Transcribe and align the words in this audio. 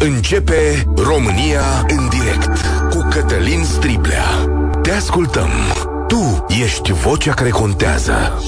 Începe 0.00 0.86
România 0.96 1.86
în 1.88 2.08
direct 2.08 2.60
cu 2.90 3.08
Cătălin 3.10 3.64
Striblea. 3.64 4.24
Te 4.82 4.90
ascultăm. 4.90 5.48
Tu 6.08 6.44
ești 6.62 6.92
vocea 6.92 7.34
care 7.34 7.48
contează. 7.48 8.42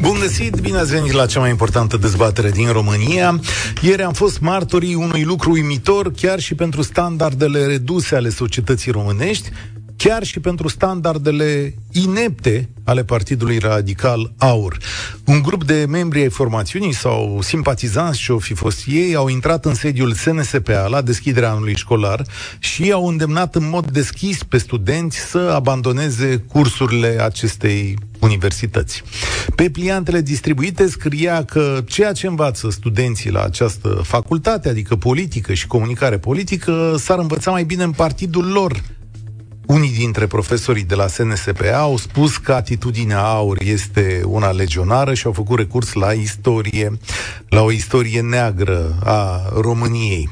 Bun 0.00 0.16
găsit, 0.20 0.60
bine 0.60 0.78
ați 0.78 0.90
venit 0.90 1.12
la 1.12 1.26
cea 1.26 1.40
mai 1.40 1.50
importantă 1.50 1.96
dezbatere 1.96 2.50
din 2.50 2.72
România. 2.72 3.40
Ieri 3.82 4.02
am 4.02 4.12
fost 4.12 4.40
martorii 4.40 4.94
unui 4.94 5.22
lucru 5.22 5.50
uimitor, 5.50 6.12
chiar 6.12 6.40
și 6.40 6.54
pentru 6.54 6.82
standardele 6.82 7.66
reduse 7.66 8.16
ale 8.16 8.28
societății 8.28 8.92
românești, 8.92 9.50
chiar 9.98 10.24
și 10.24 10.40
pentru 10.40 10.68
standardele 10.68 11.74
inepte 11.92 12.68
ale 12.84 13.04
Partidului 13.04 13.58
Radical 13.58 14.32
AUR. 14.36 14.78
Un 15.24 15.42
grup 15.42 15.64
de 15.64 15.84
membri 15.88 16.20
ai 16.20 16.28
formațiunii 16.28 16.94
sau 16.94 17.38
simpatizanți 17.42 18.18
ce-o 18.18 18.38
fi 18.38 18.54
fost 18.54 18.82
ei 18.86 19.14
au 19.14 19.28
intrat 19.28 19.64
în 19.64 19.74
sediul 19.74 20.12
SNSPA 20.12 20.86
la 20.86 21.02
deschiderea 21.02 21.50
anului 21.50 21.76
școlar 21.76 22.26
și 22.58 22.92
au 22.92 23.06
îndemnat 23.06 23.54
în 23.54 23.68
mod 23.68 23.90
deschis 23.90 24.42
pe 24.42 24.58
studenți 24.58 25.18
să 25.18 25.52
abandoneze 25.54 26.36
cursurile 26.36 27.18
acestei 27.22 27.98
universități. 28.18 29.02
Pe 29.54 29.70
pliantele 29.70 30.20
distribuite 30.20 30.88
scria 30.88 31.44
că 31.44 31.82
ceea 31.86 32.12
ce 32.12 32.26
învață 32.26 32.70
studenții 32.70 33.30
la 33.30 33.42
această 33.42 33.88
facultate, 33.88 34.68
adică 34.68 34.96
politică 34.96 35.54
și 35.54 35.66
comunicare 35.66 36.18
politică, 36.18 36.94
s-ar 36.98 37.18
învăța 37.18 37.50
mai 37.50 37.64
bine 37.64 37.82
în 37.82 37.92
partidul 37.92 38.46
lor, 38.46 38.82
unii 39.68 39.92
dintre 39.92 40.26
profesorii 40.26 40.84
de 40.84 40.94
la 40.94 41.06
SNSPA 41.06 41.78
au 41.78 41.96
spus 41.96 42.36
că 42.36 42.52
atitudinea 42.52 43.22
aur 43.22 43.62
este 43.62 44.22
una 44.24 44.50
legionară 44.50 45.14
și 45.14 45.26
au 45.26 45.32
făcut 45.32 45.58
recurs 45.58 45.92
la 45.92 46.12
istorie, 46.12 46.98
la 47.48 47.62
o 47.62 47.70
istorie 47.70 48.20
neagră 48.20 48.98
a 49.04 49.42
României. 49.60 50.30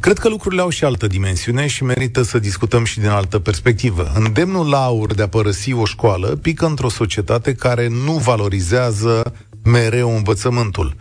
Cred 0.00 0.18
că 0.18 0.28
lucrurile 0.28 0.60
au 0.60 0.68
și 0.68 0.84
altă 0.84 1.06
dimensiune 1.06 1.66
și 1.66 1.84
merită 1.84 2.22
să 2.22 2.38
discutăm 2.38 2.84
și 2.84 2.98
din 2.98 3.08
altă 3.08 3.38
perspectivă. 3.38 4.12
Îndemnul 4.14 4.68
la 4.68 4.84
aur 4.84 5.14
de 5.14 5.22
a 5.22 5.28
părăsi 5.28 5.72
o 5.72 5.84
școală 5.84 6.26
pică 6.26 6.66
într-o 6.66 6.88
societate 6.88 7.54
care 7.54 7.88
nu 7.88 8.12
valorizează 8.12 9.34
mereu 9.64 10.16
învățământul. 10.16 10.94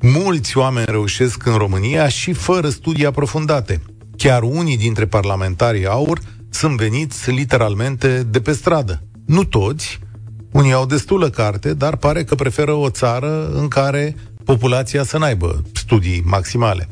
Mulți 0.00 0.56
oameni 0.56 0.86
reușesc 0.90 1.46
în 1.46 1.54
România 1.54 2.08
și 2.08 2.32
fără 2.32 2.68
studii 2.68 3.06
aprofundate. 3.06 3.82
Chiar 4.16 4.42
unii 4.42 4.76
dintre 4.76 5.06
parlamentarii 5.06 5.86
aur 5.86 6.18
sunt 6.50 6.76
veniți 6.76 7.30
literalmente 7.30 8.22
de 8.22 8.40
pe 8.40 8.52
stradă. 8.52 9.02
Nu 9.26 9.44
toți, 9.44 9.98
unii 10.52 10.72
au 10.72 10.86
destulă 10.86 11.30
carte, 11.30 11.74
dar 11.74 11.96
pare 11.96 12.24
că 12.24 12.34
preferă 12.34 12.72
o 12.72 12.90
țară 12.90 13.50
în 13.54 13.68
care 13.68 14.16
populația 14.44 15.02
să 15.02 15.18
n-aibă 15.18 15.62
studii 15.72 16.22
maximale. 16.24 16.88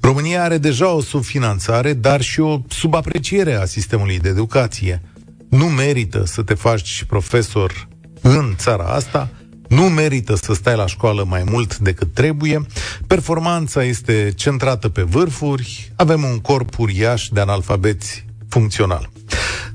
România 0.00 0.42
are 0.42 0.58
deja 0.58 0.88
o 0.92 1.00
subfinanțare, 1.00 1.92
dar 1.92 2.20
și 2.20 2.40
o 2.40 2.60
subapreciere 2.68 3.54
a 3.54 3.64
sistemului 3.64 4.18
de 4.18 4.28
educație. 4.28 5.02
Nu 5.48 5.64
merită 5.64 6.24
să 6.26 6.42
te 6.42 6.54
faci 6.54 7.04
profesor 7.08 7.88
în 8.20 8.54
țara 8.56 8.84
asta, 8.84 9.28
nu 9.68 9.82
merită 9.82 10.34
să 10.34 10.54
stai 10.54 10.76
la 10.76 10.86
școală 10.86 11.24
mai 11.28 11.42
mult 11.50 11.78
decât 11.78 12.14
trebuie, 12.14 12.66
performanța 13.06 13.84
este 13.84 14.32
centrată 14.36 14.88
pe 14.88 15.02
vârfuri, 15.02 15.92
avem 15.96 16.22
un 16.22 16.38
corp 16.38 16.78
uriaș 16.78 17.28
de 17.28 17.40
analfabeți 17.40 18.24
funcțional. 18.50 19.10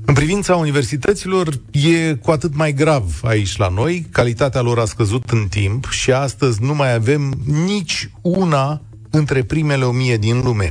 În 0.04 0.14
privința 0.14 0.56
universităților, 0.56 1.60
e 1.70 2.14
cu 2.14 2.30
atât 2.30 2.54
mai 2.54 2.72
grav 2.72 3.20
aici 3.22 3.56
la 3.56 3.68
noi. 3.68 4.06
Calitatea 4.10 4.60
lor 4.60 4.78
a 4.78 4.84
scăzut 4.84 5.30
în 5.30 5.46
timp 5.50 5.88
și 5.90 6.12
astăzi 6.12 6.62
nu 6.62 6.74
mai 6.74 6.94
avem 6.94 7.34
nici 7.66 8.10
una 8.20 8.82
între 9.10 9.42
primele 9.42 9.84
o 9.84 9.90
mie 9.90 10.16
din 10.16 10.40
lume. 10.44 10.70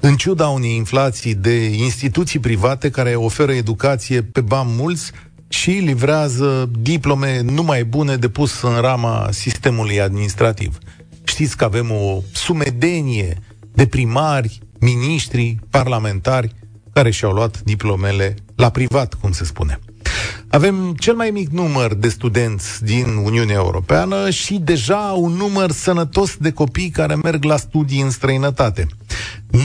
În 0.00 0.16
ciuda 0.16 0.48
unei 0.48 0.74
inflații 0.74 1.34
de 1.34 1.64
instituții 1.64 2.38
private 2.38 2.90
care 2.90 3.14
oferă 3.14 3.52
educație 3.52 4.22
pe 4.22 4.40
bani 4.40 4.70
mulți 4.76 5.12
și 5.48 5.70
livrează 5.70 6.70
diplome 6.78 7.40
numai 7.40 7.84
bune 7.84 8.16
de 8.16 8.28
pus 8.28 8.62
în 8.62 8.80
rama 8.80 9.28
sistemului 9.30 10.00
administrativ. 10.00 10.78
Știți 11.24 11.56
că 11.56 11.64
avem 11.64 11.90
o 11.90 12.22
sumedenie 12.32 13.38
de 13.72 13.86
primari, 13.86 14.58
miniștri, 14.80 15.56
parlamentari 15.70 16.54
care 16.96 17.10
și-au 17.10 17.32
luat 17.32 17.60
diplomele 17.60 18.34
la 18.54 18.70
privat, 18.70 19.14
cum 19.14 19.32
se 19.32 19.44
spune. 19.44 19.78
Avem 20.48 20.94
cel 20.98 21.14
mai 21.14 21.30
mic 21.30 21.48
număr 21.48 21.94
de 21.94 22.08
studenți 22.08 22.84
din 22.84 23.06
Uniunea 23.24 23.54
Europeană 23.54 24.30
și 24.30 24.54
deja 24.54 25.14
un 25.16 25.32
număr 25.32 25.70
sănătos 25.70 26.36
de 26.36 26.50
copii 26.52 26.90
care 26.90 27.14
merg 27.14 27.44
la 27.44 27.56
studii 27.56 28.00
în 28.00 28.10
străinătate. 28.10 28.86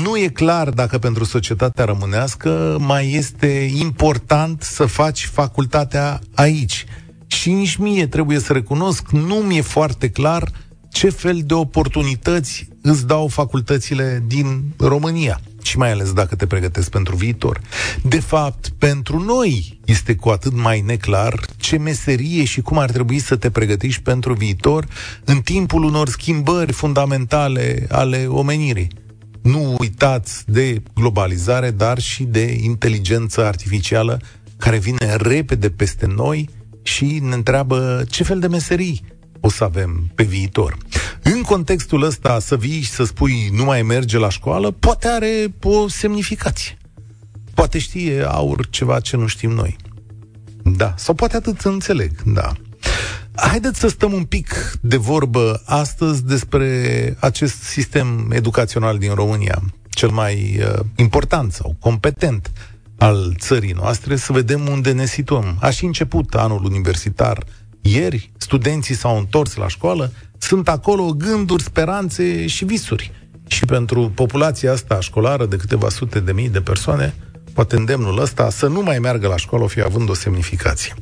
Nu 0.03 0.17
e 0.17 0.27
clar 0.27 0.69
dacă 0.69 0.97
pentru 0.97 1.23
societatea 1.23 1.85
românească 1.85 2.77
mai 2.79 3.11
este 3.11 3.71
important 3.79 4.61
să 4.61 4.85
faci 4.85 5.25
facultatea 5.25 6.19
aici. 6.33 6.85
Și 7.27 7.51
nici 7.51 7.75
mie 7.75 8.07
trebuie 8.07 8.39
să 8.39 8.53
recunosc, 8.53 9.09
nu 9.09 9.35
mi-e 9.35 9.61
foarte 9.61 10.09
clar 10.09 10.51
ce 10.89 11.09
fel 11.09 11.41
de 11.45 11.53
oportunități 11.53 12.67
îți 12.81 13.07
dau 13.07 13.27
facultățile 13.27 14.23
din 14.27 14.63
România 14.77 15.39
și 15.65 15.77
mai 15.77 15.91
ales 15.91 16.13
dacă 16.13 16.35
te 16.35 16.47
pregătesc 16.47 16.89
pentru 16.89 17.15
viitor. 17.15 17.61
De 18.03 18.19
fapt, 18.19 18.69
pentru 18.77 19.19
noi 19.19 19.79
este 19.85 20.15
cu 20.15 20.29
atât 20.29 20.53
mai 20.53 20.81
neclar 20.81 21.45
ce 21.57 21.77
meserie 21.77 22.43
și 22.43 22.61
cum 22.61 22.77
ar 22.77 22.91
trebui 22.91 23.19
să 23.19 23.35
te 23.35 23.49
pregătești 23.49 24.01
pentru 24.01 24.33
viitor 24.33 24.85
în 25.25 25.41
timpul 25.41 25.83
unor 25.83 26.09
schimbări 26.09 26.71
fundamentale 26.71 27.87
ale 27.89 28.25
omenirii. 28.27 28.87
Nu 29.41 29.75
uitați 29.79 30.43
de 30.51 30.81
globalizare, 30.95 31.71
dar 31.71 31.99
și 31.99 32.23
de 32.23 32.57
inteligență 32.61 33.45
artificială 33.45 34.21
care 34.57 34.77
vine 34.77 35.15
repede 35.15 35.69
peste 35.69 36.05
noi 36.05 36.49
și 36.81 37.19
ne 37.23 37.33
întreabă 37.33 38.03
ce 38.09 38.23
fel 38.23 38.39
de 38.39 38.47
meserii 38.47 39.01
o 39.41 39.49
să 39.49 39.63
avem 39.63 40.11
pe 40.15 40.23
viitor. 40.23 40.77
În 41.23 41.41
contextul 41.41 42.03
ăsta, 42.03 42.39
să 42.39 42.57
vii 42.57 42.81
și 42.81 42.89
să 42.89 43.03
spui 43.03 43.49
nu 43.53 43.63
mai 43.63 43.81
merge 43.81 44.17
la 44.17 44.29
școală, 44.29 44.71
poate 44.71 45.07
are 45.07 45.53
o 45.61 45.87
semnificație. 45.87 46.77
Poate 47.53 47.79
știe 47.79 48.23
aur 48.23 48.69
ceva 48.69 48.99
ce 48.99 49.17
nu 49.17 49.27
știm 49.27 49.51
noi. 49.51 49.75
Da, 50.63 50.93
sau 50.97 51.13
poate 51.13 51.35
atât 51.35 51.61
înțeleg, 51.61 52.21
da. 52.21 52.51
Haideți 53.35 53.79
să 53.79 53.87
stăm 53.87 54.13
un 54.13 54.23
pic 54.23 54.77
de 54.81 54.97
vorbă 54.97 55.61
astăzi 55.65 56.25
despre 56.25 57.17
acest 57.19 57.61
sistem 57.61 58.31
educațional 58.31 58.97
din 58.97 59.13
România, 59.13 59.61
cel 59.89 60.09
mai 60.09 60.59
uh, 60.59 60.79
important 60.95 61.53
sau 61.53 61.75
competent 61.79 62.51
al 62.97 63.35
țării 63.39 63.71
noastre, 63.71 64.15
să 64.15 64.33
vedem 64.33 64.67
unde 64.67 64.91
ne 64.91 65.05
situăm. 65.05 65.57
Aș 65.59 65.75
și 65.75 65.85
început 65.85 66.33
anul 66.35 66.63
universitar 66.63 67.43
ieri, 67.81 68.31
studenții 68.37 68.95
s-au 68.95 69.17
întors 69.17 69.55
la 69.55 69.67
școală, 69.67 70.11
sunt 70.37 70.69
acolo 70.69 71.03
gânduri, 71.03 71.63
speranțe 71.63 72.47
și 72.47 72.65
visuri. 72.65 73.11
Și 73.47 73.65
pentru 73.65 74.11
populația 74.15 74.71
asta 74.71 74.99
școlară 74.99 75.45
de 75.45 75.55
câteva 75.55 75.89
sute 75.89 76.19
de 76.19 76.31
mii 76.31 76.49
de 76.49 76.61
persoane, 76.61 77.13
poate 77.53 77.75
îndemnul 77.75 78.19
ăsta 78.19 78.49
să 78.49 78.67
nu 78.67 78.81
mai 78.81 78.99
meargă 78.99 79.27
la 79.27 79.37
școală 79.37 79.63
o 79.63 79.67
fi 79.67 79.81
având 79.81 80.09
o 80.09 80.13
semnificație. 80.13 80.93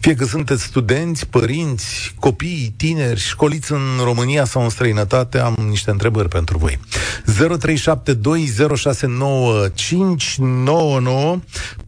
Fie 0.00 0.14
că 0.14 0.24
sunteți 0.24 0.62
studenți, 0.62 1.26
părinți, 1.26 2.14
copii, 2.18 2.74
tineri, 2.76 3.20
școliți 3.20 3.72
în 3.72 3.78
România 4.04 4.44
sau 4.44 4.62
în 4.62 4.68
străinătate, 4.68 5.38
am 5.38 5.56
niște 5.68 5.90
întrebări 5.90 6.28
pentru 6.28 6.58
voi. 6.58 6.80
0372069599 7.24 7.30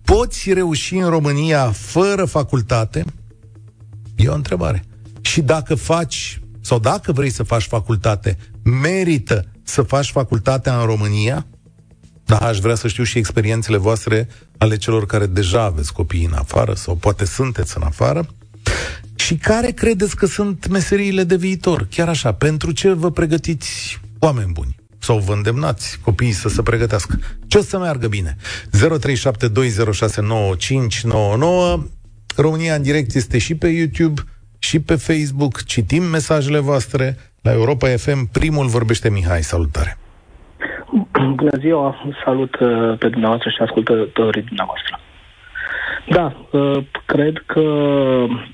Poți 0.04 0.52
reuși 0.52 0.94
în 0.94 1.08
România 1.08 1.70
fără 1.70 2.24
facultate? 2.24 3.04
E 4.18 4.28
o 4.28 4.34
întrebare. 4.34 4.84
Și 5.20 5.40
dacă 5.40 5.74
faci, 5.74 6.40
sau 6.60 6.78
dacă 6.78 7.12
vrei 7.12 7.30
să 7.30 7.42
faci 7.42 7.66
facultate, 7.66 8.38
merită 8.62 9.44
să 9.62 9.82
faci 9.82 10.10
facultatea 10.10 10.80
în 10.80 10.86
România? 10.86 11.46
Da, 12.24 12.36
aș 12.36 12.58
vrea 12.58 12.74
să 12.74 12.88
știu 12.88 13.04
și 13.04 13.18
experiențele 13.18 13.76
voastre 13.76 14.28
ale 14.58 14.76
celor 14.76 15.06
care 15.06 15.26
deja 15.26 15.62
aveți 15.62 15.92
copii 15.92 16.24
în 16.24 16.32
afară 16.32 16.74
sau 16.74 16.94
poate 16.94 17.24
sunteți 17.24 17.76
în 17.76 17.82
afară. 17.82 18.26
Și 19.14 19.36
care 19.36 19.70
credeți 19.70 20.16
că 20.16 20.26
sunt 20.26 20.68
meseriile 20.68 21.24
de 21.24 21.36
viitor? 21.36 21.86
Chiar 21.90 22.08
așa, 22.08 22.32
pentru 22.32 22.72
ce 22.72 22.92
vă 22.92 23.10
pregătiți 23.10 24.00
oameni 24.18 24.52
buni? 24.52 24.76
Sau 24.98 25.18
vă 25.18 25.32
îndemnați 25.32 25.98
copiii 26.02 26.32
să 26.32 26.48
se 26.48 26.62
pregătească? 26.62 27.18
Ce 27.46 27.58
o 27.58 27.62
să 27.62 27.78
meargă 27.78 28.08
bine? 28.08 28.36
0372069599 28.70 28.76
România 32.40 32.74
în 32.74 32.82
direct 32.82 33.14
este 33.14 33.38
și 33.38 33.54
pe 33.56 33.68
YouTube 33.68 34.20
și 34.58 34.80
pe 34.80 34.94
Facebook. 34.94 35.64
Citim 35.64 36.02
mesajele 36.02 36.58
voastre. 36.58 37.16
La 37.42 37.52
Europa 37.52 37.88
FM, 37.88 38.30
primul 38.32 38.66
vorbește 38.66 39.10
Mihai. 39.10 39.42
Salutare! 39.42 39.96
Bună 41.34 41.56
ziua! 41.58 41.94
Salut 42.24 42.54
uh, 42.60 42.98
pe 42.98 43.08
dumneavoastră 43.08 43.50
și 43.50 43.62
ascultătorii 43.62 44.42
dumneavoastră. 44.42 45.00
Da, 46.08 46.36
uh, 46.50 46.84
cred 47.06 47.42
că 47.46 47.62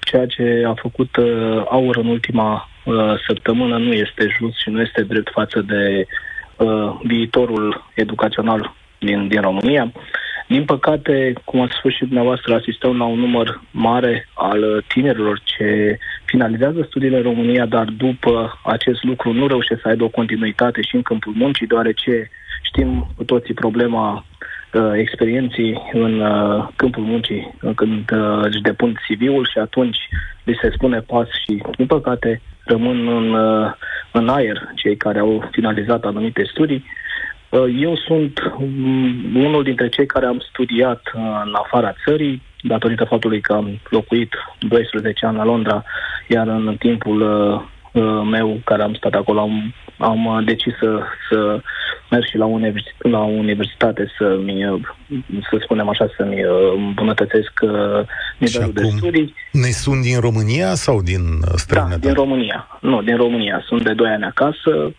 ceea 0.00 0.26
ce 0.26 0.64
a 0.66 0.74
făcut 0.74 1.16
uh, 1.16 1.62
AUR 1.68 1.96
în 1.96 2.06
ultima 2.06 2.68
uh, 2.84 2.94
săptămână 3.26 3.78
nu 3.78 3.92
este 3.92 4.26
just 4.38 4.56
și 4.62 4.70
nu 4.70 4.80
este 4.80 5.02
drept 5.02 5.30
față 5.32 5.60
de 5.60 6.06
uh, 6.56 7.00
viitorul 7.02 7.84
educațional 7.94 8.74
din, 8.98 9.28
din 9.28 9.40
România. 9.40 9.92
Din 10.54 10.64
păcate, 10.64 11.32
cum 11.44 11.60
ați 11.60 11.76
spus 11.78 11.92
și 11.94 12.04
dumneavoastră, 12.04 12.54
asistăm 12.54 12.96
la 12.96 13.04
un 13.04 13.18
număr 13.18 13.60
mare 13.70 14.28
al 14.34 14.84
tinerilor 14.88 15.40
ce 15.44 15.98
finalizează 16.24 16.84
studiile 16.86 17.16
în 17.16 17.22
România, 17.22 17.66
dar 17.66 17.84
după 17.84 18.60
acest 18.64 19.02
lucru 19.02 19.32
nu 19.32 19.46
reușesc 19.46 19.80
să 19.80 19.88
aibă 19.88 20.04
o 20.04 20.16
continuitate 20.18 20.80
și 20.82 20.94
în 20.94 21.02
câmpul 21.02 21.32
muncii, 21.36 21.66
deoarece 21.66 22.30
știm 22.62 23.06
cu 23.16 23.24
toții 23.24 23.54
problema 23.54 24.24
uh, 24.72 24.90
experienții 24.94 25.82
în 25.92 26.20
uh, 26.20 26.68
câmpul 26.76 27.02
muncii 27.02 27.54
când 27.74 28.10
uh, 28.10 28.40
își 28.42 28.60
depun 28.60 28.92
CV-ul 28.92 29.48
și 29.52 29.58
atunci 29.58 29.98
li 30.44 30.58
se 30.62 30.70
spune 30.74 31.00
pas 31.00 31.28
și, 31.44 31.62
din 31.76 31.86
păcate, 31.86 32.40
rămân 32.64 33.08
în, 33.08 33.34
uh, 33.34 33.72
în 34.12 34.28
aer 34.28 34.72
cei 34.74 34.96
care 34.96 35.18
au 35.18 35.48
finalizat 35.50 36.04
anumite 36.04 36.44
studii. 36.44 36.84
Uh, 37.54 37.74
eu 37.80 37.96
sunt 37.96 38.52
um, 38.58 39.36
unul 39.36 39.62
dintre 39.62 39.88
cei 39.88 40.06
care 40.06 40.26
am 40.26 40.44
studiat 40.50 41.02
uh, 41.14 41.42
în 41.44 41.54
afara 41.54 41.94
țării, 42.04 42.42
datorită 42.62 43.04
faptului 43.04 43.40
că 43.40 43.52
am 43.52 43.80
locuit 43.88 44.32
12 44.58 45.26
ani 45.26 45.36
la 45.36 45.44
Londra, 45.44 45.84
iar 46.28 46.46
în 46.46 46.76
timpul 46.78 47.20
uh, 47.20 47.60
uh, 48.02 48.26
meu 48.30 48.60
care 48.64 48.82
am 48.82 48.94
stat 48.94 49.12
acolo 49.14 49.40
am, 49.40 49.74
am 49.98 50.26
uh, 50.26 50.44
decis 50.44 50.72
să, 50.80 51.00
să 51.30 51.60
merg 52.10 52.24
și 52.24 52.36
la, 52.36 52.44
univers- 52.44 52.96
la 52.98 53.18
universitate 53.18 54.12
să-mi, 54.18 54.66
uh, 54.66 54.80
să 55.50 55.58
spunem 55.62 55.88
așa, 55.88 56.06
să-mi 56.16 56.40
îmbunătățesc 56.76 57.52
nivelul 58.38 58.72
de 58.72 58.82
studii. 58.96 59.34
Ne 59.52 59.70
sunt 59.70 60.02
din 60.02 60.20
România 60.20 60.74
sau 60.74 61.02
din 61.02 61.22
străinătate? 61.54 62.00
Da, 62.00 62.06
din 62.06 62.14
România. 62.14 62.78
Nu, 62.80 63.02
din 63.02 63.16
România. 63.16 63.62
Sunt 63.66 63.84
de 63.84 63.92
2 63.92 64.10
ani 64.10 64.24
acasă. 64.24 64.92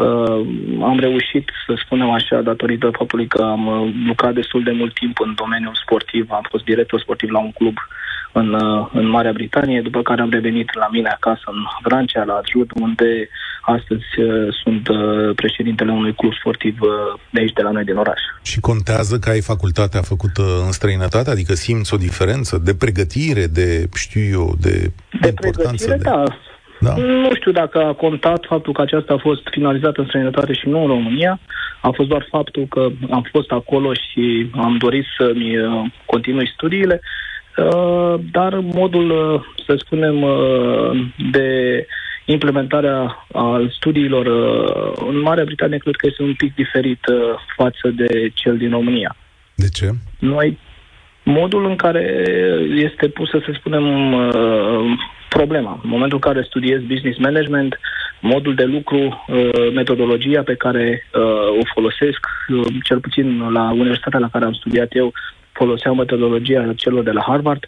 Uh, 0.00 0.46
am 0.82 0.98
reușit, 0.98 1.50
să 1.66 1.72
spunem 1.84 2.10
așa, 2.10 2.40
datorită 2.40 2.90
faptului 2.98 3.26
că 3.26 3.42
am 3.42 3.66
uh, 3.66 3.94
lucrat 4.06 4.34
destul 4.34 4.62
de 4.62 4.70
mult 4.70 4.94
timp 4.94 5.20
în 5.20 5.34
domeniul 5.34 5.80
sportiv, 5.82 6.30
am 6.30 6.46
fost 6.50 6.64
director 6.64 7.00
sportiv 7.00 7.30
la 7.30 7.38
un 7.38 7.52
club 7.52 7.76
în, 8.32 8.52
uh, 8.52 8.88
în 8.92 9.08
Marea 9.08 9.32
Britanie, 9.32 9.80
după 9.80 10.02
care 10.02 10.20
am 10.20 10.30
revenit 10.30 10.74
la 10.74 10.88
mine 10.90 11.08
acasă 11.08 11.42
în 11.46 11.60
Francia, 11.82 12.24
la 12.24 12.34
Adjud, 12.34 12.70
unde 12.74 13.28
astăzi 13.60 14.08
uh, 14.18 14.54
sunt 14.62 14.88
uh, 14.88 15.34
președintele 15.34 15.92
unui 15.92 16.14
club 16.14 16.32
sportiv 16.34 16.80
uh, 16.80 16.88
de 17.30 17.40
aici, 17.40 17.52
de 17.52 17.62
la 17.62 17.70
noi, 17.70 17.84
din 17.84 17.96
oraș. 17.96 18.20
Și 18.42 18.60
contează 18.60 19.18
că 19.18 19.30
ai 19.30 19.40
facultatea 19.40 20.02
făcută 20.02 20.42
în 20.64 20.72
străinătate? 20.72 21.30
Adică 21.30 21.54
simți 21.54 21.94
o 21.94 21.96
diferență 21.96 22.58
de 22.58 22.74
pregătire, 22.74 23.46
de, 23.46 23.88
știu 23.94 24.22
eu, 24.30 24.54
de, 24.60 24.92
de 25.20 25.32
pregătire, 25.32 25.96
de... 25.96 26.02
da 26.02 26.24
da. 26.80 26.94
Nu 26.96 27.34
știu 27.34 27.52
dacă 27.52 27.84
a 27.84 27.92
contat 27.92 28.44
faptul 28.48 28.72
că 28.72 28.82
aceasta 28.82 29.14
a 29.14 29.18
fost 29.18 29.42
finalizată 29.50 30.00
în 30.00 30.06
străinătate 30.06 30.52
și 30.52 30.68
nu 30.68 30.80
în 30.80 30.86
România. 30.86 31.40
A 31.80 31.90
fost 31.90 32.08
doar 32.08 32.26
faptul 32.30 32.66
că 32.68 32.88
am 33.10 33.26
fost 33.30 33.50
acolo 33.50 33.92
și 33.92 34.50
am 34.54 34.76
dorit 34.76 35.04
să-mi 35.18 35.58
uh, 35.58 35.84
continui 36.04 36.50
studiile. 36.54 37.00
Uh, 37.56 38.14
dar 38.30 38.58
modul, 38.58 39.10
uh, 39.10 39.40
să 39.66 39.74
spunem, 39.84 40.24
de 41.30 41.48
implementarea 42.24 43.26
al 43.32 43.70
studiilor 43.76 44.26
în 45.08 45.20
Marea 45.20 45.44
Britanie 45.44 45.78
cred 45.78 45.96
că 45.96 46.06
este 46.06 46.22
un 46.22 46.34
pic 46.34 46.54
diferit 46.54 47.00
față 47.56 47.88
de 47.88 48.30
cel 48.34 48.56
din 48.56 48.70
România. 48.70 49.16
De 49.54 49.68
ce? 49.68 49.90
Noi, 50.18 50.58
modul 51.24 51.66
în 51.66 51.76
care 51.76 52.24
este 52.74 53.08
pusă, 53.08 53.42
să 53.44 53.52
spunem, 53.58 53.84
problema. 55.38 55.80
În 55.82 55.90
momentul 55.94 56.18
în 56.22 56.32
care 56.32 56.48
studiez 56.50 56.80
business 56.92 57.18
management, 57.18 57.78
modul 58.20 58.54
de 58.54 58.64
lucru, 58.64 58.98
uh, 58.98 59.72
metodologia 59.74 60.42
pe 60.42 60.54
care 60.54 60.86
uh, 61.14 61.60
o 61.60 61.62
folosesc, 61.74 62.20
uh, 62.48 62.66
cel 62.82 63.00
puțin 63.00 63.26
la 63.52 63.70
universitatea 63.70 64.18
la 64.18 64.32
care 64.32 64.44
am 64.44 64.52
studiat 64.52 64.96
eu, 64.96 65.12
foloseau 65.52 65.94
metodologia 65.94 66.72
celor 66.76 67.02
de 67.02 67.10
la 67.10 67.24
Harvard, 67.26 67.62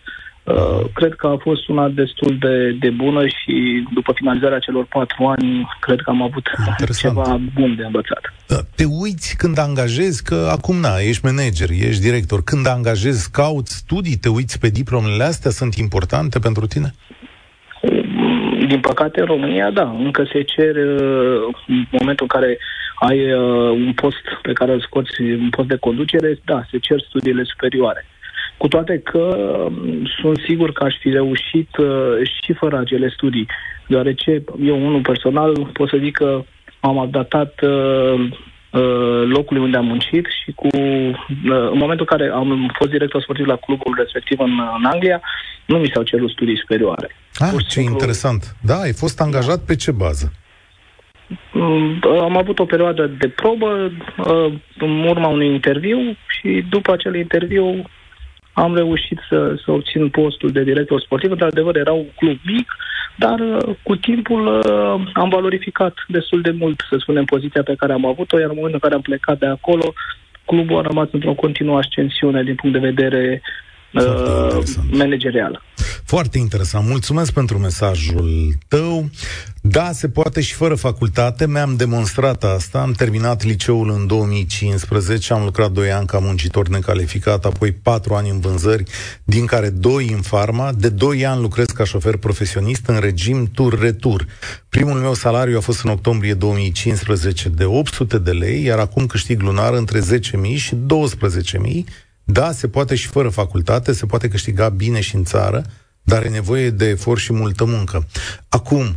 Uh, 0.45 0.91
cred 0.95 1.15
că 1.15 1.27
a 1.27 1.37
fost 1.43 1.69
una 1.69 1.89
destul 1.89 2.37
de, 2.41 2.71
de 2.81 2.91
bună 2.91 3.27
și 3.27 3.87
după 3.95 4.13
finalizarea 4.15 4.59
celor 4.59 4.85
patru 4.85 5.25
ani, 5.25 5.69
cred 5.81 6.01
că 6.01 6.11
am 6.11 6.23
avut 6.23 6.47
Interesant. 6.69 7.15
ceva 7.15 7.41
bun 7.55 7.75
de 7.77 7.85
învățat. 7.85 8.21
Da, 8.47 8.57
te 8.77 8.85
uiți 8.85 9.37
când 9.37 9.59
angajezi, 9.59 10.23
că 10.23 10.49
acum 10.51 10.77
na, 10.77 10.99
ești 10.99 11.25
manager, 11.25 11.71
ești 11.71 12.03
director, 12.03 12.43
când 12.45 12.67
angajezi, 12.67 13.31
cauți 13.31 13.77
studii, 13.77 14.17
te 14.17 14.29
uiți 14.29 14.59
pe 14.59 14.69
diplomele 14.69 15.25
astea, 15.25 15.51
sunt 15.51 15.75
importante 15.75 16.39
pentru 16.39 16.67
tine? 16.67 16.95
Din 18.73 18.81
păcate, 18.81 19.21
în 19.21 19.27
România, 19.27 19.71
da, 19.71 19.97
încă 19.99 20.25
se 20.33 20.43
cer 20.43 20.77
uh, 20.77 21.55
în 21.67 21.85
momentul 21.91 22.27
în 22.29 22.35
care 22.39 22.59
ai 22.95 23.33
uh, 23.33 23.71
un 23.71 23.93
post 23.93 24.25
pe 24.43 24.53
care 24.53 24.73
îl 24.73 24.81
scoți, 24.81 25.21
un 25.21 25.51
post 25.51 25.69
de 25.69 25.77
conducere, 25.77 26.39
da, 26.45 26.63
se 26.71 26.79
cer 26.79 27.01
studiile 27.01 27.43
superioare. 27.45 28.07
Cu 28.57 28.69
toate 28.69 28.99
că 28.99 29.19
um, 29.19 30.07
sunt 30.21 30.39
sigur 30.47 30.73
că 30.73 30.85
aș 30.85 30.95
fi 30.99 31.11
reușit 31.11 31.77
uh, 31.77 32.15
și 32.43 32.53
fără 32.53 32.79
acele 32.79 33.09
studii, 33.09 33.47
deoarece 33.87 34.45
eu, 34.63 34.87
unul 34.87 35.01
personal, 35.01 35.71
pot 35.73 35.89
să 35.89 35.97
zic 36.01 36.17
că 36.17 36.43
am 36.81 36.99
adaptat 36.99 37.55
locului 39.25 39.63
unde 39.63 39.77
am 39.77 39.87
muncit 39.87 40.27
și 40.45 40.53
cu, 40.53 40.69
în 41.73 41.79
momentul 41.79 42.07
în 42.11 42.17
care 42.17 42.31
am 42.31 42.73
fost 42.79 42.91
director 42.91 43.23
sportiv 43.23 43.47
la 43.47 43.57
clubul 43.57 43.95
respectiv 43.99 44.41
în, 44.41 44.61
în 44.79 44.85
Anglia, 44.85 45.21
nu 45.67 45.79
mi 45.79 45.91
s-au 45.95 46.03
cerut 46.03 46.31
studii 46.31 46.59
superioare. 46.59 47.17
Ah, 47.35 47.51
ce 47.51 47.69
simplu... 47.69 47.93
interesant. 47.93 48.57
Da, 48.61 48.75
ai 48.75 48.93
fost 48.93 49.21
angajat 49.21 49.59
pe 49.65 49.77
ce 49.77 49.91
bază? 49.91 50.33
Mm, 51.53 52.01
am 52.21 52.37
avut 52.37 52.59
o 52.59 52.65
perioadă 52.65 53.07
de 53.07 53.29
probă 53.29 53.91
uh, 54.19 54.53
în 54.79 55.03
urma 55.05 55.29
unui 55.29 55.47
interviu 55.47 55.99
și 56.27 56.65
după 56.71 56.93
acel 56.93 57.15
interviu 57.15 57.85
am 58.53 58.75
reușit 58.75 59.19
să, 59.29 59.55
să 59.65 59.71
obțin 59.71 60.09
postul 60.09 60.51
de 60.51 60.63
director 60.63 61.01
sportiv. 61.01 61.31
Într-adevăr, 61.31 61.77
era 61.77 61.93
un 61.93 62.07
club 62.17 62.39
mic, 62.45 62.77
dar 63.17 63.41
uh, 63.41 63.75
cu 63.83 63.97
timpul 63.97 64.47
uh, 64.47 65.11
am 65.13 65.29
valorificat 65.29 65.95
destul 66.09 66.41
de 66.41 66.51
mult, 66.51 66.85
să 66.89 66.97
spunem, 66.99 67.25
poziția 67.25 67.63
pe 67.63 67.75
care 67.75 67.93
am 67.93 68.07
avut-o, 68.07 68.39
iar 68.39 68.49
în 68.49 68.55
momentul 68.55 68.81
în 68.83 68.89
care 68.89 68.95
am 68.95 69.01
plecat 69.01 69.39
de 69.39 69.47
acolo, 69.47 69.93
clubul 70.47 70.79
a 70.79 70.83
rămas 70.83 71.09
într-o 71.11 71.35
continuă 71.35 71.79
ascensiune 71.79 72.43
din 72.43 72.55
punct 72.55 72.81
de 72.81 72.89
vedere 72.91 73.43
uh, 73.93 74.63
managerială. 74.91 75.63
Foarte 76.05 76.39
interesant. 76.39 76.89
Mulțumesc 76.89 77.33
pentru 77.33 77.59
mesajul 77.59 78.53
tău. 78.69 79.09
Da, 79.65 79.93
se 79.93 80.09
poate 80.09 80.41
și 80.41 80.55
fără 80.55 80.75
facultate. 80.75 81.47
Mi-am 81.47 81.77
demonstrat 81.77 82.45
asta. 82.45 82.81
Am 82.81 82.93
terminat 82.93 83.45
liceul 83.45 83.91
în 83.91 84.07
2015, 84.07 85.33
am 85.33 85.45
lucrat 85.45 85.71
2 85.71 85.93
ani 85.93 86.07
ca 86.07 86.19
muncitor 86.19 86.69
necalificat, 86.69 87.45
apoi 87.45 87.73
4 87.73 88.15
ani 88.15 88.31
în 88.31 88.41
vânzări, 88.41 88.83
din 89.25 89.47
care 89.47 89.71
2 89.71 90.09
în 90.13 90.21
farma. 90.21 90.73
De 90.73 90.89
2 90.89 91.27
ani 91.27 91.41
lucrez 91.41 91.67
ca 91.67 91.85
șofer 91.85 92.17
profesionist 92.17 92.87
în 92.87 92.99
regim 92.99 93.51
tur-retur. 93.55 94.27
Primul 94.69 94.99
meu 94.99 95.15
salariu 95.15 95.57
a 95.57 95.61
fost 95.61 95.85
în 95.85 95.91
octombrie 95.91 96.35
2015 96.35 97.49
de 97.49 97.65
800 97.65 98.19
de 98.19 98.31
lei, 98.31 98.65
iar 98.65 98.79
acum 98.79 99.07
câștig 99.07 99.41
lunar 99.41 99.75
între 99.75 100.01
10.000 100.01 100.57
și 100.57 100.75
12.000 100.75 101.85
da, 102.25 102.53
se 102.53 102.69
poate 102.69 102.95
și 102.95 103.07
fără 103.07 103.29
facultate, 103.29 103.93
se 103.93 104.07
poate 104.07 104.29
câștiga 104.29 104.69
bine 104.69 105.01
și 105.01 105.15
în 105.15 105.25
țară, 105.25 105.65
dar 106.03 106.25
e 106.25 106.29
nevoie 106.29 106.71
de 106.71 106.89
efort 106.89 107.21
și 107.21 107.33
multă 107.33 107.65
muncă. 107.65 108.07
Acum, 108.49 108.97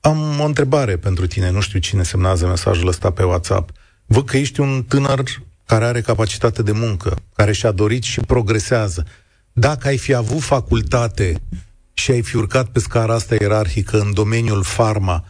am 0.00 0.40
o 0.40 0.44
întrebare 0.44 0.96
pentru 0.96 1.26
tine, 1.26 1.50
nu 1.50 1.60
știu 1.60 1.78
cine 1.78 2.02
semnează 2.02 2.46
mesajul 2.46 2.88
ăsta 2.88 3.10
pe 3.10 3.22
WhatsApp. 3.22 3.70
Văd 4.06 4.24
că 4.24 4.36
ești 4.36 4.60
un 4.60 4.84
tânăr 4.88 5.22
care 5.66 5.84
are 5.84 6.00
capacitate 6.00 6.62
de 6.62 6.72
muncă, 6.72 7.16
care 7.34 7.52
și-a 7.52 7.70
dorit 7.70 8.02
și 8.02 8.20
progresează. 8.20 9.06
Dacă 9.52 9.88
ai 9.88 9.98
fi 9.98 10.14
avut 10.14 10.40
facultate 10.40 11.40
și 11.92 12.10
ai 12.10 12.22
fi 12.22 12.36
urcat 12.36 12.68
pe 12.68 12.78
scara 12.78 13.14
asta 13.14 13.34
ierarhică 13.40 13.98
în 13.98 14.12
domeniul 14.12 14.62
farma, 14.62 15.24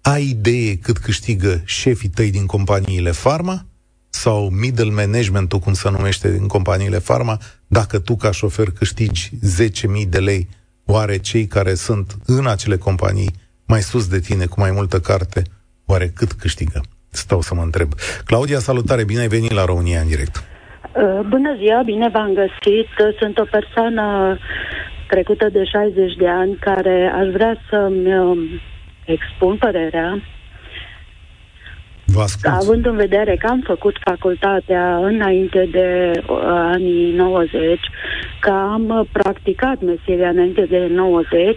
ai 0.00 0.28
idee 0.28 0.76
cât 0.76 0.98
câștigă 0.98 1.62
șefii 1.64 2.08
tăi 2.08 2.30
din 2.30 2.46
companiile 2.46 3.10
farma? 3.10 3.66
Sau 4.10 4.48
middle 4.48 4.90
management 4.90 5.52
cum 5.52 5.72
se 5.72 5.90
numește 5.90 6.28
în 6.28 6.46
companiile 6.46 6.98
farma, 6.98 7.38
dacă 7.66 7.98
tu 7.98 8.16
ca 8.16 8.30
șofer 8.30 8.66
câștigi 8.78 9.30
10.000 10.02 10.08
de 10.08 10.18
lei, 10.18 10.48
oare 10.86 11.18
cei 11.18 11.46
care 11.46 11.74
sunt 11.74 12.16
în 12.26 12.46
acele 12.46 12.76
companii 12.76 13.30
mai 13.66 13.80
sus 13.80 14.08
de 14.08 14.18
tine 14.18 14.46
cu 14.46 14.60
mai 14.60 14.70
multă 14.70 14.98
carte, 14.98 15.42
oare 15.86 16.12
cât 16.14 16.32
câștigă? 16.32 16.80
Stau 17.08 17.40
să 17.40 17.54
mă 17.54 17.62
întreb. 17.62 17.88
Claudia, 18.24 18.58
salutare, 18.58 19.04
bine 19.04 19.20
ai 19.20 19.28
venit 19.28 19.52
la 19.52 19.64
România 19.64 20.00
în 20.00 20.08
direct. 20.08 20.36
Uh, 20.36 21.20
bună 21.28 21.56
ziua, 21.58 21.82
bine 21.84 22.08
v-am 22.12 22.32
găsit. 22.34 22.88
Sunt 23.18 23.38
o 23.38 23.44
persoană 23.50 24.38
trecută 25.08 25.48
de 25.52 25.64
60 25.64 26.14
de 26.16 26.28
ani 26.28 26.56
care 26.60 27.12
aș 27.20 27.28
vrea 27.32 27.56
să-mi 27.70 28.18
um, 28.18 28.38
expun 29.04 29.56
părerea 29.56 30.22
Vă 32.12 32.20
ascult. 32.20 32.54
Având 32.54 32.86
în 32.86 32.96
vedere 32.96 33.36
că 33.36 33.46
am 33.46 33.62
făcut 33.66 33.96
facultatea 34.04 34.96
înainte 34.96 35.68
de 35.70 36.10
uh, 36.28 36.38
anii 36.44 37.12
90, 37.12 37.80
că 38.40 38.50
am 38.50 39.08
practicat 39.12 39.80
meseria 39.80 40.28
înainte 40.28 40.66
de 40.66 40.86
90 40.90 41.56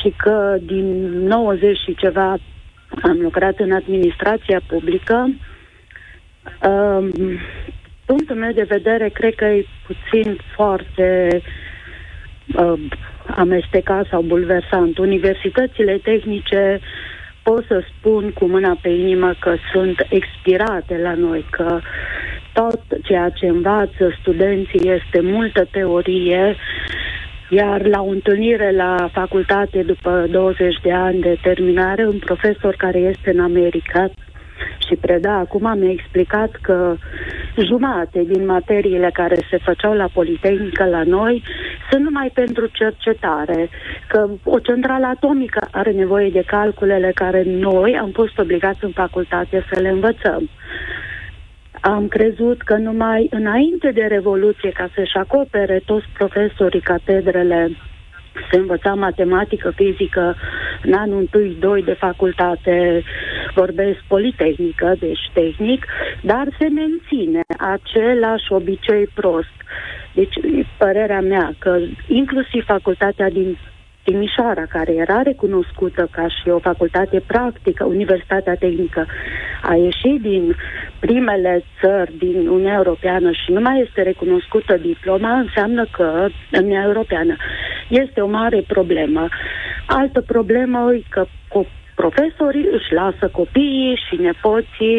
și 0.00 0.14
că 0.16 0.56
din 0.62 1.18
90 1.26 1.78
și 1.78 1.94
ceva 1.94 2.36
am 3.02 3.18
lucrat 3.20 3.58
în 3.58 3.72
administrația 3.72 4.60
publică. 4.66 5.30
Um, 6.62 7.12
punctul 8.04 8.36
meu 8.36 8.52
de 8.52 8.66
vedere, 8.68 9.08
cred 9.08 9.34
că 9.34 9.44
e 9.44 9.66
puțin 9.86 10.38
foarte 10.54 11.40
uh, 12.56 12.80
amestecat 13.36 14.06
sau 14.10 14.22
bulversant. 14.22 14.98
Universitățile 14.98 15.98
tehnice 16.02 16.80
pot 17.48 17.64
să 17.66 17.82
spun 17.92 18.30
cu 18.30 18.44
mâna 18.44 18.78
pe 18.82 18.88
inimă 18.88 19.34
că 19.40 19.54
sunt 19.72 20.06
expirate 20.08 20.96
la 21.02 21.14
noi, 21.14 21.44
că 21.50 21.80
tot 22.52 22.80
ceea 23.02 23.28
ce 23.28 23.46
învață 23.46 24.16
studenții 24.20 24.90
este 24.96 25.20
multă 25.20 25.64
teorie, 25.70 26.56
iar 27.48 27.86
la 27.86 28.00
o 28.02 28.08
întâlnire 28.08 28.70
la 28.76 29.08
facultate 29.12 29.82
după 29.82 30.26
20 30.30 30.74
de 30.82 30.92
ani 30.92 31.20
de 31.20 31.38
terminare, 31.42 32.06
un 32.06 32.18
profesor 32.18 32.74
care 32.74 32.98
este 32.98 33.30
în 33.30 33.40
America 33.40 34.10
și 34.88 34.96
preda 34.96 35.34
acum 35.34 35.78
mi-a 35.78 35.90
explicat 35.90 36.50
că 36.62 36.96
jumate 37.56 38.22
din 38.22 38.46
materiile 38.46 39.10
care 39.12 39.36
se 39.50 39.58
făceau 39.62 39.94
la 39.94 40.08
Politehnică 40.12 40.84
la 40.84 41.02
noi 41.02 41.42
sunt 41.90 42.02
numai 42.04 42.30
pentru 42.34 42.66
cercetare, 42.66 43.68
că 44.08 44.28
o 44.44 44.58
centrală 44.58 45.06
atomică 45.06 45.68
are 45.70 45.90
nevoie 45.90 46.30
de 46.30 46.42
calculele 46.46 47.12
care 47.14 47.42
noi 47.46 47.98
am 48.00 48.10
fost 48.10 48.38
obligați 48.38 48.84
în 48.84 48.90
facultate 48.90 49.64
să 49.72 49.80
le 49.80 49.88
învățăm. 49.88 50.48
Am 51.80 52.08
crezut 52.08 52.62
că 52.62 52.76
numai 52.76 53.26
înainte 53.30 53.90
de 53.90 54.00
Revoluție, 54.08 54.70
ca 54.70 54.88
să-și 54.94 55.16
acopere 55.16 55.82
toți 55.84 56.06
profesorii 56.12 56.80
catedrele 56.80 57.70
se 58.50 58.56
învăța 58.58 58.94
matematică, 58.94 59.70
fizică 59.70 60.36
în 60.82 60.92
anul 60.92 61.28
1-2 61.80 61.84
de 61.84 61.92
facultate, 61.92 63.02
vorbesc 63.54 63.98
politehnică, 64.08 64.94
deci 64.98 65.30
tehnic, 65.32 65.86
dar 66.20 66.46
se 66.58 66.68
menține 66.68 67.40
același 67.58 68.52
obicei 68.52 69.06
prost. 69.14 69.56
Deci, 70.14 70.34
părerea 70.78 71.20
mea 71.20 71.54
că 71.58 71.78
inclusiv 72.06 72.64
facultatea 72.64 73.30
din 73.30 73.58
Timișoara, 74.08 74.64
care 74.68 74.92
era 74.94 75.22
recunoscută 75.22 76.08
ca 76.10 76.28
și 76.28 76.48
o 76.48 76.58
facultate 76.58 77.22
practică, 77.26 77.84
Universitatea 77.84 78.54
Tehnică, 78.54 79.06
a 79.62 79.74
ieșit 79.74 80.20
din 80.20 80.56
primele 81.00 81.64
țări 81.80 82.12
din 82.18 82.36
Uniunea 82.36 82.74
Europeană 82.74 83.30
și 83.30 83.52
nu 83.52 83.60
mai 83.60 83.84
este 83.86 84.02
recunoscută 84.02 84.76
diploma, 84.76 85.32
înseamnă 85.32 85.86
că 85.90 86.26
în 86.50 86.62
Uniunea 86.62 86.84
Europeană 86.86 87.36
este 87.88 88.20
o 88.20 88.26
mare 88.26 88.64
problemă. 88.66 89.28
Altă 89.86 90.20
problemă 90.20 90.92
e 90.94 91.02
că 91.08 91.24
profesorii 92.00 92.66
își 92.76 92.90
lasă 93.00 93.24
copiii 93.40 94.00
și 94.04 94.14
nepoții 94.26 94.98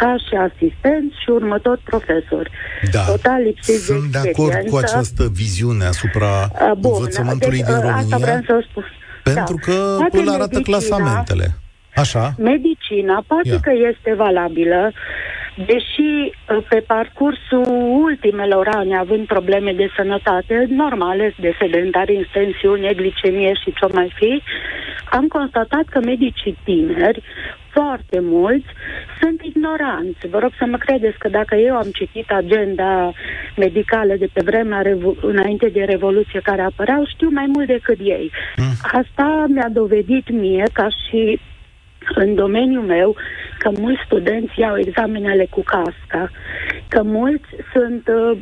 ca 0.00 0.10
și 0.24 0.34
asistenți 0.48 1.14
și 1.22 1.28
următor 1.38 1.76
profesori. 1.90 2.50
Da. 2.94 3.02
Total 3.12 3.40
lipsiți 3.42 3.84
Sunt 3.84 4.12
de, 4.12 4.18
de 4.22 4.28
acord 4.28 4.58
cu 4.70 4.76
această 4.76 5.22
viziune 5.42 5.84
asupra 5.84 6.32
Bun, 6.78 6.92
învățământului 6.94 7.58
deci, 7.58 7.66
din 7.66 7.80
România. 7.86 8.02
Asta 8.04 8.16
vreau 8.16 8.40
să 8.46 8.64
spun. 8.68 8.84
Pentru 9.22 9.54
da. 9.54 9.62
că 9.66 9.76
Poate 9.98 10.18
îl 10.18 10.28
arată 10.28 10.56
medicina, 10.58 10.76
clasamentele. 10.76 11.46
Așa. 12.02 12.24
Medicina 12.38 13.24
poate 13.26 13.48
Ia. 13.48 13.60
că 13.66 13.72
este 13.90 14.10
valabilă, 14.24 14.92
deși 15.66 16.32
pe 16.68 16.80
parcursul 16.86 17.64
ultimelor 18.02 18.68
ani, 18.74 18.96
având 18.96 19.26
probleme 19.26 19.72
de 19.72 19.88
sănătate 19.96 20.66
normale, 20.68 21.34
de 21.40 21.54
sedentari, 21.58 22.28
tensiune, 22.32 22.92
glicemie 22.92 23.52
și 23.54 23.72
ce 23.72 23.86
mai 23.92 24.12
fi, 24.14 24.42
am 25.10 25.26
constatat 25.26 25.84
că 25.90 26.00
medicii 26.04 26.58
tineri, 26.64 27.22
foarte 27.72 28.18
mulți, 28.20 28.66
sunt 29.20 29.40
ignoranți. 29.42 30.28
Vă 30.30 30.38
rog 30.38 30.50
să 30.58 30.64
mă 30.66 30.76
credeți 30.76 31.18
că 31.18 31.28
dacă 31.28 31.54
eu 31.54 31.76
am 31.76 31.90
citit 31.92 32.30
agenda 32.30 33.12
medicală 33.56 34.14
de 34.18 34.28
pe 34.32 34.40
vremea 34.44 34.82
revo- 34.82 35.20
înainte 35.20 35.68
de 35.68 35.82
Revoluție 35.82 36.40
care 36.42 36.62
apăreau, 36.62 37.04
știu 37.06 37.28
mai 37.32 37.46
mult 37.52 37.66
decât 37.66 37.98
ei. 37.98 38.30
Mm. 38.56 38.72
Asta 38.82 39.44
mi-a 39.48 39.68
dovedit 39.72 40.30
mie, 40.30 40.64
ca 40.72 40.88
și 40.88 41.40
în 42.14 42.34
domeniul 42.34 42.82
meu, 42.84 43.16
că 43.62 43.70
mulți 43.78 44.02
studenți 44.04 44.60
iau 44.60 44.78
examenele 44.78 45.46
cu 45.50 45.62
casca, 45.62 46.30
că 46.88 47.02
mulți 47.02 47.50
sunt 47.72 48.08
uh, 48.08 48.38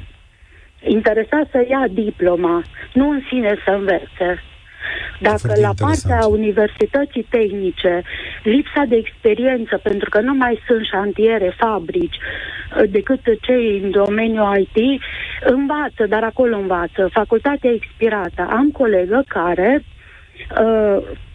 interesați 0.80 1.50
să 1.50 1.66
ia 1.68 1.84
diploma, 1.90 2.62
nu 2.92 3.10
în 3.10 3.20
sine 3.28 3.52
să 3.64 3.70
învețe. 3.70 4.42
Dacă 5.20 5.52
la 5.60 5.72
partea 5.84 6.26
universității 6.26 7.26
tehnice, 7.30 8.02
lipsa 8.42 8.82
de 8.88 8.96
experiență, 8.96 9.80
pentru 9.82 10.08
că 10.08 10.20
nu 10.20 10.34
mai 10.34 10.62
sunt 10.66 10.84
șantiere, 10.92 11.54
fabrici, 11.56 12.18
uh, 12.18 12.90
decât 12.90 13.20
cei 13.40 13.80
în 13.82 13.90
domeniul 13.90 14.58
IT, 14.58 15.02
învață, 15.40 16.06
dar 16.08 16.22
acolo 16.22 16.56
învață. 16.56 17.08
Facultatea 17.12 17.70
expirată. 17.70 18.42
Am 18.50 18.70
colegă 18.70 19.24
care 19.28 19.70
uh, 19.74 19.97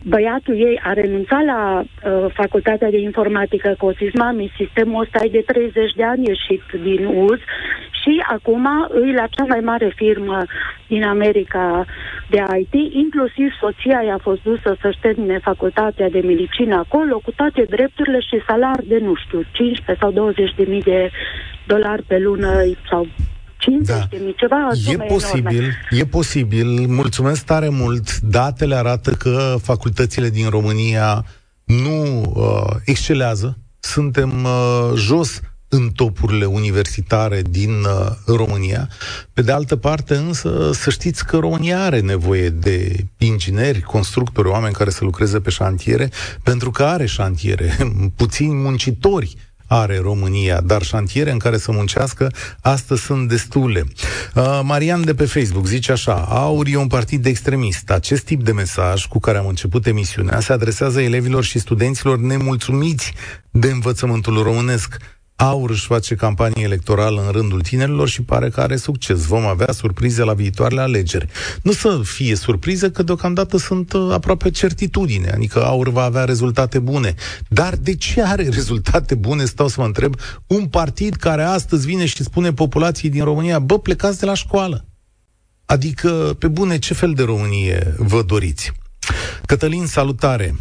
băiatul 0.04 0.56
ei 0.56 0.80
a 0.84 0.94
renunțat 0.94 1.46
la 1.46 1.82
uh, 1.82 2.26
facultatea 2.34 2.90
de 2.90 3.00
informatică 3.00 3.76
Cosismami, 3.78 4.54
sistemul 4.58 5.02
ăsta 5.02 5.26
e 5.26 5.30
de 5.30 5.44
30 5.46 5.92
de 5.96 6.04
ani 6.04 6.28
ieșit 6.28 6.64
din 6.84 7.06
uz 7.06 7.40
și 8.04 8.24
acum 8.32 8.68
îi 8.90 9.14
la 9.14 9.28
cea 9.28 9.46
mai 9.48 9.60
mare 9.60 9.94
firmă 9.96 10.44
din 10.88 11.04
America 11.04 11.86
de 12.30 12.44
IT, 12.60 12.94
inclusiv 12.94 13.50
soția 13.60 14.02
i-a 14.06 14.18
fost 14.22 14.42
dusă 14.44 14.78
să-și 14.82 15.00
termine 15.02 15.38
facultatea 15.38 16.10
de 16.10 16.20
medicină 16.20 16.76
acolo, 16.76 17.22
cu 17.24 17.32
toate 17.32 17.66
drepturile 17.70 18.20
și 18.20 18.44
salari 18.48 18.88
de, 18.88 18.98
nu 18.98 19.14
știu, 19.16 19.42
15 19.52 20.04
sau 20.04 20.12
20 20.12 20.54
de 20.56 20.66
mii 20.68 20.82
de 20.82 21.10
dolari 21.68 22.04
pe 22.04 22.20
lună 22.20 22.62
sau 22.90 23.08
50 23.64 23.98
da. 23.98 24.08
de 24.10 24.22
mii, 24.24 24.36
ceva 24.38 24.56
E 24.92 24.98
posibil, 24.98 25.58
enorme. 25.58 25.78
e 25.90 26.06
posibil. 26.06 26.68
Mulțumesc 26.88 27.46
tare 27.46 27.70
mult. 27.70 28.20
Datele 28.20 28.76
arată 28.76 29.12
că 29.12 29.56
facultățile 29.62 30.30
din 30.30 30.50
România 30.50 31.26
nu 31.64 32.22
uh, 32.36 32.76
excelează. 32.86 33.58
Suntem 33.80 34.44
uh, 34.44 34.92
jos 34.96 35.42
în 35.68 35.90
topurile 35.90 36.46
universitare 36.46 37.42
din 37.50 37.70
uh, 37.70 38.12
România. 38.26 38.90
Pe 39.34 39.42
de 39.42 39.52
altă 39.52 39.76
parte, 39.76 40.16
însă, 40.16 40.72
să 40.74 40.90
știți 40.90 41.26
că 41.26 41.38
România 41.38 41.84
are 41.84 42.00
nevoie 42.00 42.50
de 42.50 42.96
ingineri, 43.18 43.82
constructori, 43.82 44.48
oameni 44.48 44.74
care 44.74 44.90
să 44.90 45.04
lucreze 45.04 45.40
pe 45.40 45.50
șantiere, 45.50 46.10
pentru 46.44 46.72
că 46.72 46.84
are 46.84 47.06
șantiere, 47.06 47.78
puțini 48.22 48.54
muncitori 48.54 49.36
are 49.74 50.00
România, 50.00 50.62
dar 50.62 50.82
șantiere 50.82 51.32
în 51.32 51.38
care 51.38 51.58
să 51.58 51.72
muncească, 51.72 52.32
astăzi 52.62 53.02
sunt 53.02 53.30
destule. 53.30 53.84
Uh, 54.36 54.60
Marian 54.64 55.06
de 55.06 55.14
pe 55.14 55.26
Facebook 55.26 55.66
zice 55.66 55.92
așa, 55.92 56.14
Aur 56.30 56.68
e 56.68 56.76
un 56.76 56.88
partid 56.88 57.26
extremist. 57.26 57.90
Acest 57.90 58.24
tip 58.24 58.44
de 58.44 58.52
mesaj 58.52 59.06
cu 59.06 59.20
care 59.20 59.38
am 59.38 59.48
început 59.48 59.86
emisiunea 59.86 60.40
se 60.40 60.54
adresează 60.54 61.02
elevilor 61.02 61.44
și 61.44 61.60
studenților 61.60 62.18
nemulțumiți 62.18 63.14
de 63.52 63.68
învățământul 63.68 64.44
românesc. 64.44 64.98
Aur 65.44 65.70
își 65.70 65.86
face 65.86 66.16
campanie 66.16 66.64
electorală 66.64 67.24
în 67.26 67.32
rândul 67.32 67.62
tinerilor 67.62 68.08
și 68.08 68.22
pare 68.22 68.50
că 68.50 68.62
are 68.62 68.76
succes. 68.76 69.26
Vom 69.26 69.46
avea 69.46 69.72
surprize 69.72 70.24
la 70.24 70.34
viitoarele 70.34 70.82
alegeri. 70.82 71.28
Nu 71.62 71.72
să 71.72 72.00
fie 72.04 72.36
surprize 72.36 72.92
că 72.92 73.04
deocamdată 73.04 73.58
sunt 73.58 73.94
uh, 73.94 74.12
aproape 74.12 74.50
certitudine, 74.50 75.30
adică 75.30 75.66
Aur 75.66 75.90
va 75.90 76.04
avea 76.04 76.24
rezultate 76.24 76.80
bune. 76.80 77.16
Dar 77.48 77.76
de 77.76 77.96
ce 77.96 78.22
are 78.22 78.44
rezultate 78.58 79.16
bune, 79.16 79.46
stau 79.46 79.68
să 79.68 79.76
mă 79.80 79.86
întreb, 79.86 80.16
un 80.48 80.66
partid 80.66 81.16
care 81.16 81.44
astăzi 81.44 81.86
vine 81.86 82.06
și 82.06 82.24
spune 82.24 82.54
populației 82.54 83.12
din 83.12 83.24
România, 83.24 83.60
bă, 83.60 83.80
plecați 83.80 84.20
de 84.20 84.26
la 84.26 84.34
școală. 84.34 84.86
Adică, 85.66 86.36
pe 86.40 86.48
bune, 86.48 86.80
ce 86.80 86.94
fel 86.94 87.14
de 87.14 87.24
Românie 87.24 87.94
vă 87.98 88.22
doriți? 88.22 88.72
Cătălin, 89.46 89.86
salutare! 89.86 90.56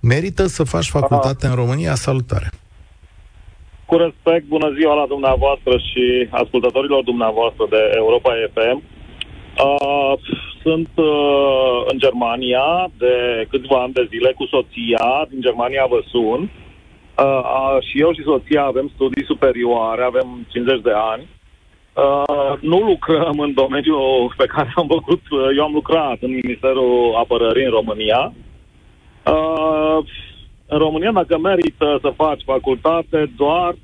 Merită 0.00 0.46
să 0.46 0.62
faci 0.62 0.88
facultate 0.88 1.46
în 1.46 1.54
România? 1.54 1.94
Salutare! 1.94 2.50
Cu 3.86 3.96
respect, 3.96 4.44
bună 4.46 4.70
ziua 4.78 4.94
la 4.94 5.06
dumneavoastră 5.06 5.78
și 5.78 6.28
ascultătorilor 6.30 7.02
dumneavoastră 7.02 7.66
de 7.70 7.92
Europa 7.94 8.32
FM. 8.54 8.82
Uh, 9.64 10.12
sunt 10.62 10.88
uh, 10.94 11.78
în 11.90 11.98
Germania 11.98 12.90
de 12.98 13.46
câțiva 13.50 13.82
ani 13.82 13.92
de 13.92 14.06
zile 14.08 14.32
cu 14.32 14.44
soția. 14.46 15.26
Din 15.30 15.40
Germania 15.40 15.86
vă 15.88 16.00
sun. 16.06 16.40
Uh, 16.40 17.24
uh, 17.24 17.76
și 17.88 18.00
eu 18.00 18.12
și 18.12 18.22
soția 18.22 18.64
avem 18.64 18.90
studii 18.94 19.24
superioare, 19.24 20.02
avem 20.02 20.46
50 20.48 20.80
de 20.80 20.92
ani. 21.12 21.28
Uh, 21.96 22.52
nu 22.60 22.78
lucrăm 22.78 23.38
în 23.38 23.52
domeniul 23.54 24.34
pe 24.36 24.46
care 24.46 24.72
am 24.74 24.86
făcut. 24.86 25.22
Eu 25.56 25.64
am 25.64 25.72
lucrat 25.72 26.18
în 26.20 26.30
Ministerul 26.30 27.14
Apărării 27.16 27.64
în 27.64 27.70
România. 27.70 28.32
Uh, 29.26 29.98
în 30.66 30.78
România, 30.78 31.12
dacă 31.12 31.38
merită 31.38 31.98
să 32.00 32.12
faci 32.16 32.42
facultate, 32.44 33.32
doar, 33.36 33.74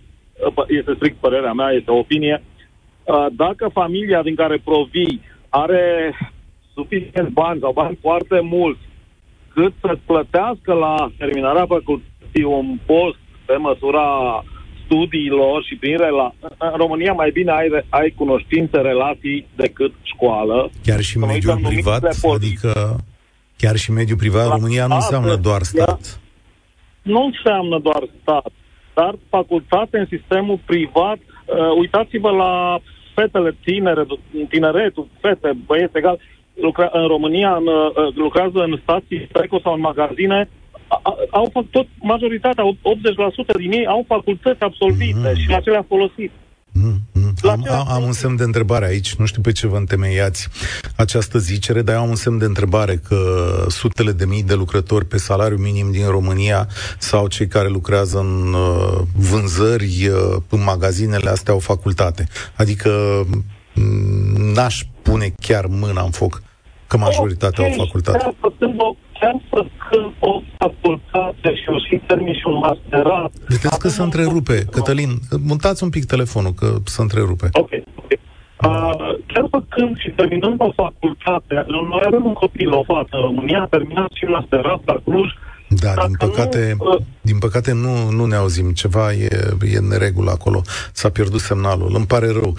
este 0.68 0.92
strict 0.94 1.16
părerea 1.16 1.52
mea, 1.52 1.70
este 1.70 1.90
o 1.90 1.98
opinie, 1.98 2.42
dacă 3.32 3.70
familia 3.72 4.22
din 4.22 4.34
care 4.34 4.60
provii 4.64 5.20
are 5.48 6.14
suficient 6.74 7.28
bani 7.28 7.60
sau 7.60 7.72
bani 7.72 7.98
foarte 8.00 8.40
mulți 8.40 8.80
decât 9.54 9.72
să 9.80 9.98
plătească 10.06 10.72
la 10.72 11.12
terminarea 11.18 11.66
facultății 11.66 12.44
un 12.44 12.78
post 12.86 13.18
pe 13.46 13.56
măsura 13.56 14.06
studiilor 14.84 15.64
și 15.64 15.74
prin 15.76 15.96
rela- 15.96 16.34
în 16.58 16.76
România 16.76 17.12
mai 17.12 17.30
bine 17.30 17.50
ai, 17.50 17.84
ai 17.88 18.14
cunoștințe, 18.16 18.76
relații 18.76 19.46
decât 19.56 19.92
școală. 20.02 20.70
Chiar 20.82 21.00
și 21.00 21.18
mediul 21.18 21.60
privat, 21.68 22.16
adică 22.34 22.96
chiar 23.56 23.76
și 23.76 23.90
mediul 23.90 24.18
privat, 24.18 24.46
la 24.46 24.54
România 24.54 24.86
nu 24.86 24.94
înseamnă 24.94 25.34
doar 25.36 25.62
stat. 25.62 26.20
Nu 27.02 27.24
înseamnă 27.24 27.78
doar 27.78 28.02
stat, 28.20 28.52
dar 28.94 29.14
facultate 29.28 29.98
în 29.98 30.06
sistemul 30.06 30.58
privat. 30.66 31.18
Uh, 31.18 31.76
uitați-vă 31.78 32.30
la 32.30 32.78
fetele 33.14 33.56
tinere, 33.64 34.06
tineretul, 34.48 35.06
fete, 35.20 35.52
băieți 35.66 35.96
egal, 35.96 36.18
lucra, 36.54 36.88
în 36.92 37.06
România 37.06 37.56
în, 37.56 37.66
uh, 37.66 38.14
lucrează 38.14 38.58
în 38.58 38.78
stații 38.82 39.28
Preco 39.32 39.60
sau 39.62 39.74
în 39.74 39.80
magazine, 39.80 40.48
au 41.30 41.48
făcut 41.52 41.70
tot, 41.70 41.86
majoritatea, 42.00 42.64
80% 42.64 43.56
din 43.56 43.72
ei 43.72 43.86
au 43.86 44.04
facultăți 44.08 44.62
absolvite 44.62 45.30
mm-hmm. 45.30 45.40
și 45.40 45.50
la 45.50 45.60
ce 45.60 45.70
le-a 45.70 45.84
folosit. 45.88 46.30
Mm-hmm. 46.72 47.32
Am, 47.42 47.66
am, 47.70 47.88
am 47.88 48.02
un 48.02 48.12
semn 48.12 48.36
de 48.36 48.42
întrebare 48.42 48.86
aici, 48.86 49.14
nu 49.14 49.26
știu 49.26 49.40
pe 49.40 49.52
ce 49.52 49.66
vă 49.66 49.76
întemeiați 49.76 50.48
această 50.96 51.38
zicere, 51.38 51.82
dar 51.82 51.94
eu 51.94 52.00
am 52.00 52.08
un 52.08 52.14
semn 52.14 52.38
de 52.38 52.44
întrebare 52.44 52.96
că 52.96 53.16
sutele 53.68 54.12
de 54.12 54.24
mii 54.24 54.42
de 54.42 54.54
lucrători 54.54 55.04
pe 55.04 55.18
salariu 55.18 55.56
minim 55.56 55.90
din 55.90 56.06
România 56.06 56.68
sau 56.98 57.28
cei 57.28 57.46
care 57.46 57.68
lucrează 57.68 58.18
în 58.18 58.52
uh, 58.52 59.00
vânzări 59.14 60.06
uh, 60.06 60.36
în 60.48 60.62
magazinele 60.62 61.30
astea 61.30 61.52
au 61.52 61.58
facultate. 61.58 62.28
Adică 62.56 62.90
mm, 63.74 64.52
n-aș 64.52 64.82
pune 65.02 65.34
chiar 65.40 65.66
mâna 65.66 66.02
în 66.02 66.10
foc 66.10 66.42
că 66.86 66.96
majoritatea 66.96 67.64
okay. 67.64 67.76
au 67.78 67.84
facultate 67.84 68.34
chiar 69.22 69.36
făcând 69.50 70.12
o 70.18 70.32
facultate 70.58 71.48
și 71.60 71.66
o 71.74 71.78
și 71.86 71.96
termin 72.06 72.34
și 72.34 72.46
un 72.52 72.58
masterat... 72.66 73.30
Vedeți 73.48 73.78
că 73.78 73.88
se 73.88 74.02
întrerupe. 74.02 74.56
Cătălin, 74.70 75.10
mutați 75.50 75.82
un 75.82 75.90
pic 75.90 76.04
telefonul, 76.04 76.52
că 76.60 76.68
se 76.84 77.00
întrerupe. 77.02 77.48
Ok, 77.52 77.72
ok. 78.02 78.10
Uh, 78.12 78.18
chiar 79.30 79.46
făcând 79.50 79.92
și 80.02 80.10
terminând 80.10 80.60
o 80.60 80.70
facultate, 80.82 81.54
noi 81.68 82.02
avem 82.06 82.24
un 82.24 82.32
copil, 82.32 82.72
o 82.72 82.82
fată 82.82 83.16
în 83.16 83.20
România, 83.20 83.60
a 83.62 83.72
terminat 83.76 84.10
și 84.18 84.24
masterat 84.24 84.80
la 84.84 84.96
Cluj, 85.04 85.28
da, 85.80 85.94
din 86.06 86.16
păcate, 86.18 86.74
nu, 86.78 86.92
uh, 86.92 87.02
din 87.20 87.38
păcate 87.38 87.72
nu, 87.72 88.10
nu 88.10 88.24
ne 88.24 88.36
auzim. 88.36 88.70
Ceva 88.70 89.12
e, 89.12 89.54
e 89.72 89.76
în 89.76 89.86
neregulă 89.86 90.30
acolo. 90.30 90.62
S-a 90.92 91.08
pierdut 91.08 91.40
semnalul. 91.40 91.92
Îmi 91.94 92.06
pare 92.06 92.26
rău. 92.26 92.56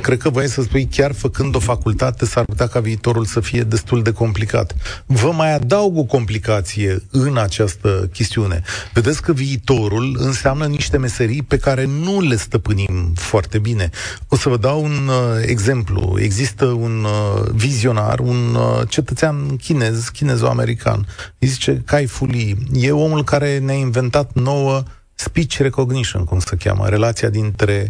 Cred 0.00 0.18
că 0.18 0.30
voi 0.30 0.48
să 0.48 0.62
spui, 0.62 0.88
chiar 0.90 1.12
făcând 1.12 1.54
o 1.54 1.58
facultate, 1.58 2.26
s-ar 2.26 2.44
putea 2.44 2.66
ca 2.66 2.80
viitorul 2.80 3.24
să 3.24 3.40
fie 3.40 3.62
destul 3.62 4.02
de 4.02 4.12
complicat. 4.12 4.74
Vă 5.06 5.32
mai 5.32 5.54
adaug 5.54 5.98
o 5.98 6.04
complicație 6.04 7.02
în 7.10 7.36
această 7.36 8.08
chestiune. 8.12 8.62
Vedeți 8.92 9.22
că 9.22 9.32
viitorul 9.32 10.16
înseamnă 10.18 10.66
niște 10.66 10.98
meserii 10.98 11.42
pe 11.42 11.56
care 11.56 11.84
nu 11.84 12.20
le 12.20 12.36
stăpânim 12.36 13.12
foarte 13.14 13.58
bine. 13.58 13.90
O 14.28 14.36
să 14.36 14.48
vă 14.48 14.56
dau 14.56 14.82
un 14.82 15.08
uh, 15.08 15.42
exemplu. 15.46 16.16
Există 16.20 16.64
un 16.64 17.04
uh, 17.04 17.50
vizionar, 17.54 18.18
un 18.18 18.54
uh, 18.54 18.88
cetățean 18.88 19.56
chinez, 19.56 20.08
chinezo-american. 20.08 21.06
Îi 21.38 21.48
zice 21.48 21.82
Kai 21.86 22.06
Fu 22.06 22.26
Lee 22.26 22.55
e 22.72 22.90
omul 22.90 23.24
care 23.24 23.58
ne-a 23.58 23.74
inventat 23.74 24.30
nouă 24.34 24.82
speech 25.14 25.56
recognition, 25.56 26.24
cum 26.24 26.38
se 26.38 26.56
cheamă, 26.56 26.88
relația 26.88 27.28
dintre 27.28 27.88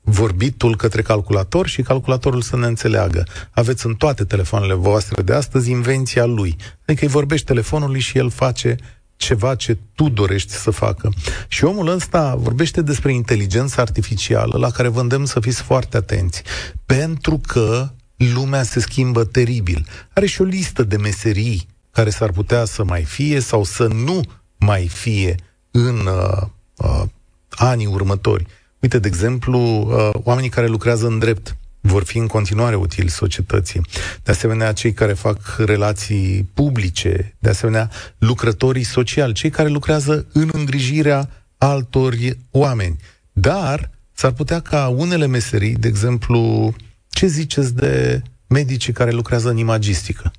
vorbitul 0.00 0.76
către 0.76 1.02
calculator 1.02 1.66
și 1.66 1.82
calculatorul 1.82 2.40
să 2.42 2.56
ne 2.56 2.66
înțeleagă. 2.66 3.26
Aveți 3.50 3.86
în 3.86 3.94
toate 3.94 4.24
telefoanele 4.24 4.74
voastre 4.74 5.22
de 5.22 5.34
astăzi 5.34 5.70
invenția 5.70 6.24
lui. 6.24 6.56
Adică 6.86 7.04
îi 7.04 7.10
vorbești 7.10 7.46
telefonului 7.46 8.00
și 8.00 8.18
el 8.18 8.30
face 8.30 8.76
ceva 9.16 9.54
ce 9.54 9.78
tu 9.94 10.08
dorești 10.08 10.52
să 10.52 10.70
facă. 10.70 11.12
Și 11.48 11.64
omul 11.64 11.88
ăsta 11.88 12.34
vorbește 12.34 12.82
despre 12.82 13.12
inteligența 13.12 13.82
artificială, 13.82 14.58
la 14.58 14.70
care 14.70 14.88
vă 14.88 15.00
îndemn 15.00 15.26
să 15.26 15.40
fiți 15.40 15.62
foarte 15.62 15.96
atenți. 15.96 16.42
Pentru 16.86 17.40
că 17.46 17.88
lumea 18.16 18.62
se 18.62 18.80
schimbă 18.80 19.24
teribil. 19.24 19.86
Are 20.14 20.26
și 20.26 20.40
o 20.40 20.44
listă 20.44 20.82
de 20.82 20.96
meserii 20.96 21.66
care 21.94 22.10
s-ar 22.10 22.30
putea 22.30 22.64
să 22.64 22.84
mai 22.84 23.02
fie 23.02 23.40
sau 23.40 23.64
să 23.64 23.86
nu 23.86 24.20
mai 24.58 24.88
fie 24.88 25.34
în 25.70 26.06
uh, 26.06 26.46
uh, 26.76 27.02
anii 27.50 27.86
următori. 27.86 28.46
Uite, 28.80 28.98
de 28.98 29.08
exemplu, 29.08 29.58
uh, 29.58 30.10
oamenii 30.24 30.50
care 30.50 30.66
lucrează 30.66 31.06
în 31.06 31.18
drept 31.18 31.56
vor 31.80 32.04
fi 32.04 32.18
în 32.18 32.26
continuare 32.26 32.74
utili 32.76 33.08
societății. 33.08 33.80
De 34.22 34.30
asemenea, 34.30 34.72
cei 34.72 34.92
care 34.92 35.12
fac 35.12 35.38
relații 35.56 36.50
publice, 36.54 37.36
de 37.38 37.48
asemenea, 37.48 37.90
lucrătorii 38.18 38.84
sociali, 38.84 39.32
cei 39.32 39.50
care 39.50 39.68
lucrează 39.68 40.26
în 40.32 40.48
îngrijirea 40.52 41.28
altor 41.58 42.14
oameni. 42.50 42.96
Dar 43.32 43.90
s-ar 44.12 44.32
putea 44.32 44.60
ca 44.60 44.88
unele 44.88 45.26
meserii, 45.26 45.74
de 45.74 45.88
exemplu, 45.88 46.72
ce 47.08 47.26
ziceți 47.26 47.74
de 47.74 48.22
medicii 48.46 48.92
care 48.92 49.10
lucrează 49.10 49.48
în 49.50 49.56
imagistică? 49.56 50.32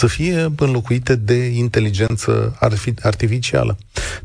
Să 0.00 0.06
fie 0.06 0.52
înlocuite 0.56 1.14
de 1.14 1.44
inteligență 1.44 2.56
artificială. 3.00 3.78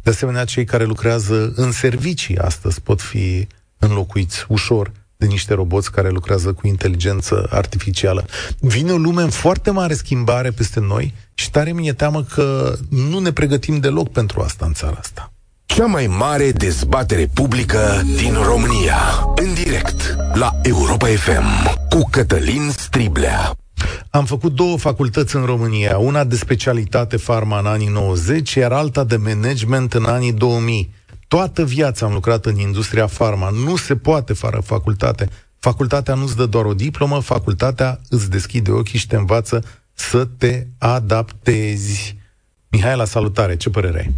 De 0.04 0.10
asemenea, 0.10 0.46
cei 0.46 0.66
care 0.66 0.84
lucrează 0.84 1.54
în 1.56 1.72
servicii 1.72 2.38
astăzi 2.38 2.82
pot 2.82 3.02
fi 3.02 3.48
înlocuiți 3.78 4.46
ușor 4.48 4.92
de 5.18 5.26
niște 5.26 5.54
roboți 5.54 5.92
care 5.92 6.10
lucrează 6.10 6.54
cu 6.54 6.68
inteligență 6.68 7.48
artificială. 7.50 8.26
Vine 8.60 8.92
o 8.92 8.98
lume 8.98 9.22
în 9.22 9.30
foarte 9.30 9.72
mare 9.72 9.94
schimbare 9.94 10.52
peste 10.52 10.80
noi 10.80 11.14
și 11.34 11.52
tare 11.52 11.72
mi-e 11.72 11.94
teamă 11.94 12.24
că 12.24 12.76
nu 12.90 13.20
ne 13.20 13.32
pregătim 13.32 13.80
deloc 13.80 14.12
pentru 14.12 14.42
asta 14.42 14.66
în 14.66 14.74
țara 14.74 14.98
asta. 15.00 15.34
Cea 15.66 15.86
mai 15.86 16.08
mare 16.08 16.52
dezbatere 16.52 17.30
publică 17.34 18.02
din 18.16 18.34
România. 18.34 18.98
În 19.36 19.54
direct 19.54 20.16
la 20.34 20.52
Europa 20.62 21.08
FM 21.08 21.78
cu 21.90 22.08
Cătălin 22.10 22.70
Striblea. 22.72 23.56
Am 24.10 24.26
făcut 24.26 24.52
două 24.52 24.78
facultăți 24.78 25.36
în 25.36 25.46
România, 25.46 25.98
una 25.98 26.24
de 26.24 26.36
specialitate 26.36 27.18
farma 27.18 27.60
în 27.60 27.66
anii 27.66 27.88
90, 27.88 28.54
iar 28.54 28.72
alta 28.72 29.04
de 29.04 29.18
management 29.18 29.94
în 29.94 30.06
anii 30.06 30.34
2000. 30.34 30.94
Toată 31.28 31.64
viața 31.64 32.06
am 32.06 32.14
lucrat 32.14 32.46
în 32.46 32.58
industria 32.58 33.08
farma. 33.08 33.50
Nu 33.66 33.76
se 33.76 33.96
poate 33.96 34.34
fără 34.34 34.60
facultate. 34.64 35.28
Facultatea 35.60 36.14
nu-ți 36.14 36.38
dă 36.38 36.46
doar 36.46 36.66
o 36.66 36.74
diplomă, 36.74 37.20
facultatea 37.20 38.00
îți 38.10 38.30
deschide 38.30 38.72
ochii 38.72 39.00
și 39.00 39.08
te 39.08 39.16
învață 39.16 39.64
să 39.94 40.26
te 40.38 40.64
adaptezi. 40.80 42.18
Mihai, 42.72 42.96
la 42.96 43.04
salutare, 43.04 43.56
ce 43.56 43.70
părere 43.70 43.98
ai? 43.98 44.14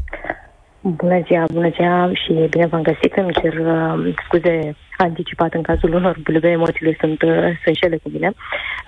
Bună 0.82 1.22
ziua, 1.26 1.46
bună 1.54 1.70
ziua 1.70 2.12
și 2.14 2.48
bine 2.50 2.66
v-am 2.66 2.82
găsit. 2.82 3.14
Îmi 3.16 3.34
cer 3.42 3.54
uh, 3.54 4.14
scuze 4.26 4.76
anticipat 4.98 5.54
în 5.54 5.62
cazul 5.62 5.94
unor 5.94 6.18
bulbe, 6.24 6.50
emoțiile 6.50 6.98
sunt, 7.00 7.22
uh, 7.22 7.58
sunt 7.64 7.76
și 7.76 7.86
ele 7.86 7.98
cu 7.98 8.10
mine. 8.10 8.32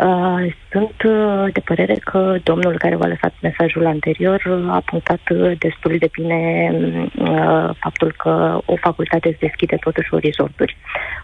Uh, 0.06 0.54
sunt 0.72 0.96
uh, 1.06 1.54
de 1.54 1.60
părere 1.60 1.94
că 1.94 2.36
domnul 2.44 2.78
care 2.78 2.96
v-a 2.96 3.08
lăsat 3.08 3.34
mesajul 3.42 3.86
anterior 3.86 4.42
uh, 4.46 4.70
a 4.70 4.82
punctat 4.86 5.22
uh, 5.30 5.52
destul 5.58 5.96
de 6.00 6.10
bine 6.12 6.72
uh, 7.16 7.70
faptul 7.80 8.14
că 8.18 8.60
o 8.66 8.76
facultate 8.76 9.28
îți 9.28 9.40
deschide 9.40 9.76
totuși 9.76 10.14
orizonturi. 10.14 10.78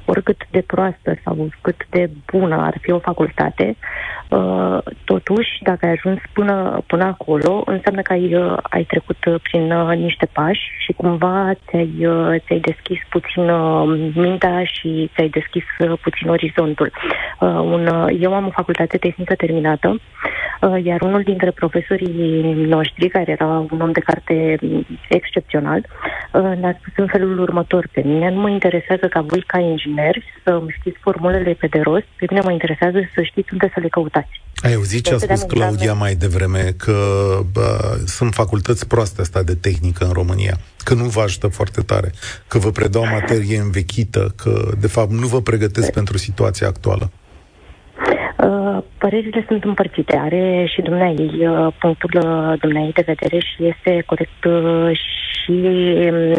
Oricât 0.05 0.41
de 0.51 0.61
proastă 0.61 1.17
sau 1.23 1.49
cât 1.61 1.85
de 1.89 2.09
bună 2.31 2.55
ar 2.55 2.77
fi 2.81 2.91
o 2.91 2.99
facultate, 2.99 3.75
uh, 4.29 4.77
totuși, 5.03 5.49
dacă 5.61 5.85
ai 5.85 5.91
ajuns 5.91 6.19
până, 6.33 6.83
până 6.87 7.03
acolo, 7.03 7.63
înseamnă 7.65 8.01
că 8.01 8.11
ai, 8.13 8.35
uh, 8.35 8.57
ai 8.61 8.83
trecut 8.83 9.17
prin 9.41 9.71
uh, 9.71 9.97
niște 9.97 10.27
pași 10.31 10.61
și 10.85 10.93
cumva 10.93 11.51
ți-ai, 11.67 12.05
uh, 12.05 12.35
ți-ai 12.45 12.59
deschis 12.59 12.99
puțin 13.09 13.49
uh, 13.49 14.11
mintea 14.15 14.63
și 14.63 14.74
ți-ai 14.81 15.29
deschis 15.29 15.63
uh, 15.79 15.99
puțin 16.01 16.29
orizontul. 16.29 16.91
Uh, 17.39 17.49
un, 17.49 17.88
uh, 17.88 18.17
eu 18.19 18.33
am 18.33 18.45
o 18.45 18.49
facultate 18.49 18.97
tehnică 18.97 19.35
terminată, 19.35 19.89
uh, 20.61 20.83
iar 20.83 21.01
unul 21.01 21.21
dintre 21.21 21.51
profesorii 21.51 22.65
noștri, 22.67 23.07
care 23.09 23.31
era 23.31 23.65
un 23.71 23.81
om 23.81 23.91
de 23.91 23.99
carte 23.99 24.57
excepțional, 25.09 25.79
uh, 25.79 26.51
ne-a 26.59 26.77
spus 26.79 26.93
în 26.95 27.07
felul 27.07 27.39
următor 27.39 27.88
pe 27.91 28.01
mine, 28.05 28.29
nu 28.29 28.39
mă 28.39 28.49
interesează 28.49 29.07
ca 29.07 29.21
voi 29.21 29.41
ca 29.41 29.59
ingineri 29.59 30.23
să 30.43 30.49
îmi 30.49 30.75
știți 30.79 30.99
formulele 30.99 31.53
pe 31.53 31.67
de 31.67 31.79
rost, 31.79 32.07
pe 32.15 32.25
mine 32.29 32.41
mă 32.43 32.51
interesează 32.51 32.99
să 33.15 33.21
știți 33.21 33.53
unde 33.53 33.71
să 33.73 33.79
le 33.79 33.88
căutați. 33.88 34.44
Ai 34.65 34.73
auzit 34.73 35.06
ce 35.06 35.13
a 35.13 35.17
spus 35.17 35.41
Claudia 35.41 35.93
mai 35.93 36.15
devreme, 36.15 36.73
că 36.78 37.39
bă, 37.51 37.99
sunt 38.06 38.34
facultăți 38.34 38.88
proaste 38.88 39.21
asta 39.21 39.43
de 39.43 39.56
tehnică 39.56 40.06
în 40.06 40.12
România, 40.12 40.60
că 40.84 40.93
nu 40.93 41.04
vă 41.04 41.21
ajută 41.21 41.47
foarte 41.47 41.82
tare, 41.82 42.13
că 42.47 42.58
vă 42.58 42.71
predau 42.71 43.06
materie 43.06 43.58
învechită, 43.60 44.34
că 44.36 44.71
de 44.80 44.88
fapt 44.88 45.12
nu 45.12 45.28
vă 45.28 45.41
pregătesc 45.41 45.91
pentru 45.91 46.17
situația 46.17 46.67
actuală. 46.67 47.12
Uh, 48.45 48.77
părerile 48.97 49.45
sunt 49.47 49.63
împărțite. 49.63 50.17
Are 50.17 50.65
și 50.73 50.81
dumneai 50.81 51.15
uh, 51.15 51.73
punctul 51.79 52.10
uh, 52.15 52.60
dumneai 52.60 52.91
de 52.93 53.03
vedere 53.05 53.39
și 53.39 53.65
este 53.65 54.03
corect 54.05 54.43
și 55.45 55.51
um, 55.51 56.34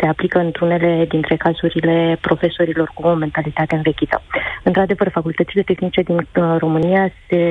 se 0.00 0.06
aplică 0.06 0.38
într-unele 0.38 1.06
dintre 1.08 1.36
cazurile 1.36 2.18
profesorilor 2.20 2.90
cu 2.94 3.06
o 3.06 3.14
mentalitate 3.14 3.74
învechită. 3.74 4.22
Într-adevăr, 4.62 5.08
facultățile 5.08 5.62
tehnice 5.62 6.02
din 6.02 6.16
uh, 6.16 6.54
România 6.58 7.12
se 7.28 7.42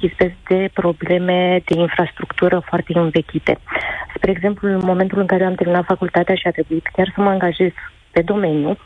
izbesc 0.00 0.34
de 0.48 0.70
probleme 0.72 1.60
de 1.64 1.80
infrastructură 1.80 2.62
foarte 2.66 2.92
învechite. 2.94 3.58
Spre 4.14 4.30
exemplu, 4.30 4.68
în 4.68 4.80
momentul 4.82 5.18
în 5.18 5.26
care 5.26 5.44
am 5.44 5.54
terminat 5.54 5.84
facultatea 5.84 6.34
și 6.34 6.46
a 6.46 6.50
trebuit 6.50 6.86
chiar 6.92 7.12
să 7.14 7.20
mă 7.20 7.28
angajez 7.28 7.70
pe 8.10 8.22
domeniu, 8.22 8.76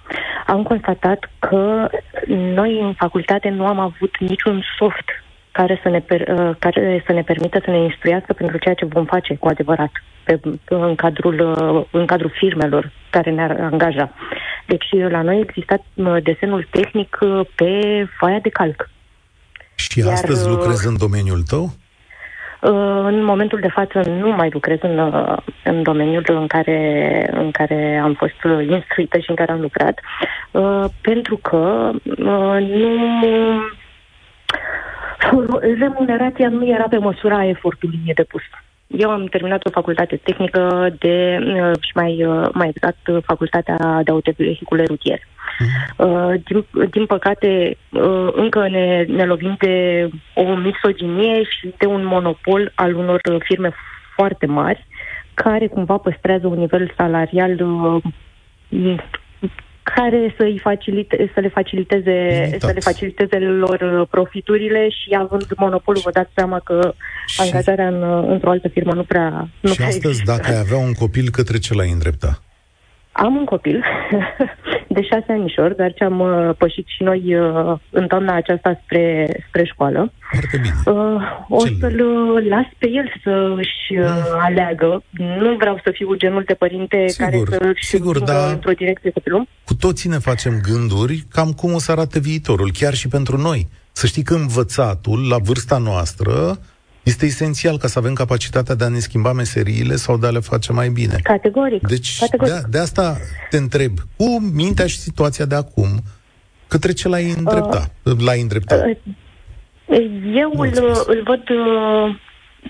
am 0.47 0.63
constatat 0.63 1.31
că 1.39 1.89
noi 2.29 2.81
în 2.81 2.93
facultate 2.93 3.49
nu 3.49 3.67
am 3.67 3.79
avut 3.79 4.19
niciun 4.19 4.63
soft 4.79 5.09
care 5.59 5.81
să 5.83 5.89
ne, 5.89 6.01
per, 6.01 6.21
uh, 6.21 6.57
care 6.59 7.03
să 7.07 7.13
ne 7.13 7.23
permită 7.23 7.59
să 7.65 7.71
ne 7.71 7.83
instruiască 7.83 8.33
pentru 8.33 8.59
ceea 8.59 8.75
ce 8.75 8.85
vom 8.85 9.05
face 9.05 9.35
cu 9.35 9.49
adevărat 9.49 9.91
pe, 10.25 10.41
în, 10.65 10.95
cadrul, 10.95 11.37
uh, 11.41 11.85
în 11.91 12.07
cadrul 12.07 12.33
firmelor 12.35 12.93
care 13.11 13.31
ne-ar 13.31 13.51
angaja. 13.61 14.13
Deci 14.67 14.89
la 15.09 15.23
noi 15.23 15.41
existat 15.41 15.83
uh, 15.95 16.17
desenul 16.23 16.67
tehnic 16.71 17.19
pe 17.55 17.71
foaia 18.19 18.39
de 18.39 18.49
calc. 18.49 18.91
Și 19.75 19.99
Iar, 19.99 20.13
astăzi 20.13 20.49
lucrezi 20.49 20.87
în 20.87 20.97
domeniul 20.99 21.43
tău? 21.43 21.71
În 22.67 23.25
momentul 23.25 23.61
de 23.61 23.69
față 23.69 24.11
nu 24.11 24.29
mai 24.29 24.49
lucrez 24.53 24.79
în, 24.81 25.13
în 25.65 25.83
domeniul 25.83 26.25
în 26.27 26.47
care, 26.47 27.29
în 27.33 27.51
care 27.51 28.01
am 28.03 28.15
fost 28.15 28.35
instruită 28.71 29.19
și 29.19 29.31
în 29.31 29.35
care 29.37 29.53
am 29.53 29.61
lucrat, 29.61 30.01
pentru 31.01 31.37
că 31.37 31.91
nu 35.37 35.59
remunerația 35.79 36.49
nu 36.49 36.67
era 36.67 36.85
pe 36.89 36.99
măsura 36.99 37.45
efortului 37.47 38.01
depus. 38.15 38.43
Eu 38.87 39.11
am 39.11 39.25
terminat 39.25 39.67
o 39.67 39.71
facultate 39.71 40.17
tehnică 40.17 40.95
de, 40.99 41.39
uh, 41.41 41.71
și 41.81 41.91
mai, 41.95 42.25
uh, 42.25 42.49
mai 42.53 42.69
exact, 42.69 43.25
facultatea 43.25 44.01
de 44.05 44.11
autovehicule 44.11 44.85
rutiere. 44.85 45.23
Uh-huh. 45.23 46.43
Din, 46.45 46.67
din 46.91 47.07
păcate, 47.07 47.77
încă 48.33 48.69
ne, 48.69 49.05
ne 49.09 49.25
lovim 49.25 49.57
de 49.59 50.09
o 50.35 50.55
misoginie 50.55 51.43
și 51.43 51.75
de 51.79 51.87
un 51.87 52.05
monopol 52.05 52.73
al 52.75 52.95
unor 52.95 53.21
firme 53.39 53.73
foarte 54.15 54.47
mari 54.47 54.87
care 55.35 55.67
cumva 55.67 55.97
păstrează 55.97 56.47
un 56.47 56.59
nivel 56.59 56.93
salarial 56.97 57.57
care 59.85 60.35
să, 60.37 60.55
facilite, 60.63 61.31
să 61.35 61.41
le 61.41 61.49
faciliteze 61.49 62.49
să 62.59 62.71
le 62.75 62.81
faciliteze 62.81 63.39
lor 63.39 63.81
uh, 63.81 64.07
profiturile 64.11 64.89
și 64.89 65.17
având 65.19 65.47
monopolul, 65.57 66.01
vă 66.05 66.11
dați 66.11 66.31
seama 66.35 66.59
că 66.59 66.95
și... 67.27 67.41
angajarea 67.41 67.89
în, 67.89 68.03
uh, 68.03 68.25
într-o 68.29 68.51
altă 68.51 68.69
firmă 68.69 68.93
nu 68.93 69.03
prea 69.03 69.49
nu 69.61 69.71
Și 69.71 69.77
prea 69.77 69.87
astăzi, 69.87 70.07
există. 70.07 70.33
dacă 70.33 70.53
ai 70.53 70.59
avea 70.59 70.79
un 70.79 70.93
copil, 70.93 71.31
către 71.31 71.59
ce 71.59 71.75
l-ai 71.75 71.91
îndrepta? 71.91 72.43
Am 73.13 73.37
un 73.37 73.45
copil 73.45 73.85
de 74.95 75.03
șase 75.03 75.33
anișor, 75.33 75.73
dar 75.73 75.93
ce 75.93 76.05
am 76.05 76.21
uh, 76.21 76.51
pășit 76.59 76.87
și 76.95 77.03
noi 77.03 77.23
uh, 77.37 77.79
în 77.91 78.07
toamna 78.07 78.35
aceasta 78.35 78.81
spre, 78.85 79.05
spre 79.49 79.65
școală. 79.65 80.13
Foarte 80.31 80.57
bine. 80.63 80.75
Uh, 80.87 81.23
o 81.49 81.65
Ce 81.65 81.77
să-l 81.81 82.01
uh, 82.01 82.47
las 82.49 82.67
pe 82.79 82.89
el 82.89 83.07
să-și 83.25 83.99
uh, 83.99 84.07
mm. 84.07 84.41
aleagă. 84.41 85.03
Nu 85.39 85.57
vreau 85.57 85.81
să 85.85 85.91
fiu 85.93 86.15
genul 86.15 86.43
de 86.47 86.55
părinte 86.55 87.07
sigur, 87.09 87.49
care 87.49 87.59
să-și 87.63 87.85
sigur, 87.85 88.19
da, 88.19 88.51
într-o 88.51 88.73
direcție 88.73 89.11
copilul. 89.11 89.49
Cu 89.65 89.75
toții 89.75 90.11
ne 90.11 90.19
facem 90.19 90.61
gânduri 90.71 91.25
cam 91.31 91.53
cum 91.53 91.73
o 91.73 91.79
să 91.79 91.93
arate 91.93 92.19
viitorul, 92.19 92.71
chiar 92.73 92.95
și 92.95 93.09
pentru 93.09 93.37
noi. 93.37 93.69
Să 93.93 94.07
știi 94.07 94.23
că 94.23 94.35
învățatul, 94.35 95.29
la 95.29 95.39
vârsta 95.39 95.79
noastră, 95.79 96.59
este 97.05 97.27
esențial 97.27 97.79
ca 97.79 97.87
să 97.87 97.99
avem 97.99 98.13
capacitatea 98.13 98.75
de 98.75 98.85
a 98.85 98.89
ne 98.89 98.99
schimba 98.99 99.33
meseriile 99.33 99.97
sau 99.97 100.17
de 100.17 100.27
a 100.27 100.31
le 100.31 100.39
face 100.39 100.73
mai 100.73 100.89
bine. 100.89 101.17
Categoric. 101.23 101.89
Deci 101.89 102.19
Categoric. 102.19 102.55
De, 102.55 102.61
de 102.71 102.79
asta 102.79 103.17
te 103.51 103.57
întreb, 103.57 103.99
cu 104.17 104.41
mintea 104.53 104.87
și 104.87 104.99
situația 104.99 105.45
de 105.45 105.55
acum, 105.55 106.03
către 106.69 106.93
ce 106.93 107.09
l-ai 107.09 107.35
îndrepta? 107.37 107.91
Uh, 108.03 108.19
l-ai 108.19 108.41
îndrepta? 108.41 108.75
Uh, 108.75 109.97
eu 110.35 110.51
îl, 110.57 111.05
îl 111.07 111.23
văd 111.25 111.49
uh, 111.49 112.17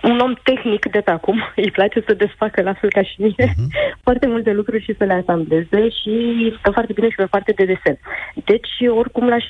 un 0.02 0.18
om 0.18 0.35
tehnic 0.42 0.87
de 0.90 1.00
pe 1.00 1.11
acum, 1.11 1.38
îi 1.64 1.70
place 1.70 2.02
să 2.07 2.14
desfacă 2.14 2.62
la 2.62 2.74
fel 2.74 2.90
ca 2.90 3.02
și 3.02 3.14
mine 3.18 3.46
uh-huh. 3.48 3.68
foarte 4.07 4.26
multe 4.26 4.52
lucruri 4.52 4.85
și 4.85 4.94
să 4.98 5.04
le 5.04 5.12
asambleze 5.12 5.88
și 5.88 6.14
stă 6.59 6.70
foarte 6.70 6.92
bine 6.92 7.09
și 7.09 7.16
pe 7.16 7.24
parte 7.24 7.52
de 7.52 7.64
desen. 7.64 7.98
Deci, 8.44 8.72
oricum 9.00 9.28
l-aș, 9.28 9.44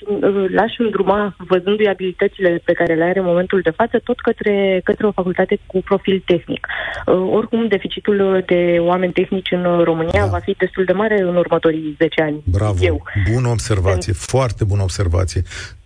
l-aș 0.48 0.72
îndruma, 0.78 1.36
văzându-i 1.38 1.88
abilitățile 1.88 2.60
pe 2.64 2.72
care 2.72 2.94
le 2.94 3.04
are 3.04 3.18
în 3.18 3.24
momentul 3.24 3.60
de 3.60 3.70
față, 3.70 3.98
tot 4.04 4.20
către, 4.20 4.80
către 4.84 5.06
o 5.06 5.12
facultate 5.12 5.58
cu 5.66 5.78
profil 5.84 6.22
tehnic. 6.26 6.66
Uh, 7.06 7.28
oricum, 7.30 7.66
deficitul 7.68 8.42
de 8.46 8.76
oameni 8.80 9.12
tehnici 9.12 9.50
în 9.50 9.82
România 9.82 10.24
da. 10.24 10.26
va 10.26 10.38
fi 10.38 10.54
destul 10.58 10.84
de 10.84 10.92
mare 10.92 11.20
în 11.20 11.36
următorii 11.36 11.94
10 11.98 12.22
ani. 12.22 12.42
Bravo! 12.44 12.76
Eu. 12.80 13.02
Bună 13.32 13.48
observație, 13.48 14.12
Pentru... 14.12 14.36
foarte 14.36 14.64
bună 14.64 14.82
observație. 14.82 15.42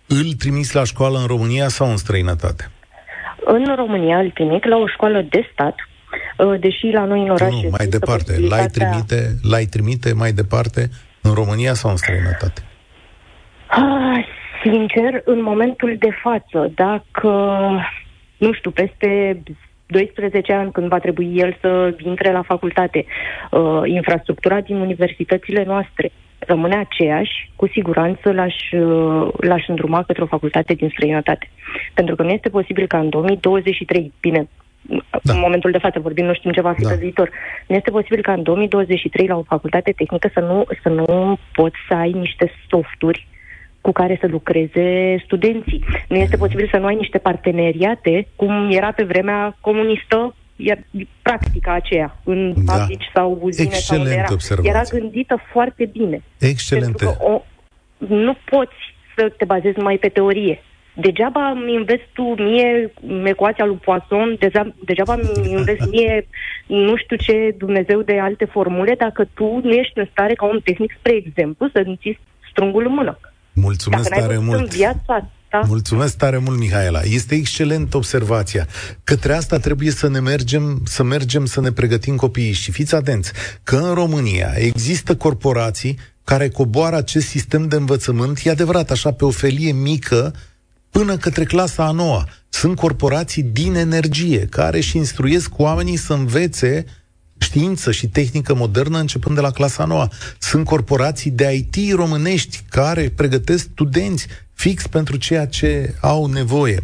Îl 0.07 0.33
trimis 0.37 0.71
la 0.71 0.83
școală 0.83 1.17
în 1.17 1.25
România 1.25 1.67
sau 1.67 1.89
în 1.89 1.97
străinătate? 1.97 2.71
În 3.45 3.75
România 3.75 4.19
îl 4.19 4.29
trimit 4.29 4.65
la 4.65 4.77
o 4.77 4.87
școală 4.87 5.21
de 5.29 5.49
stat, 5.51 5.75
uh, 6.37 6.59
deși 6.59 6.85
la 6.93 7.05
noi 7.05 7.21
în 7.21 7.29
oraș... 7.29 7.53
Nu, 7.53 7.69
mai 7.77 7.87
departe. 7.87 8.39
L-ai 8.49 8.65
trimite, 8.65 9.19
l-ai 9.49 9.65
trimite 9.65 10.13
mai 10.13 10.31
departe 10.31 10.89
în 11.21 11.33
România 11.33 11.73
sau 11.73 11.89
în 11.91 11.97
străinătate? 11.97 12.61
Ah, 13.67 14.25
sincer, 14.63 15.21
în 15.25 15.43
momentul 15.43 15.95
de 15.99 16.09
față, 16.21 16.71
dacă, 16.75 17.29
nu 18.37 18.53
știu, 18.53 18.71
peste 18.71 19.41
12 19.85 20.53
ani 20.53 20.71
când 20.71 20.87
va 20.87 20.99
trebui 20.99 21.31
el 21.35 21.57
să 21.61 21.95
intre 22.03 22.31
la 22.31 22.41
facultate, 22.41 23.05
uh, 23.51 23.81
infrastructura 23.85 24.61
din 24.61 24.75
universitățile 24.75 25.63
noastre 25.63 26.11
rămâne 26.53 26.77
aceeași, 26.77 27.35
cu 27.55 27.67
siguranță 27.67 28.31
l-aș, 28.31 28.55
uh, 28.71 29.27
l-aș 29.49 29.67
îndruma 29.67 30.03
către 30.03 30.23
o 30.23 30.33
facultate 30.35 30.73
din 30.73 30.89
străinătate. 30.89 31.49
Pentru 31.93 32.15
că 32.15 32.23
nu 32.23 32.29
este 32.29 32.49
posibil 32.49 32.87
ca 32.87 32.99
în 32.99 33.09
2023, 33.09 34.13
bine, 34.19 34.47
da. 35.23 35.33
în 35.33 35.39
momentul 35.39 35.71
de 35.71 35.77
față 35.77 35.99
vorbim, 35.99 36.25
nu 36.25 36.33
știm 36.33 36.51
ce 36.51 36.61
va 36.61 36.73
fi 36.73 36.81
da. 36.81 36.89
pe 36.89 36.95
viitor, 36.95 37.29
nu 37.67 37.75
este 37.75 37.89
posibil 37.89 38.21
ca 38.21 38.33
în 38.33 38.43
2023 38.43 39.27
la 39.27 39.37
o 39.37 39.49
facultate 39.53 39.91
tehnică 39.91 40.29
să 40.33 40.39
nu, 40.39 40.65
să 40.83 40.89
nu 40.89 41.37
poți 41.53 41.75
să 41.87 41.93
ai 41.93 42.11
niște 42.11 42.51
softuri 42.69 43.27
cu 43.81 43.91
care 43.91 44.17
să 44.21 44.27
lucreze 44.27 45.17
studenții. 45.25 45.83
Nu 46.07 46.15
este 46.15 46.37
posibil 46.37 46.67
să 46.71 46.77
nu 46.77 46.85
ai 46.85 46.95
niște 46.95 47.17
parteneriate, 47.17 48.27
cum 48.35 48.69
era 48.71 48.91
pe 48.91 49.03
vremea 49.03 49.57
comunistă, 49.61 50.35
iar 50.61 50.79
practica 51.21 51.73
aceea 51.73 52.17
în 52.23 52.53
da. 52.65 52.73
fabrici 52.73 53.09
sau 53.13 53.39
uzine 53.41 53.65
Excelent 53.65 54.07
sau 54.07 54.17
era, 54.17 54.27
observație. 54.31 54.71
era 54.71 54.81
gândită 54.89 55.39
foarte 55.51 55.85
bine. 55.85 56.23
Excelente. 56.37 57.03
Pentru 57.03 57.17
că 57.19 57.31
o, 57.31 57.41
nu 57.97 58.37
poți 58.49 58.79
să 59.15 59.33
te 59.37 59.45
bazezi 59.45 59.77
numai 59.77 59.97
pe 59.97 60.09
teorie. 60.09 60.63
Degeaba 60.93 61.49
îmi 61.49 61.73
investi 61.73 62.09
tu 62.13 62.23
mie 62.23 62.93
ecuația 63.23 63.65
lui 63.65 63.75
Poisson, 63.75 64.37
degeaba 64.85 65.13
îmi 65.13 65.51
investi 65.51 65.89
mie 65.89 66.27
nu 66.67 66.95
știu 66.95 67.15
ce 67.15 67.55
Dumnezeu 67.57 68.01
de 68.01 68.19
alte 68.19 68.45
formule 68.45 68.95
dacă 68.97 69.29
tu 69.33 69.59
nu 69.63 69.71
ești 69.71 69.99
în 69.99 70.07
stare 70.11 70.33
ca 70.33 70.45
un 70.45 70.59
tehnic, 70.63 70.95
spre 70.97 71.13
exemplu, 71.13 71.69
să 71.73 71.83
ți 72.01 72.19
strungul 72.51 72.85
în 72.85 72.93
mână. 72.93 73.19
Mulțumesc 73.53 74.09
Dacă 74.09 74.21
tare 74.21 74.37
mult. 74.37 74.59
În 74.59 74.65
viața 74.65 75.29
ta... 75.49 75.63
Mulțumesc 75.67 76.17
tare 76.17 76.37
mult, 76.37 76.57
Mihaela. 76.57 77.01
Este 77.01 77.35
excelent 77.35 77.93
observația. 77.93 78.67
Către 79.03 79.33
asta 79.33 79.57
trebuie 79.57 79.91
să 79.91 80.09
ne 80.09 80.19
mergem, 80.19 80.81
să 80.85 81.03
mergem 81.03 81.45
să 81.45 81.61
ne 81.61 81.71
pregătim 81.71 82.15
copiii. 82.15 82.51
Și 82.51 82.71
fiți 82.71 82.95
atenți 82.95 83.31
că 83.63 83.75
în 83.75 83.93
România 83.93 84.53
există 84.55 85.15
corporații 85.15 85.97
care 86.23 86.49
coboară 86.49 86.95
acest 86.95 87.27
sistem 87.27 87.67
de 87.67 87.75
învățământ, 87.75 88.39
e 88.43 88.49
adevărat, 88.49 88.91
așa 88.91 89.11
pe 89.11 89.25
o 89.25 89.29
felie 89.29 89.71
mică, 89.71 90.33
până 90.89 91.17
către 91.17 91.43
clasa 91.43 91.85
a 91.85 91.91
noua. 91.91 92.27
Sunt 92.49 92.75
corporații 92.75 93.43
din 93.43 93.75
energie 93.75 94.39
care 94.39 94.77
își 94.77 94.97
instruiesc 94.97 95.59
oamenii 95.59 95.95
să 95.97 96.13
învețe 96.13 96.85
știință 97.37 97.91
și 97.91 98.07
tehnică 98.07 98.53
modernă 98.53 98.99
începând 98.99 99.35
de 99.35 99.41
la 99.41 99.51
clasa 99.51 99.85
noua. 99.85 100.11
Sunt 100.39 100.65
corporații 100.65 101.31
de 101.31 101.51
IT 101.53 101.93
românești 101.93 102.63
care 102.69 103.09
pregătesc 103.15 103.63
studenți 103.71 104.27
fix 104.59 104.87
pentru 104.87 105.17
ceea 105.17 105.47
ce 105.47 105.95
au 105.99 106.25
nevoie. 106.25 106.81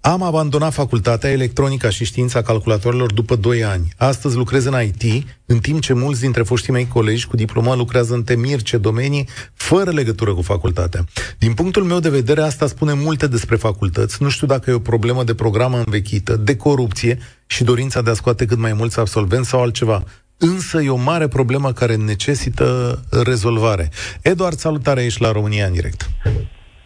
Am 0.00 0.22
abandonat 0.22 0.72
facultatea 0.72 1.30
electronica 1.30 1.90
și 1.90 2.04
știința 2.04 2.42
calculatorilor 2.42 3.12
după 3.12 3.36
2 3.36 3.64
ani. 3.64 3.88
Astăzi 3.96 4.36
lucrez 4.36 4.64
în 4.64 4.82
IT, 4.82 5.26
în 5.46 5.58
timp 5.58 5.80
ce 5.80 5.92
mulți 5.92 6.20
dintre 6.20 6.42
foștii 6.42 6.72
mei 6.72 6.88
colegi 6.88 7.26
cu 7.26 7.36
diplomă 7.36 7.74
lucrează 7.74 8.14
în 8.14 8.22
temirce 8.22 8.76
domenii 8.76 9.28
fără 9.54 9.90
legătură 9.90 10.34
cu 10.34 10.42
facultatea. 10.42 11.04
Din 11.38 11.54
punctul 11.54 11.82
meu 11.82 12.00
de 12.00 12.08
vedere, 12.08 12.40
asta 12.40 12.66
spune 12.66 12.92
multe 12.92 13.26
despre 13.26 13.56
facultăți. 13.56 14.22
Nu 14.22 14.28
știu 14.28 14.46
dacă 14.46 14.70
e 14.70 14.74
o 14.74 14.78
problemă 14.78 15.24
de 15.24 15.34
programă 15.34 15.82
învechită, 15.84 16.36
de 16.36 16.56
corupție 16.56 17.18
și 17.46 17.64
dorința 17.64 18.02
de 18.02 18.10
a 18.10 18.14
scoate 18.14 18.44
cât 18.46 18.58
mai 18.58 18.72
mulți 18.72 18.98
absolvenți 18.98 19.48
sau 19.48 19.60
altceva. 19.60 20.04
Însă 20.38 20.82
e 20.82 20.90
o 20.90 20.96
mare 20.96 21.28
problemă 21.28 21.72
care 21.72 21.96
necesită 21.96 23.00
rezolvare. 23.10 23.90
Eduard, 24.22 24.58
salutare, 24.58 25.04
ești 25.04 25.20
la 25.20 25.32
România 25.32 25.66
în 25.66 25.72
direct. 25.72 26.10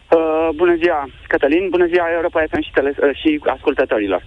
Uh, 0.09 0.49
bună 0.55 0.75
ziua, 0.75 1.07
Cătălin, 1.27 1.69
bună 1.69 1.85
ziua 1.85 2.11
Europa 2.11 2.43
FM 2.49 2.61
și, 2.61 2.71
tele- 2.71 2.95
uh, 3.03 3.15
și 3.15 3.39
ascultătorilor. 3.45 4.23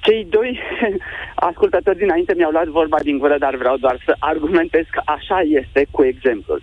cei 0.00 0.26
doi 0.30 0.60
ascultători 1.50 1.98
dinainte 1.98 2.34
mi-au 2.34 2.50
luat 2.50 2.66
vorba 2.66 2.98
din 3.02 3.18
gură, 3.18 3.38
dar 3.38 3.54
vreau 3.56 3.76
doar 3.76 3.96
să 4.04 4.16
argumentez 4.18 4.84
că 4.90 5.00
așa 5.04 5.40
este 5.40 5.86
cu 5.90 6.04
exemplul. 6.04 6.62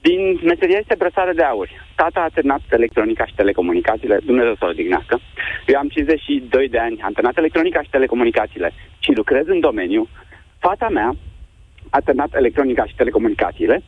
Din 0.00 0.38
meseria 0.42 0.78
este 0.78 0.94
brăsare 0.98 1.32
de 1.32 1.42
aur. 1.42 1.68
Tata 1.94 2.20
a 2.20 2.34
terminat 2.34 2.60
electronica 2.70 3.26
și 3.26 3.34
telecomunicațiile, 3.34 4.18
Dumnezeu 4.24 4.54
să 4.54 4.66
o 4.66 4.72
dignească. 4.72 5.20
Eu 5.66 5.78
am 5.78 5.88
52 5.88 6.68
de 6.68 6.78
ani, 6.78 7.00
am 7.02 7.12
terminat 7.12 7.38
electronica 7.38 7.82
și 7.82 7.90
telecomunicațiile 7.90 8.72
și 8.98 9.12
lucrez 9.12 9.46
în 9.46 9.60
domeniu. 9.60 10.08
Fata 10.58 10.88
mea 10.88 11.14
a 11.90 12.00
terminat 12.00 12.34
electronica 12.34 12.86
și 12.86 12.94
telecomunicațiile 12.94 13.82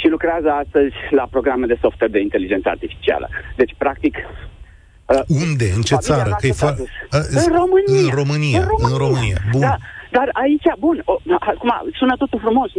și 0.00 0.06
lucrează 0.08 0.50
astăzi 0.50 0.94
la 1.10 1.26
programe 1.30 1.66
de 1.66 1.78
software 1.80 2.12
de 2.12 2.20
inteligență 2.20 2.68
artificială. 2.68 3.28
Deci, 3.56 3.74
practic, 3.78 4.16
Uh, 5.06 5.20
Unde? 5.46 5.66
În 5.76 5.82
ce 5.82 5.94
țară? 5.96 6.30
Că 6.40 6.46
e 6.46 6.60
fa- 6.62 6.78
uh, 6.78 7.26
în 7.44 7.52
România. 7.60 8.00
În 8.02 8.10
România. 8.20 8.60
În 8.60 8.66
România. 8.66 8.92
În 8.92 8.98
România. 9.04 9.36
Bun. 9.50 9.60
Da, 9.60 9.76
dar 10.10 10.28
aici, 10.32 10.66
bun, 10.78 11.02
o, 11.04 11.14
acum 11.38 11.72
sună 11.98 12.16
totul 12.16 12.40
frumos. 12.40 12.70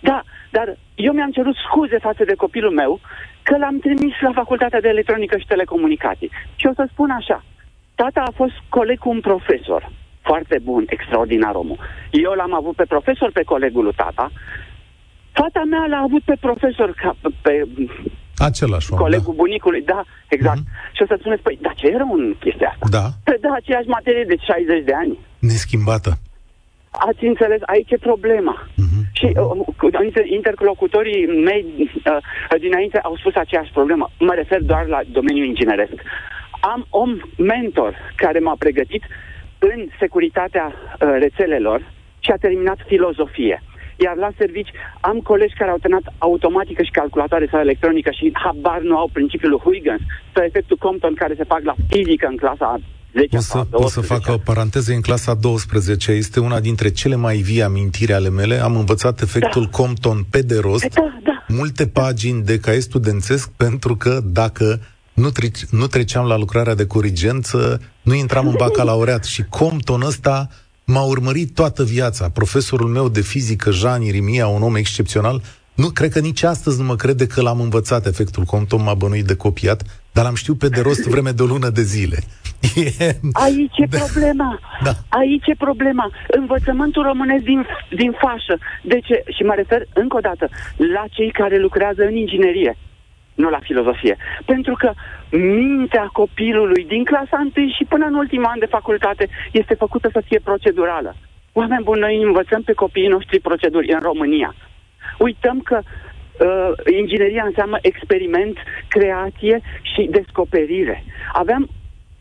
Da, 0.00 0.22
dar 0.50 0.76
eu 0.94 1.12
mi-am 1.12 1.30
cerut 1.30 1.56
scuze 1.68 1.98
față 1.98 2.24
de 2.24 2.34
copilul 2.34 2.72
meu 2.72 3.00
că 3.42 3.56
l-am 3.56 3.78
trimis 3.78 4.14
la 4.20 4.32
Facultatea 4.34 4.80
de 4.80 4.88
Electronică 4.88 5.36
și 5.38 5.46
Telecomunicații. 5.46 6.30
Și 6.56 6.66
o 6.66 6.72
să 6.74 6.88
spun 6.92 7.10
așa, 7.10 7.44
tata 7.94 8.20
a 8.26 8.32
fost 8.34 8.56
coleg 8.68 8.98
cu 8.98 9.08
un 9.08 9.20
profesor 9.20 9.90
foarte 10.22 10.58
bun, 10.62 10.84
extraordinar 10.88 11.54
omul. 11.54 11.78
Eu 12.10 12.32
l-am 12.32 12.54
avut 12.54 12.74
pe 12.76 12.84
profesor, 12.94 13.30
pe 13.32 13.42
colegul 13.42 13.82
lui 13.84 13.92
tata. 13.96 14.30
Fata 15.40 15.62
mea 15.72 15.84
l-a 15.92 16.02
avut 16.08 16.22
pe 16.22 16.36
profesor, 16.40 16.90
ca, 17.00 17.16
pe 17.42 17.52
Același 18.36 18.92
om, 18.92 18.98
Colegul 18.98 19.34
da. 19.36 19.40
bunicului, 19.42 19.82
da, 19.82 20.00
exact. 20.28 20.58
Mm-hmm. 20.60 20.94
Și 20.94 21.02
o 21.02 21.06
să 21.06 21.16
spuneți, 21.18 21.42
păi, 21.42 21.58
dar 21.60 21.74
ce 21.76 21.86
era 21.86 22.06
un 22.10 22.34
chestia 22.40 22.68
asta? 22.72 22.86
Da. 22.98 23.04
Păi 23.24 23.38
da, 23.40 23.50
aceeași 23.54 23.88
materie 23.88 24.24
de 24.24 24.36
60 24.36 24.84
de 24.84 24.94
ani. 25.02 25.18
Neschimbată. 25.38 26.10
Ați 26.90 27.24
înțeles? 27.24 27.60
Aici 27.66 27.90
e 27.90 28.06
problema. 28.10 28.54
Mm-hmm. 28.68 29.02
Și 29.12 29.26
uh, 29.26 30.30
interlocutorii 30.38 31.26
mei 31.26 31.64
uh, 31.78 32.60
dinainte 32.60 32.98
au 32.98 33.16
spus 33.16 33.34
aceeași 33.34 33.72
problemă. 33.72 34.10
Mă 34.18 34.34
refer 34.34 34.60
doar 34.62 34.86
la 34.86 35.00
domeniul 35.12 35.46
ingineresc. 35.46 35.92
Am 36.60 36.86
om 36.90 37.10
mentor 37.36 37.92
care 38.16 38.38
m-a 38.38 38.56
pregătit 38.58 39.02
în 39.58 39.88
securitatea 39.98 40.66
uh, 40.66 41.08
rețelelor 41.18 41.92
și 42.18 42.30
a 42.30 42.36
terminat 42.36 42.78
filozofie. 42.86 43.62
Iar 43.96 44.16
la 44.16 44.30
servici 44.36 44.72
am 45.00 45.18
colegi 45.18 45.54
care 45.54 45.70
au 45.70 45.78
terminat 45.78 46.14
automatică 46.18 46.82
și 46.82 46.90
calculatoare 46.90 47.48
sau 47.50 47.60
electronică 47.60 48.10
și 48.10 48.30
habar 48.32 48.80
nu 48.80 48.96
au 48.96 49.08
principiul 49.12 49.58
Huygens 49.58 50.00
sau 50.34 50.44
efectul 50.44 50.76
Compton 50.76 51.14
care 51.14 51.34
se 51.36 51.44
fac 51.44 51.62
la 51.62 51.74
fizică 51.88 52.26
în 52.26 52.36
clasa 52.36 52.80
10 53.14 53.36
o 53.36 53.40
să, 53.40 53.66
o 53.70 53.88
să 53.88 54.00
fac 54.00 54.28
o 54.28 54.38
paranteză 54.38 54.92
în 54.92 55.00
clasa 55.00 55.34
12. 55.34 56.12
Este 56.12 56.40
una 56.40 56.60
dintre 56.60 56.90
cele 56.90 57.14
mai 57.14 57.36
vii 57.36 57.62
amintiri 57.62 58.12
ale 58.12 58.28
mele. 58.28 58.62
Am 58.62 58.76
învățat 58.76 59.20
efectul 59.20 59.62
da. 59.62 59.68
Compton 59.68 60.24
pe 60.30 60.42
de 60.42 60.58
rost. 60.58 60.94
Da, 60.94 61.18
da. 61.22 61.44
Multe 61.48 61.86
pagini 61.86 62.42
de 62.42 62.58
caiet 62.58 62.82
studențesc 62.82 63.50
pentru 63.50 63.96
că 63.96 64.20
dacă 64.24 64.80
nu, 65.14 65.30
trece, 65.30 65.66
nu 65.70 65.86
treceam 65.86 66.26
la 66.26 66.36
lucrarea 66.36 66.74
de 66.74 66.86
corigență, 66.86 67.80
nu 68.02 68.14
intram 68.14 68.46
în 68.46 68.54
bacalaureat 68.64 69.24
și 69.24 69.44
Compton 69.48 70.02
ăsta 70.02 70.48
m-a 70.84 71.02
urmărit 71.02 71.54
toată 71.54 71.84
viața. 71.84 72.28
Profesorul 72.28 72.88
meu 72.88 73.08
de 73.08 73.20
fizică, 73.20 73.70
Jean 73.70 74.02
Irimia, 74.02 74.46
un 74.46 74.62
om 74.62 74.74
excepțional, 74.74 75.42
nu, 75.74 75.88
cred 75.88 76.10
că 76.10 76.18
nici 76.18 76.42
astăzi 76.42 76.80
nu 76.80 76.86
mă 76.86 76.96
crede 76.96 77.26
că 77.26 77.40
l-am 77.42 77.60
învățat 77.60 78.06
efectul 78.06 78.44
Compton, 78.44 78.82
m-a 78.82 78.94
bănuit 78.94 79.24
de 79.24 79.36
copiat, 79.36 79.82
dar 80.12 80.24
l-am 80.24 80.34
știut 80.34 80.58
pe 80.58 80.68
de 80.68 80.80
rost 80.80 81.06
vreme 81.08 81.30
de 81.30 81.42
o 81.42 81.46
lună 81.46 81.68
de 81.68 81.82
zile. 81.82 82.18
E... 82.98 83.16
Aici 83.32 83.76
e 83.76 83.86
da. 83.86 83.98
problema. 83.98 84.60
Da. 84.82 84.92
Aici 85.08 85.46
e 85.46 85.54
problema. 85.58 86.10
Învățământul 86.28 87.02
românesc 87.02 87.44
din, 87.44 87.66
din 87.96 88.12
fașă. 88.22 88.58
De 88.82 88.98
ce? 89.06 89.22
Și 89.36 89.42
mă 89.42 89.54
refer 89.56 89.86
încă 89.94 90.16
o 90.16 90.20
dată 90.20 90.48
la 90.94 91.04
cei 91.10 91.30
care 91.32 91.58
lucrează 91.58 92.02
în 92.02 92.16
inginerie 92.16 92.76
nu 93.34 93.48
la 93.50 93.58
filozofie. 93.62 94.16
Pentru 94.44 94.74
că 94.78 94.92
mintea 95.36 96.08
copilului 96.12 96.84
din 96.84 97.04
clasa 97.04 97.48
1 97.56 97.68
și 97.68 97.84
până 97.88 98.06
în 98.06 98.14
ultimul 98.14 98.44
an 98.44 98.58
de 98.58 98.66
facultate 98.66 99.28
este 99.52 99.74
făcută 99.74 100.08
să 100.12 100.22
fie 100.24 100.38
procedurală. 100.38 101.16
Oameni 101.52 101.84
buni, 101.84 102.00
noi 102.00 102.22
învățăm 102.22 102.62
pe 102.62 102.72
copiii 102.72 103.08
noștri 103.08 103.40
proceduri 103.40 103.92
în 103.92 104.00
România. 104.00 104.54
Uităm 105.18 105.60
că 105.60 105.80
uh, 105.82 106.94
ingineria 106.98 107.44
înseamnă 107.44 107.78
experiment, 107.80 108.58
creație 108.88 109.60
și 109.82 110.08
descoperire. 110.10 111.04
Aveam 111.32 111.68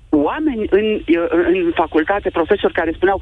oameni 0.10 0.68
în, 0.70 0.86
uh, 0.94 1.30
în 1.30 1.72
facultate, 1.76 2.30
profesori 2.30 2.74
care 2.74 2.92
spuneau, 2.92 3.22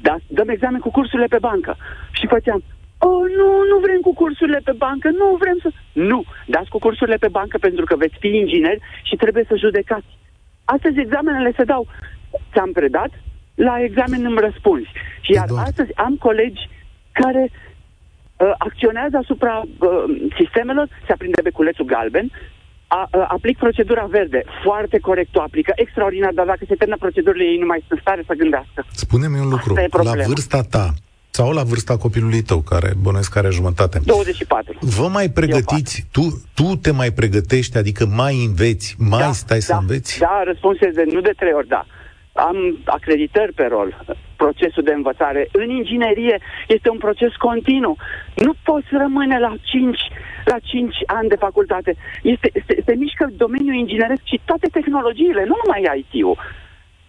da, 0.00 0.16
dăm 0.26 0.48
examen 0.48 0.80
cu 0.80 0.90
cursurile 0.90 1.26
pe 1.26 1.38
bancă. 1.38 1.76
Și 2.10 2.26
făceam, 2.26 2.62
Oh, 3.08 3.24
nu, 3.38 3.48
nu 3.70 3.76
vrem 3.84 4.00
cu 4.06 4.12
cursurile 4.22 4.60
pe 4.64 4.74
bancă, 4.84 5.08
nu 5.20 5.26
vrem 5.42 5.58
să... 5.62 5.68
Nu, 5.92 6.20
dați 6.46 6.72
cu 6.72 6.78
cursurile 6.78 7.16
pe 7.24 7.34
bancă 7.38 7.56
pentru 7.58 7.84
că 7.84 7.94
veți 7.96 8.16
fi 8.22 8.28
inginer 8.42 8.76
și 9.08 9.16
trebuie 9.22 9.44
să 9.48 9.62
judecați. 9.64 10.10
Astăzi 10.64 11.00
examenele 11.00 11.52
se 11.56 11.64
dau. 11.64 11.86
Ți-am 12.52 12.72
predat, 12.72 13.12
la 13.54 13.74
examen 13.88 14.24
îmi 14.24 14.44
răspunzi. 14.46 14.90
Și 15.20 15.32
iar 15.32 15.48
astăzi 15.68 15.90
am 16.06 16.14
colegi 16.26 16.62
care 17.12 17.44
uh, 17.50 18.52
acționează 18.58 19.16
asupra 19.16 19.54
uh, 19.60 20.04
sistemelor, 20.38 20.86
se 21.06 21.12
aprinde 21.12 21.40
beculețul 21.42 21.84
galben, 21.84 22.26
a, 22.86 23.08
a, 23.10 23.26
aplic 23.36 23.56
procedura 23.58 24.04
verde, 24.04 24.42
foarte 24.64 24.98
corect 24.98 25.36
o 25.36 25.42
aplică, 25.42 25.72
extraordinar, 25.76 26.32
dar 26.32 26.46
dacă 26.46 26.64
se 26.68 26.74
termină 26.74 26.98
procedurile, 26.98 27.44
ei 27.44 27.58
nu 27.58 27.66
mai 27.66 27.84
sunt 27.88 28.00
stare 28.00 28.22
să 28.26 28.34
gândească. 28.34 28.84
Spune-mi 28.90 29.38
un 29.38 29.48
lucru, 29.48 29.74
la 30.02 30.12
vârsta 30.26 30.60
ta, 30.70 30.86
sau 31.34 31.52
la 31.52 31.62
vârsta 31.62 31.96
copilului 31.96 32.42
tău, 32.42 32.60
care 32.60 32.90
bănuiesc 33.02 33.32
care 33.32 33.50
jumătate. 33.50 34.00
24. 34.04 34.78
Vă 34.80 35.08
mai 35.08 35.28
pregătiți, 35.28 36.06
tu, 36.12 36.22
tu 36.54 36.68
te 36.82 36.90
mai 36.90 37.10
pregătești, 37.10 37.76
adică 37.76 38.06
mai 38.06 38.44
înveți, 38.48 38.96
mai 38.98 39.24
da, 39.26 39.32
stai 39.32 39.58
da, 39.58 39.64
să 39.64 39.76
înveți? 39.80 40.18
Da, 40.18 40.42
răspunsul 40.44 40.86
este 40.88 41.04
nu 41.12 41.20
de 41.20 41.34
trei 41.36 41.52
ori, 41.52 41.68
da. 41.68 41.86
Am 42.32 42.56
acreditări 42.84 43.52
pe 43.52 43.66
rol. 43.74 44.04
Procesul 44.36 44.82
de 44.82 44.92
învățare 44.92 45.48
în 45.52 45.68
inginerie 45.70 46.36
este 46.68 46.88
un 46.90 46.98
proces 46.98 47.32
continuu. 47.48 47.96
Nu 48.34 48.52
poți 48.62 48.86
rămâne 48.90 49.38
la 49.38 49.54
5 49.62 49.98
la 50.44 50.58
5 50.58 50.94
ani 51.06 51.28
de 51.28 51.36
facultate. 51.46 51.96
Este, 52.22 52.50
se, 52.66 52.82
se 52.86 52.94
mișcă 52.94 53.24
domeniul 53.36 53.74
ingineresc 53.74 54.22
și 54.24 54.40
toate 54.44 54.66
tehnologiile, 54.76 55.44
nu 55.44 55.56
numai 55.62 56.04
IT-ul 56.04 56.36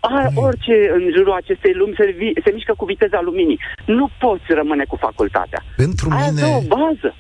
a, 0.10 0.32
orice 0.36 0.76
în 0.98 1.04
jurul 1.16 1.34
acestei 1.34 1.74
lumi 1.74 1.94
se, 1.98 2.16
vi, 2.18 2.42
se 2.44 2.52
mișcă 2.54 2.74
cu 2.78 2.86
viteza 2.86 3.22
luminii. 3.22 3.60
Nu 3.86 4.10
poți 4.20 4.44
rămâne 4.48 4.86
cu 4.88 4.96
facultatea. 4.96 5.64
Pentru 5.76 6.10
Aia 6.12 6.32
mine... 6.32 6.44
o 6.44 6.62
bază. 6.76 7.16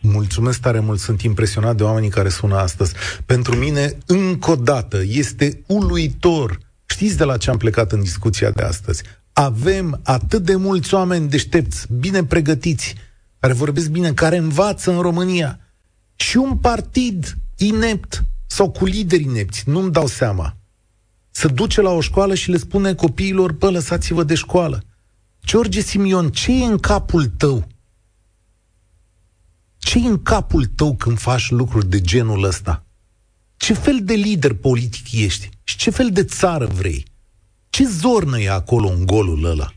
Mulțumesc 0.00 0.60
tare 0.60 0.80
mult, 0.80 0.98
sunt 0.98 1.20
impresionat 1.22 1.76
de 1.76 1.82
oamenii 1.82 2.10
care 2.10 2.28
sună 2.28 2.56
astăzi. 2.56 2.94
Pentru 3.26 3.56
mine, 3.56 3.92
încă 4.06 4.50
o 4.50 4.54
dată, 4.54 4.98
este 5.06 5.62
uluitor. 5.66 6.58
Știți 6.86 7.16
de 7.16 7.24
la 7.24 7.36
ce 7.36 7.50
am 7.50 7.56
plecat 7.56 7.92
în 7.92 8.00
discuția 8.00 8.50
de 8.50 8.62
astăzi? 8.62 9.02
Avem 9.32 10.00
atât 10.04 10.42
de 10.42 10.56
mulți 10.56 10.94
oameni 10.94 11.28
deștepți, 11.28 11.86
bine 12.00 12.24
pregătiți, 12.24 12.94
care 13.40 13.52
vorbesc 13.52 13.90
bine, 13.90 14.12
care 14.12 14.36
învață 14.36 14.90
în 14.90 15.00
România. 15.00 15.58
Și 16.16 16.36
un 16.36 16.56
partid 16.56 17.34
inept 17.56 18.22
sau 18.46 18.70
cu 18.70 18.84
lideri 18.84 19.22
inepți, 19.22 19.62
nu-mi 19.66 19.90
dau 19.90 20.06
seama 20.06 20.56
să 21.34 21.48
duce 21.48 21.80
la 21.80 21.90
o 21.90 22.00
școală 22.00 22.34
și 22.34 22.50
le 22.50 22.56
spune 22.56 22.94
copiilor, 22.94 23.52
bă, 23.52 23.70
lăsați-vă 23.70 24.22
de 24.22 24.34
școală. 24.34 24.82
George 25.46 25.80
Simion, 25.80 26.30
ce 26.30 26.52
e 26.52 26.64
în 26.64 26.78
capul 26.78 27.26
tău? 27.26 27.66
ce 29.92 29.98
e 29.98 30.08
în 30.08 30.22
capul 30.22 30.64
tău 30.64 30.94
când 30.94 31.18
faci 31.18 31.50
lucruri 31.50 31.86
de 31.86 32.00
genul 32.00 32.44
ăsta? 32.44 32.84
Ce 33.56 33.74
fel 33.74 33.98
de 34.02 34.14
lider 34.14 34.54
politic 34.54 35.12
ești? 35.12 35.48
Și 35.62 35.76
ce 35.76 35.90
fel 35.90 36.10
de 36.10 36.24
țară 36.24 36.66
vrei? 36.66 37.04
Ce 37.70 37.84
zornă 37.84 38.40
e 38.40 38.50
acolo 38.50 38.88
în 38.88 39.06
golul 39.06 39.44
ăla? 39.44 39.72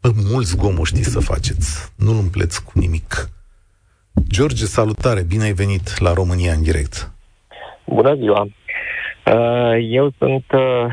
Bă, 0.00 0.12
mulți 0.14 0.56
gomuri 0.56 0.88
știți 0.88 1.10
să 1.10 1.20
faceți. 1.20 1.92
Nu-l 1.96 2.16
umpleți 2.16 2.64
cu 2.64 2.78
nimic. 2.78 3.30
George, 4.26 4.66
salutare! 4.66 5.22
Bine 5.22 5.42
ai 5.42 5.52
venit 5.52 5.98
la 5.98 6.12
România 6.12 6.52
în 6.52 6.62
direct. 6.62 7.12
Bună 7.86 8.14
ziua! 8.14 8.48
Uh, 9.32 9.76
eu 9.80 10.10
sunt 10.18 10.44
uh, 10.52 10.86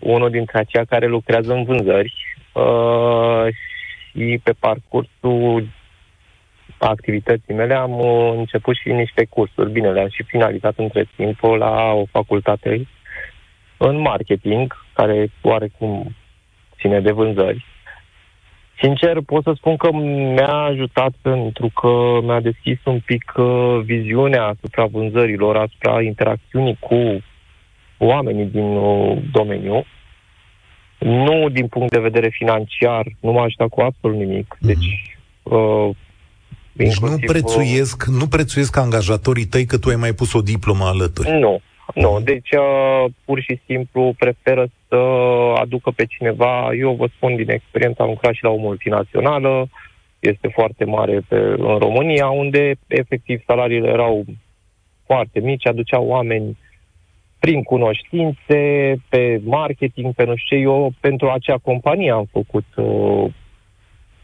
unul 0.00 0.30
dintre 0.30 0.58
aceia 0.58 0.84
care 0.84 1.06
lucrează 1.06 1.52
în 1.52 1.64
vânzări 1.64 2.14
uh, 2.52 3.46
și 4.10 4.40
pe 4.42 4.52
parcursul 4.58 5.68
activității 6.78 7.54
mele 7.54 7.74
am 7.74 8.00
început 8.38 8.76
și 8.76 8.88
niște 8.88 9.24
cursuri. 9.24 9.70
Bine, 9.70 9.90
le-am 9.90 10.08
și 10.08 10.22
finalizat 10.22 10.74
între 10.76 11.08
timp 11.16 11.40
la 11.40 11.92
o 11.92 12.04
facultate 12.10 12.88
în 13.76 14.00
marketing, 14.00 14.76
care 14.92 15.30
oarecum 15.42 16.16
ține 16.78 17.00
de 17.00 17.10
vânzări. 17.10 17.64
Sincer, 18.80 19.20
pot 19.26 19.42
să 19.42 19.52
spun 19.56 19.76
că 19.76 19.92
mi-a 19.92 20.52
ajutat 20.52 21.12
pentru 21.22 21.70
că 21.80 22.18
mi-a 22.22 22.40
deschis 22.40 22.78
un 22.84 23.00
pic 23.00 23.32
viziunea 23.82 24.44
asupra 24.44 24.84
vânzărilor, 24.84 25.56
asupra 25.56 26.02
interacțiunii 26.02 26.76
cu 26.80 27.22
oamenii 28.00 28.44
din 28.44 28.76
uh, 28.76 29.18
domeniu 29.32 29.84
Nu 30.98 31.48
din 31.48 31.66
punct 31.66 31.92
de 31.92 31.98
vedere 31.98 32.28
financiar, 32.28 33.06
nu 33.20 33.32
m-a 33.32 33.42
ajutat 33.42 33.68
cu 33.68 33.80
absolut 33.80 34.16
nimic. 34.16 34.56
Mhm. 34.60 34.66
Deci, 34.66 35.16
uh, 35.42 35.90
deci 36.72 36.98
nu 36.98 37.16
prețuiesc, 37.26 38.04
nu 38.04 38.26
prețuiesc 38.26 38.76
angajatorii 38.76 39.44
tăi 39.44 39.64
că 39.64 39.78
tu 39.78 39.88
ai 39.88 39.96
mai 39.96 40.12
pus 40.12 40.32
o 40.32 40.40
diplomă 40.40 40.84
alături. 40.84 41.30
Nu, 41.30 41.60
nu. 41.94 42.10
Mhm. 42.12 42.24
Deci, 42.24 42.50
uh, 42.50 43.04
pur 43.24 43.40
și 43.40 43.60
simplu, 43.66 44.14
preferă 44.18 44.68
să 44.88 44.96
aducă 45.56 45.90
pe 45.90 46.04
cineva. 46.04 46.70
Eu 46.78 46.94
vă 46.94 47.08
spun 47.16 47.36
din 47.36 47.50
experiență, 47.50 48.02
am 48.02 48.08
lucrat 48.08 48.34
și 48.34 48.44
la 48.44 48.50
o 48.50 48.56
multinațională, 48.56 49.68
este 50.18 50.48
foarte 50.48 50.84
mare 50.84 51.20
pe, 51.28 51.36
în 51.36 51.78
România, 51.78 52.28
unde 52.28 52.74
efectiv 52.86 53.42
salariile 53.46 53.88
erau 53.88 54.24
foarte 55.06 55.40
mici, 55.40 55.66
aduceau 55.66 56.06
oameni 56.06 56.58
prin 57.40 57.62
cunoștințe, 57.62 58.94
pe 59.08 59.40
marketing, 59.44 60.14
pe 60.14 60.24
nu 60.24 60.36
știu 60.36 60.56
ce. 60.56 60.62
Eu 60.62 60.92
pentru 61.00 61.28
acea 61.30 61.56
companie 61.58 62.10
am 62.10 62.28
făcut 62.32 62.64
uh, 62.76 63.32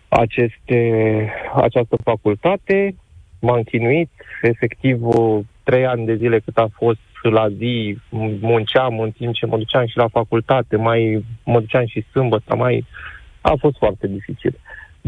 aceste, 0.08 0.80
această 1.54 1.96
facultate, 2.04 2.94
m-am 3.40 3.62
chinuit, 3.62 4.10
efectiv 4.42 5.06
uh, 5.06 5.38
trei 5.62 5.86
ani 5.86 6.06
de 6.06 6.16
zile 6.16 6.38
cât 6.38 6.58
a 6.58 6.68
fost 6.72 6.98
la 7.22 7.48
zi, 7.48 7.98
munceam 8.40 9.00
în 9.00 9.10
timp 9.10 9.34
ce 9.34 9.46
mă 9.46 9.56
duceam 9.56 9.86
și 9.86 9.96
la 9.96 10.08
facultate, 10.08 10.76
mai 10.76 11.24
mă 11.44 11.60
duceam 11.60 11.86
și 11.86 12.04
sâmbătă, 12.10 12.56
mai 12.56 12.84
a 13.40 13.54
fost 13.58 13.76
foarte 13.76 14.06
dificil. 14.06 14.60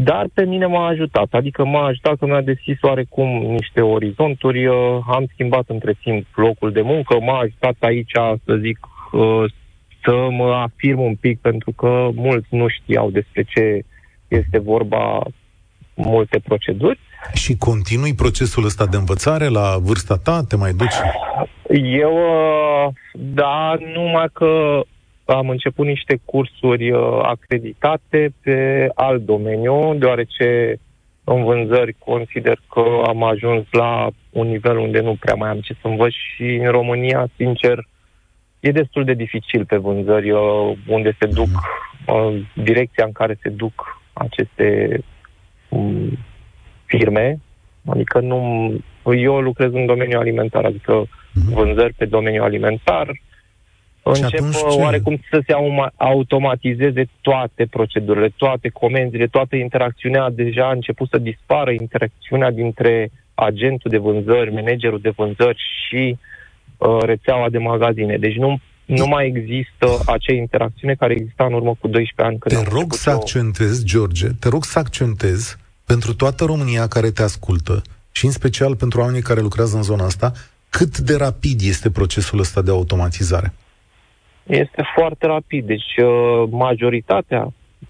Dar 0.03 0.25
pe 0.33 0.45
mine 0.45 0.65
m-a 0.65 0.87
ajutat, 0.87 1.27
adică 1.31 1.65
m-a 1.65 1.85
ajutat 1.85 2.17
că 2.17 2.25
mi-a 2.25 2.41
deschis 2.41 2.77
oarecum 2.81 3.27
niște 3.27 3.81
orizonturi, 3.81 4.65
uh, 4.65 4.75
am 5.07 5.25
schimbat 5.33 5.63
între 5.67 5.93
timp 6.03 6.25
locul 6.35 6.71
de 6.71 6.81
muncă, 6.81 7.19
m-a 7.19 7.39
ajutat 7.39 7.75
aici, 7.79 8.11
să 8.45 8.55
zic, 8.61 8.79
uh, 9.11 9.43
să 10.03 10.27
mă 10.29 10.53
afirm 10.53 10.99
un 10.99 11.15
pic, 11.15 11.39
pentru 11.39 11.71
că 11.71 12.09
mulți 12.13 12.47
nu 12.49 12.67
știau 12.67 13.09
despre 13.09 13.43
ce 13.43 13.81
este 14.27 14.59
vorba 14.59 15.23
multe 15.93 16.39
proceduri. 16.39 16.99
Și 17.33 17.57
continui 17.57 18.13
procesul 18.13 18.65
ăsta 18.65 18.85
de 18.85 18.97
învățare 18.97 19.47
la 19.47 19.77
vârsta 19.81 20.17
ta? 20.23 20.43
Te 20.47 20.55
mai 20.55 20.73
duci? 20.73 20.99
Eu, 21.83 22.13
uh, 22.13 22.93
da, 23.13 23.75
numai 23.93 24.27
că 24.33 24.81
am 25.33 25.49
început 25.49 25.85
niște 25.85 26.19
cursuri 26.25 26.91
uh, 26.91 27.19
acreditate 27.21 28.33
pe 28.43 28.89
alt 28.93 29.25
domeniu, 29.25 29.95
deoarece 29.95 30.79
în 31.23 31.43
vânzări 31.43 31.95
consider 31.97 32.59
că 32.73 33.01
am 33.05 33.23
ajuns 33.23 33.65
la 33.71 34.09
un 34.29 34.47
nivel 34.47 34.77
unde 34.77 34.99
nu 34.99 35.15
prea 35.19 35.35
mai 35.35 35.49
am 35.49 35.59
ce 35.59 35.73
să 35.81 35.87
învăț 35.87 36.11
și 36.11 36.43
în 36.43 36.71
România, 36.71 37.27
sincer, 37.35 37.87
e 38.59 38.71
destul 38.71 39.03
de 39.03 39.13
dificil 39.13 39.65
pe 39.65 39.77
vânzări 39.77 40.31
uh, 40.31 40.77
unde 40.87 41.15
se 41.19 41.27
duc, 41.27 41.49
uh, 42.07 42.41
direcția 42.53 43.05
în 43.05 43.11
care 43.11 43.37
se 43.41 43.49
duc 43.49 44.01
aceste 44.13 44.99
um, 45.69 46.17
firme. 46.85 47.39
Adică 47.85 48.19
nu, 48.19 48.71
eu 49.17 49.41
lucrez 49.41 49.73
în 49.73 49.85
domeniul 49.85 50.19
alimentar, 50.19 50.65
adică 50.65 50.93
mhm. 51.33 51.53
vânzări 51.53 51.93
pe 51.93 52.05
domeniul 52.05 52.43
alimentar, 52.43 53.11
încep 54.11 54.43
oarecum 54.79 55.19
să 55.31 55.41
se 55.45 55.53
automatizeze 55.95 57.09
toate 57.21 57.65
procedurile, 57.69 58.33
toate 58.37 58.69
comenzile, 58.69 59.27
toată 59.27 59.55
interacțiunea. 59.55 60.29
Deja 60.29 60.67
a 60.67 60.71
început 60.71 61.07
să 61.09 61.17
dispară 61.17 61.71
interacțiunea 61.71 62.51
dintre 62.51 63.11
agentul 63.33 63.91
de 63.91 63.97
vânzări, 63.97 64.53
managerul 64.53 64.99
de 65.01 65.09
vânzări 65.09 65.61
și 65.87 66.17
uh, 66.77 66.97
rețeaua 67.01 67.49
de 67.49 67.57
magazine. 67.57 68.17
Deci 68.17 68.35
nu, 68.35 68.59
nu 68.85 69.07
mai 69.07 69.27
există 69.27 69.87
acea 70.05 70.33
interacțiune 70.33 70.93
care 70.93 71.13
exista 71.13 71.45
în 71.45 71.53
urmă 71.53 71.75
cu 71.79 71.87
12 71.87 72.21
ani. 72.21 72.63
Te 72.63 72.75
rog 72.75 72.93
să 72.93 73.09
accentez, 73.09 73.83
George, 73.83 74.27
te 74.39 74.49
rog 74.49 74.63
să 74.63 74.79
accentez 74.79 75.57
pentru 75.85 76.13
toată 76.13 76.45
România 76.45 76.87
care 76.87 77.11
te 77.11 77.21
ascultă 77.23 77.81
și 78.11 78.25
în 78.25 78.31
special 78.31 78.75
pentru 78.75 78.99
oamenii 78.99 79.21
care 79.21 79.41
lucrează 79.41 79.75
în 79.75 79.83
zona 79.83 80.05
asta, 80.05 80.31
cât 80.69 80.97
de 80.97 81.15
rapid 81.15 81.61
este 81.61 81.89
procesul 81.89 82.39
ăsta 82.39 82.61
de 82.61 82.71
automatizare? 82.71 83.53
Este 84.49 84.83
foarte 84.95 85.25
rapid. 85.25 85.65
Deci 85.65 85.97
uh, 85.97 86.43
majoritatea 86.49 87.43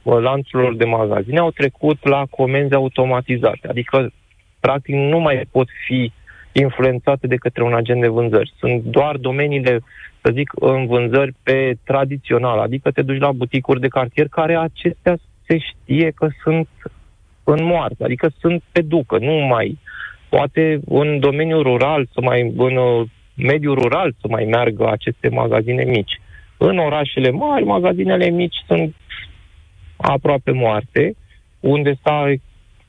uh, 0.03 0.17
lanțurilor 0.19 0.75
de 0.75 0.85
magazine 0.85 1.39
au 1.39 1.51
trecut 1.51 2.07
la 2.07 2.25
comenzi 2.29 2.73
automatizate, 2.73 3.67
adică 3.67 4.11
practic 4.59 4.95
nu 4.95 5.19
mai 5.19 5.47
pot 5.51 5.67
fi 5.85 6.11
influențate 6.51 7.27
de 7.27 7.35
către 7.35 7.63
un 7.63 7.73
agent 7.73 8.01
de 8.01 8.07
vânzări. 8.07 8.53
Sunt 8.57 8.83
doar 8.83 9.17
domeniile, 9.17 9.79
să 10.21 10.31
zic, 10.33 10.51
în 10.55 10.85
vânzări 10.87 11.33
pe 11.43 11.77
tradițional, 11.83 12.59
adică 12.59 12.91
te 12.91 13.01
duci 13.01 13.19
la 13.19 13.31
buticuri 13.31 13.79
de 13.79 13.87
cartier 13.87 14.27
care 14.27 14.57
acestea 14.57 15.17
se 15.47 15.57
știe 15.57 16.11
că 16.15 16.27
sunt 16.43 16.67
în 17.43 17.63
moarte, 17.63 18.03
adică 18.03 18.31
sunt 18.39 18.63
pe 18.71 18.81
ducă, 18.81 19.17
nu 19.17 19.33
mai 19.33 19.77
poate 20.29 20.79
în 20.85 21.19
domeniul 21.19 21.63
rural, 21.63 22.07
să 22.13 22.21
mai, 22.21 22.53
în 22.57 22.75
uh, 22.75 23.07
mediul 23.35 23.75
rural 23.75 24.15
să 24.21 24.27
mai 24.29 24.45
meargă 24.45 24.89
aceste 24.89 25.29
magazine 25.29 25.83
mici. 25.83 26.19
În 26.61 26.77
orașele 26.77 27.31
mari, 27.31 27.65
magazinele 27.65 28.29
mici 28.29 28.55
sunt 28.67 28.95
aproape 29.97 30.51
moarte, 30.51 31.15
unde 31.59 31.99
s-a, 32.03 32.33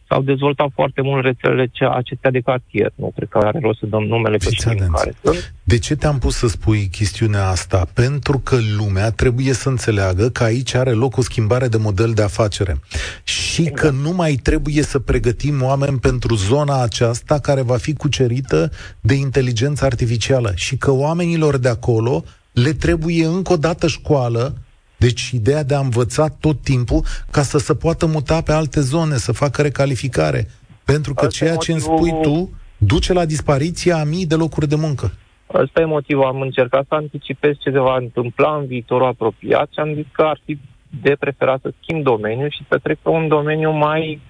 s-au 0.09 0.23
dezvoltat 0.23 0.69
foarte 0.75 1.03
mult 1.03 1.25
rețelele 1.25 1.71
acestea 1.91 2.31
de 2.31 2.41
cartier. 2.41 2.93
Nu 2.95 3.13
cred 3.17 3.29
că 3.29 3.39
are 3.39 3.59
rost 3.63 3.79
să 3.79 3.87
dăm 3.87 4.03
numele 4.03 4.37
pe 4.37 4.49
care 4.65 5.13
sunt. 5.23 5.55
De 5.63 5.79
ce 5.79 5.97
te-am 5.97 6.19
pus 6.19 6.37
să 6.37 6.49
spui 6.49 6.89
chestiunea 6.89 7.49
asta? 7.49 7.87
Pentru 7.95 8.39
că 8.39 8.57
lumea 8.77 9.11
trebuie 9.11 9.53
să 9.53 9.69
înțeleagă 9.69 10.29
că 10.29 10.45
aici 10.45 10.75
are 10.75 10.91
loc 10.91 11.17
o 11.17 11.23
schimbare 11.23 11.69
de 11.69 11.77
model 11.77 12.13
de 12.13 12.23
afacere 12.23 12.77
și 13.23 13.61
exact. 13.61 13.81
că 13.81 13.91
nu 13.91 14.13
mai 14.13 14.33
trebuie 14.33 14.83
să 14.83 14.99
pregătim 14.99 15.63
oameni 15.63 15.99
pentru 15.99 16.35
zona 16.35 16.83
aceasta 16.83 17.39
care 17.39 17.63
va 17.63 17.77
fi 17.77 17.93
cucerită 17.95 18.71
de 19.01 19.15
inteligență 19.15 19.85
artificială 19.85 20.53
și 20.55 20.77
că 20.77 20.91
oamenilor 20.91 21.57
de 21.57 21.69
acolo 21.69 22.25
le 22.53 22.73
trebuie 22.73 23.27
încă 23.27 23.53
o 23.53 23.57
dată 23.57 23.87
școală, 23.87 24.55
deci 24.97 25.31
ideea 25.31 25.63
de 25.63 25.75
a 25.75 25.81
învăța 25.81 26.29
tot 26.29 26.63
timpul 26.63 27.03
ca 27.31 27.43
să 27.43 27.59
se 27.59 27.75
poată 27.75 28.07
muta 28.07 28.41
pe 28.41 28.53
alte 28.53 28.81
zone, 28.81 29.17
să 29.17 29.33
facă 29.33 29.63
recalificare. 29.63 30.47
Pentru 30.85 31.15
că 31.15 31.25
Asta 31.25 31.45
ceea 31.45 31.57
ce 31.57 31.73
îmi 31.73 31.81
spui 31.81 32.15
tu 32.23 32.51
duce 32.77 33.13
la 33.13 33.25
dispariția 33.25 33.97
a 33.97 34.05
mii 34.05 34.27
de 34.27 34.35
locuri 34.35 34.69
de 34.69 34.77
muncă. 34.77 35.13
Asta 35.47 35.81
e 35.81 35.85
motivul. 35.85 36.25
Am 36.25 36.41
încercat 36.41 36.85
să 36.89 36.95
anticipez 36.95 37.55
ce 37.59 37.71
se 37.71 37.79
va 37.79 37.97
întâmpla 37.97 38.57
în 38.57 38.67
viitorul 38.67 39.07
apropiat 39.07 39.69
și 39.73 39.79
am 39.79 39.95
zis 39.95 40.07
că 40.13 40.23
ar 40.23 40.41
fi 40.45 40.59
de 41.03 41.17
preferat 41.19 41.61
să 41.61 41.73
schimb 41.81 42.03
domeniul 42.03 42.51
și 42.51 42.65
să 42.69 42.79
trec 42.79 42.99
pe 42.99 43.09
un 43.09 43.29
domeniu 43.29 43.71
mai 43.71 44.21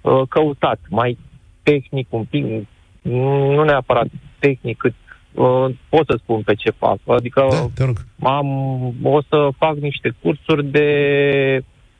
uh, 0.00 0.22
căutat, 0.28 0.80
mai 0.88 1.18
tehnic 1.62 2.06
un 2.10 2.24
pic, 2.24 2.44
nu 3.02 3.64
neapărat 3.64 4.06
tehnic 4.38 4.76
cât 4.76 4.92
uh, 4.92 5.09
pot 5.88 6.06
să 6.06 6.18
spun 6.22 6.42
pe 6.42 6.54
ce 6.54 6.70
fac. 6.70 6.98
Adică 7.06 7.46
da, 7.74 7.84
rog. 7.84 7.96
am, 8.22 8.48
o 9.02 9.22
să 9.28 9.48
fac 9.58 9.76
niște 9.76 10.14
cursuri 10.22 10.64
de 10.64 10.88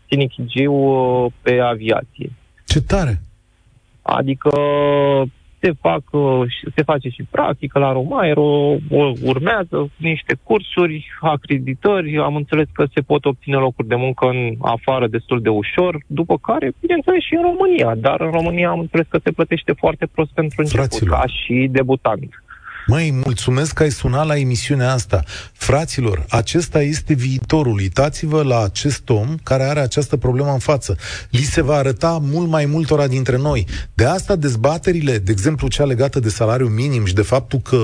sinichigiu 0.08 0.72
uh, 0.72 1.32
pe 1.42 1.60
aviație. 1.60 2.32
Ce 2.66 2.80
tare! 2.80 3.20
Adică 4.02 4.50
se, 5.60 5.72
fac, 5.80 6.02
uh, 6.10 6.42
se 6.74 6.82
face 6.82 7.08
și 7.08 7.22
practică 7.30 7.78
la 7.78 7.92
Romaero, 7.92 8.76
urmează 9.22 9.90
niște 9.96 10.38
cursuri, 10.42 11.06
acreditări, 11.20 12.18
am 12.18 12.36
înțeles 12.36 12.66
că 12.72 12.84
se 12.94 13.00
pot 13.00 13.24
obține 13.24 13.56
locuri 13.56 13.88
de 13.88 13.94
muncă 13.94 14.26
în 14.26 14.54
afară 14.60 15.06
destul 15.06 15.40
de 15.42 15.48
ușor, 15.48 16.02
după 16.06 16.38
care, 16.38 16.72
bineînțeles, 16.80 17.22
și 17.22 17.34
în 17.34 17.42
România, 17.42 17.94
dar 17.94 18.20
în 18.20 18.30
România 18.30 18.68
am 18.68 18.78
înțeles 18.78 19.06
că 19.08 19.18
se 19.22 19.30
plătește 19.30 19.72
foarte 19.72 20.06
prost 20.06 20.30
pentru 20.30 20.60
început, 20.60 20.88
Fraților. 20.88 21.18
ca 21.18 21.26
și 21.26 21.68
debutant. 21.70 22.42
Măi, 22.86 23.10
mulțumesc 23.24 23.72
că 23.72 23.82
ai 23.82 23.90
sunat 23.90 24.26
la 24.26 24.36
emisiunea 24.36 24.92
asta. 24.92 25.24
Fraților, 25.52 26.26
acesta 26.28 26.82
este 26.82 27.14
viitorul. 27.14 27.74
Uitați-vă 27.74 28.42
la 28.42 28.62
acest 28.62 29.08
om 29.08 29.36
care 29.42 29.62
are 29.62 29.80
această 29.80 30.16
problemă 30.16 30.52
în 30.52 30.58
față. 30.58 30.96
Li 31.30 31.42
se 31.42 31.62
va 31.62 31.74
arăta 31.74 32.18
mult 32.22 32.48
mai 32.48 32.64
multora 32.64 33.06
dintre 33.06 33.36
noi. 33.36 33.66
De 33.94 34.04
asta 34.04 34.36
dezbaterile, 34.36 35.18
de 35.18 35.32
exemplu 35.32 35.68
cea 35.68 35.84
legată 35.84 36.20
de 36.20 36.28
salariu 36.28 36.66
minim 36.68 37.04
și 37.04 37.14
de 37.14 37.22
faptul 37.22 37.58
că 37.58 37.76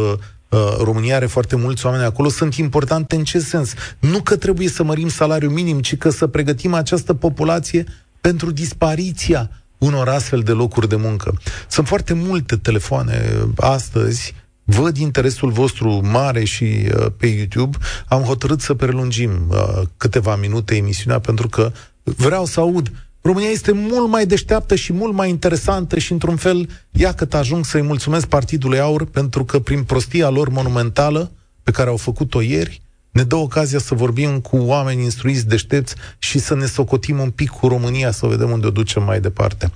uh, 0.49 0.59
România 0.83 1.17
are 1.17 1.27
foarte 1.27 1.57
mulți 1.57 1.87
oameni 1.87 2.05
acolo, 2.05 2.29
sunt 2.29 2.55
importante 2.55 3.17
în 3.17 3.25
ce 3.25 3.39
sens? 3.39 3.73
Nu 3.99 4.21
că 4.21 4.37
trebuie 4.37 4.69
să 4.69 4.83
mărim 4.83 5.09
salariul 5.09 5.53
minim, 5.53 5.81
ci 5.81 5.97
că 5.97 6.11
să 6.11 6.27
pregătim 6.27 6.75
această 6.75 7.15
populație 7.15 7.85
pentru 8.21 8.51
dispariția 8.51 9.51
unor 9.79 10.09
astfel 10.09 10.41
de 10.41 10.53
locuri 10.53 10.89
de 10.89 10.97
muncă. 10.97 11.39
Sunt 11.69 11.87
foarte 11.87 12.13
multe 12.13 12.57
telefoane 12.57 13.33
astăzi 13.57 14.35
Văd 14.69 14.97
interesul 14.97 15.51
vostru 15.51 16.01
mare 16.05 16.45
și 16.45 16.65
uh, 16.65 17.07
pe 17.17 17.27
YouTube. 17.27 17.77
Am 18.09 18.23
hotărât 18.23 18.61
să 18.61 18.75
prelungim 18.75 19.31
uh, 19.49 19.83
câteva 19.97 20.37
minute 20.37 20.77
emisiunea 20.77 21.19
pentru 21.19 21.49
că 21.49 21.73
vreau 22.03 22.45
să 22.45 22.61
aud. 22.61 22.93
România 23.21 23.49
este 23.49 23.73
mult 23.73 24.09
mai 24.09 24.27
deșteaptă 24.27 24.75
și 24.75 24.93
mult 24.93 25.15
mai 25.15 25.29
interesantă 25.29 25.99
și, 25.99 26.13
într-un 26.13 26.37
fel, 26.37 26.69
ia 26.91 27.13
cât 27.13 27.35
ajung 27.35 27.65
să-i 27.65 27.83
mulțumesc 27.83 28.27
Partidului 28.27 28.81
Aur 28.81 29.05
pentru 29.05 29.45
că, 29.45 29.59
prin 29.61 29.83
prostia 29.83 30.29
lor 30.29 30.49
monumentală, 30.49 31.33
pe 31.63 31.71
care 31.71 31.89
au 31.89 31.97
făcut-o 31.97 32.41
ieri, 32.41 32.83
ne 33.11 33.23
dă 33.23 33.37
ocazia 33.37 33.79
să 33.79 33.95
vorbim 33.95 34.41
cu 34.41 34.57
oameni 34.57 35.03
instruiți, 35.03 35.47
deștepți 35.47 35.95
și 36.19 36.39
să 36.39 36.55
ne 36.55 36.67
socotim 36.67 37.19
un 37.19 37.31
pic 37.31 37.49
cu 37.49 37.69
România, 37.69 38.11
să 38.11 38.27
vedem 38.27 38.51
unde 38.51 38.67
o 38.67 38.71
ducem 38.71 39.03
mai 39.03 39.21
departe. 39.21 39.71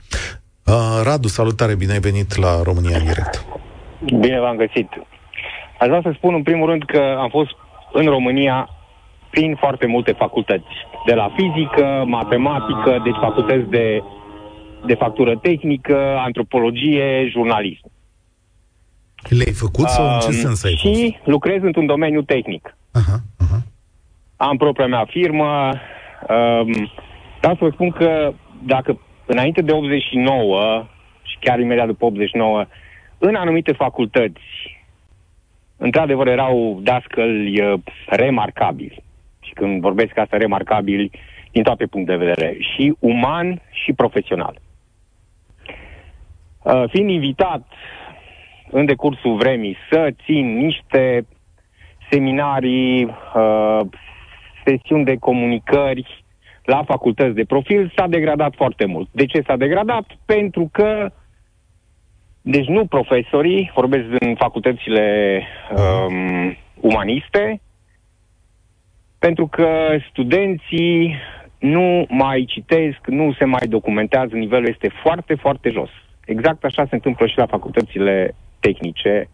Uh, 0.65 1.01
Radu, 1.03 1.29
salutare, 1.29 1.75
bine 1.75 1.93
ai 1.93 2.01
venit 2.01 2.37
la 2.37 2.63
România 2.63 2.97
în 2.97 3.05
direct. 3.05 3.45
Bine 4.05 4.41
v-am 4.41 4.57
găsit. 4.57 4.89
Aș 5.79 5.89
vrea 5.89 6.01
să 6.03 6.13
spun 6.15 6.35
în 6.35 6.43
primul 6.43 6.69
rând 6.69 6.85
că 6.85 7.17
am 7.19 7.29
fost 7.29 7.51
în 7.93 8.07
România 8.07 8.69
prin 9.31 9.57
foarte 9.57 9.87
multe 9.87 10.13
facultăți. 10.13 10.65
De 11.07 11.15
la 11.15 11.33
fizică, 11.37 12.05
matematică, 12.07 13.01
deci 13.05 13.17
facultăți 13.21 13.71
de, 13.71 14.03
de 14.87 14.95
factură 14.95 15.37
tehnică, 15.37 16.17
antropologie, 16.19 17.29
jurnalism. 17.31 17.91
Le-ai 19.29 19.53
făcut 19.53 19.89
sau 19.89 20.05
um, 20.05 20.13
în 20.13 20.19
ce 20.21 20.27
um, 20.27 20.33
sens 20.33 20.65
ai 20.65 20.75
Și 20.75 21.13
fost? 21.13 21.27
lucrez 21.27 21.63
într-un 21.63 21.87
domeniu 21.87 22.23
tehnic. 22.23 22.77
Aha, 22.93 23.17
aha. 23.39 23.63
Am 24.37 24.57
propria 24.57 24.87
mea 24.87 25.05
firmă. 25.09 25.73
Um, 26.29 26.91
vreau 27.41 27.55
să 27.55 27.59
vă 27.61 27.71
spun 27.73 27.91
că 27.91 28.33
dacă 28.65 29.01
înainte 29.27 29.63
de 29.63 29.73
89 29.73 30.87
și 31.23 31.37
chiar 31.41 31.59
imediat 31.61 31.87
după 31.87 32.05
89, 32.05 32.65
în 33.23 33.35
anumite 33.35 33.73
facultăți, 33.73 34.79
într-adevăr 35.77 36.27
erau 36.27 36.81
dascăli 36.83 37.61
uh, 37.61 37.81
remarcabili. 38.07 39.03
Și 39.41 39.53
când 39.53 39.81
vorbesc 39.81 40.19
asta 40.19 40.37
remarcabili, 40.37 41.11
din 41.53 41.63
toate 41.63 41.87
puncte 41.87 42.17
de 42.17 42.25
vedere, 42.25 42.57
și 42.59 42.95
uman 42.99 43.63
și 43.71 43.93
profesional. 43.93 44.61
Uh, 46.63 46.85
fiind 46.89 47.11
invitat 47.11 47.67
în 48.71 48.85
decursul 48.85 49.37
vremii 49.37 49.77
să 49.91 50.11
țin 50.25 50.57
niște 50.57 51.27
seminarii, 52.11 53.05
uh, 53.05 53.81
sesiuni 54.65 55.05
de 55.05 55.17
comunicări 55.17 56.25
la 56.65 56.85
facultăți 56.85 57.35
de 57.35 57.45
profil, 57.45 57.93
s-a 57.97 58.07
degradat 58.07 58.55
foarte 58.57 58.85
mult. 58.85 59.09
De 59.13 59.27
ce 59.27 59.43
s-a 59.47 59.57
degradat? 59.57 60.05
Pentru 60.27 60.69
că 60.73 61.11
deci 62.43 62.67
nu 62.67 62.87
profesorii, 62.87 63.71
vorbesc 63.75 64.05
în 64.19 64.35
facultățile 64.35 65.43
um, 65.77 66.57
umaniste, 66.81 67.61
pentru 69.19 69.47
că 69.47 69.69
studenții 70.11 71.17
nu 71.59 72.07
mai 72.09 72.45
citesc, 72.49 73.07
nu 73.07 73.33
se 73.39 73.45
mai 73.45 73.67
documentează, 73.69 74.35
nivelul 74.35 74.69
este 74.69 74.91
foarte, 75.03 75.35
foarte 75.35 75.71
jos. 75.71 75.91
Exact 76.25 76.65
așa 76.65 76.87
se 76.89 76.95
întâmplă 76.95 77.27
și 77.27 77.39
la 77.39 77.47
facultățile 77.47 78.35
tehnice, 78.61 79.29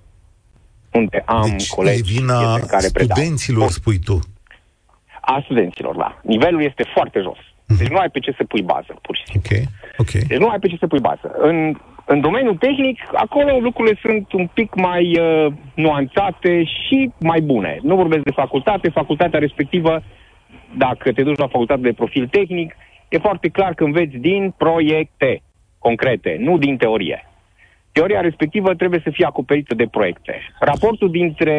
unde 0.93 1.23
am 1.27 1.49
deci 1.51 1.69
colegi 1.69 2.17
e 2.17 2.19
vina 2.19 2.59
care 2.59 2.87
studenților, 2.87 3.67
predau. 3.67 3.69
spui 3.69 3.99
tu. 3.99 4.19
A 5.21 5.41
studenților, 5.45 5.97
da. 5.97 6.21
Nivelul 6.23 6.63
este 6.63 6.85
foarte 6.95 7.21
jos. 7.21 7.39
Mm-hmm. 7.39 7.79
Deci 7.79 7.89
nu 7.89 7.97
ai 7.97 8.11
pe 8.11 8.19
ce 8.19 8.33
să 8.37 8.45
pui 8.45 8.63
bază, 8.63 8.99
pur 9.03 9.17
și 9.17 9.23
simplu. 9.27 9.51
Okay. 9.51 9.65
Okay. 9.97 10.21
Deci 10.27 10.39
nu 10.39 10.49
ai 10.49 10.59
pe 10.59 10.69
ce 10.69 10.77
să 10.77 10.87
pui 10.87 11.01
bază. 11.01 11.35
În, 11.39 11.81
în 12.07 12.21
domeniul 12.21 12.57
tehnic, 12.57 12.99
acolo 13.13 13.59
lucrurile 13.59 13.99
sunt 14.03 14.33
un 14.33 14.47
pic 14.55 14.75
mai 14.75 15.19
uh, 15.19 15.53
nuanțate 15.75 16.65
și 16.65 17.13
mai 17.21 17.41
bune. 17.41 17.79
Nu 17.83 17.97
vorbesc 17.97 18.23
de 18.23 18.31
facultate, 18.31 18.89
facultatea 18.89 19.39
respectivă, 19.39 20.03
dacă 20.77 21.13
te 21.13 21.23
duci 21.23 21.39
la 21.39 21.49
facultate 21.49 21.81
de 21.81 21.93
profil 21.93 22.27
tehnic, 22.27 22.77
e 23.09 23.19
foarte 23.19 23.49
clar 23.49 23.75
că 23.75 23.85
înveți 23.85 24.17
din 24.17 24.55
proiecte 24.57 25.43
concrete, 25.79 26.37
nu 26.41 26.59
din 26.59 26.77
teorie 26.77 27.27
teoria 27.97 28.21
respectivă 28.21 28.75
trebuie 28.75 29.01
să 29.05 29.11
fie 29.11 29.25
acoperită 29.25 29.75
de 29.75 29.87
proiecte. 29.87 30.35
Raportul 30.61 31.11
dintre 31.11 31.57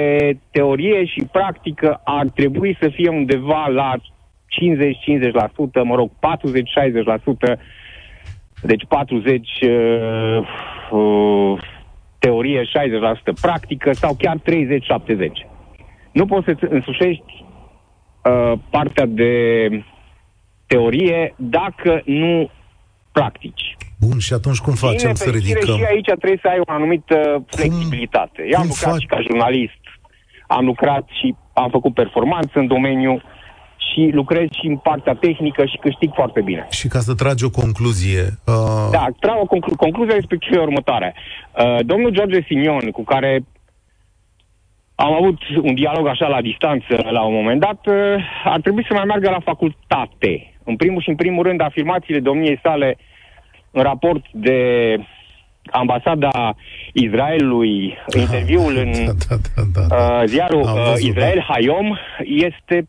teorie 0.51 1.05
și 1.05 1.27
practică 1.31 2.01
ar 2.03 2.27
trebui 2.35 2.77
să 2.81 2.89
fie 2.89 3.09
undeva 3.09 3.67
la 3.67 3.93
50-50%, 3.97 5.83
mă 5.83 5.95
rog, 5.95 6.09
40-60%, 6.09 7.59
deci 8.61 8.85
40 8.87 9.47
uh, 9.61 10.47
uh, 10.91 11.59
teorie, 12.19 12.61
60% 12.61 13.41
practică 13.41 13.93
sau 13.93 14.15
chiar 14.17 14.37
30-70. 14.37 14.41
Nu 16.11 16.25
poți 16.25 16.45
să 16.45 16.67
însușești 16.69 17.45
uh, 18.23 18.53
partea 18.69 19.05
de 19.05 19.67
teorie 20.65 21.33
dacă 21.35 22.01
nu 22.05 22.49
practici. 23.11 23.77
Bun, 23.99 24.19
și 24.19 24.33
atunci 24.33 24.57
cum 24.57 24.73
facem 24.73 25.13
să 25.13 25.29
ridicăm? 25.29 25.75
Și 25.75 25.83
aici 25.83 26.05
trebuie 26.05 26.39
să 26.41 26.47
ai 26.47 26.59
o 26.59 26.71
anumită 26.71 27.45
flexibilitate. 27.47 28.45
Eu 28.51 28.59
am 28.59 28.67
lucrat 28.67 28.91
fac... 28.91 28.99
și 28.99 29.05
ca 29.05 29.19
jurnalist, 29.21 29.83
am 30.47 30.65
lucrat 30.65 31.05
și 31.19 31.35
am 31.53 31.69
făcut 31.69 31.93
performanță 31.93 32.59
în 32.59 32.67
domeniu 32.67 33.21
și 33.91 34.09
lucrez 34.13 34.47
și 34.59 34.67
în 34.67 34.77
partea 34.77 35.13
tehnică 35.13 35.65
și 35.65 35.77
câștig 35.77 36.11
foarte 36.13 36.41
bine. 36.41 36.67
Și 36.69 36.87
ca 36.87 36.99
să 36.99 37.13
tragi 37.13 37.45
o 37.45 37.49
concluzie... 37.49 38.21
Uh... 38.45 38.89
Da, 38.91 39.05
trag 39.19 39.37
o 39.41 39.45
conclu- 39.45 39.75
concluzie 39.75 40.13
respectivă 40.13 40.61
următoare. 40.61 41.15
Uh, 41.15 41.77
domnul 41.85 42.09
George 42.09 42.41
Simion, 42.47 42.91
cu 42.91 43.03
care 43.03 43.43
am 44.95 45.13
avut 45.13 45.37
un 45.61 45.73
dialog 45.73 46.07
așa 46.07 46.27
la 46.27 46.41
distanță 46.41 47.07
la 47.09 47.21
un 47.21 47.33
moment 47.33 47.59
dat, 47.59 47.87
uh, 47.87 47.95
ar 48.43 48.59
trebui 48.61 48.85
să 48.87 48.93
mai 48.93 49.05
meargă 49.05 49.29
la 49.29 49.39
facultate. 49.39 50.53
În 50.63 50.75
primul 50.75 51.01
și 51.01 51.09
în 51.09 51.15
primul 51.15 51.43
rând, 51.43 51.61
afirmațiile 51.61 52.19
domniei 52.19 52.59
sale 52.63 52.97
în 53.71 53.81
raport 53.81 54.25
de 54.31 54.59
ambasada 55.71 56.55
Israelului, 56.93 57.97
da, 58.07 58.19
interviul 58.19 58.75
în 58.77 58.91
da, 59.05 59.35
da, 59.55 59.63
da, 59.73 59.87
da, 59.87 59.95
uh, 59.95 60.23
ziarul 60.25 60.61
uh, 60.61 60.71
văzut, 60.89 61.09
Israel 61.09 61.45
da. 61.47 61.53
Hayom 61.53 61.97
este 62.23 62.87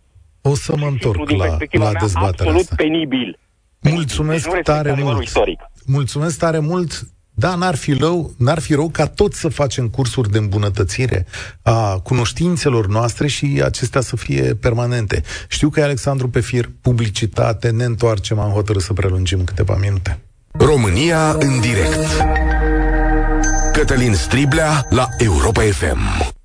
o 0.49 0.55
să 0.55 0.75
mă 0.77 0.87
întorc 0.87 1.31
la, 1.31 1.57
la 1.71 1.93
dezbaterea 2.01 2.31
absolut 2.31 2.61
asta. 2.61 2.75
penibil. 2.77 3.39
Mulțumesc 3.81 4.51
deci, 4.51 4.63
tare 4.63 4.95
mult. 4.99 5.23
Istoric. 5.23 5.61
Mulțumesc 5.87 6.39
tare 6.39 6.59
mult. 6.59 7.07
Da, 7.35 7.55
n-ar 7.55 7.75
fi, 7.75 7.93
rău, 7.93 8.33
n-ar 8.39 8.59
fi 8.59 8.75
rău 8.75 8.89
ca 8.89 9.07
tot 9.07 9.35
să 9.35 9.49
facem 9.49 9.89
cursuri 9.89 10.31
de 10.31 10.39
îmbunătățire 10.39 11.27
a 11.63 11.99
cunoștințelor 11.99 12.87
noastre 12.87 13.27
și 13.27 13.61
acestea 13.65 14.01
să 14.01 14.17
fie 14.17 14.55
permanente. 14.55 15.23
Știu 15.49 15.69
că 15.69 15.81
e 15.81 15.83
Alexandru 15.83 16.29
pe 16.29 16.41
fir, 16.41 16.71
publicitate, 16.81 17.71
ne 17.71 17.85
întoarcem, 17.85 18.39
am 18.39 18.51
hotărât 18.51 18.83
să 18.83 18.93
prelungim 18.93 19.45
câteva 19.45 19.77
minute. 19.81 20.19
România 20.53 21.31
în 21.31 21.61
direct 21.61 22.25
Cătălin 23.73 24.15
Striblea 24.15 24.87
la 24.91 25.07
Europa 25.19 25.63
FM 25.63 26.37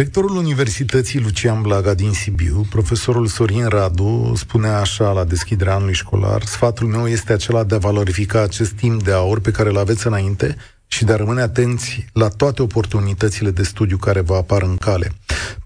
Rectorul 0.00 0.36
Universității 0.36 1.20
Lucian 1.20 1.62
Blaga 1.62 1.94
din 1.94 2.12
Sibiu, 2.12 2.66
profesorul 2.70 3.26
Sorin 3.26 3.66
Radu, 3.68 4.32
spunea 4.36 4.78
așa 4.78 5.12
la 5.12 5.24
deschiderea 5.24 5.74
anului 5.74 5.94
școlar, 5.94 6.42
sfatul 6.42 6.86
meu 6.86 7.08
este 7.08 7.32
acela 7.32 7.64
de 7.64 7.74
a 7.74 7.78
valorifica 7.78 8.42
acest 8.42 8.72
timp 8.72 9.02
de 9.02 9.12
aur 9.12 9.40
pe 9.40 9.50
care 9.50 9.68
îl 9.68 9.78
aveți 9.78 10.06
înainte 10.06 10.56
și 10.92 11.04
de 11.04 11.12
a 11.12 11.16
rămâne 11.16 11.40
atenți 11.40 12.04
la 12.12 12.28
toate 12.28 12.62
oportunitățile 12.62 13.50
de 13.50 13.62
studiu 13.62 13.96
care 13.96 14.20
vă 14.20 14.34
apar 14.34 14.62
în 14.62 14.76
cale. 14.76 15.12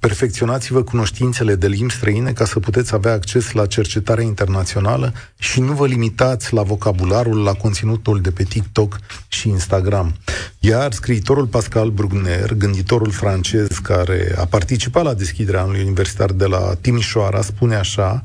Perfecționați-vă 0.00 0.82
cunoștințele 0.82 1.54
de 1.54 1.66
limbi 1.66 1.92
străine 1.92 2.32
ca 2.32 2.44
să 2.44 2.60
puteți 2.60 2.94
avea 2.94 3.12
acces 3.12 3.52
la 3.52 3.66
cercetare 3.66 4.22
internațională 4.22 5.12
și 5.38 5.60
nu 5.60 5.72
vă 5.72 5.86
limitați 5.86 6.54
la 6.54 6.62
vocabularul, 6.62 7.42
la 7.42 7.52
conținutul 7.52 8.20
de 8.20 8.30
pe 8.30 8.42
TikTok 8.42 8.98
și 9.28 9.48
Instagram. 9.48 10.14
Iar 10.58 10.92
scriitorul 10.92 11.46
Pascal 11.46 11.90
Brugner, 11.90 12.54
gânditorul 12.54 13.10
francez 13.10 13.68
care 13.68 14.34
a 14.38 14.44
participat 14.44 15.04
la 15.04 15.14
deschiderea 15.14 15.60
anului 15.60 15.82
universitar 15.82 16.32
de 16.32 16.46
la 16.46 16.74
Timișoara, 16.80 17.42
spune 17.42 17.74
așa, 17.74 18.24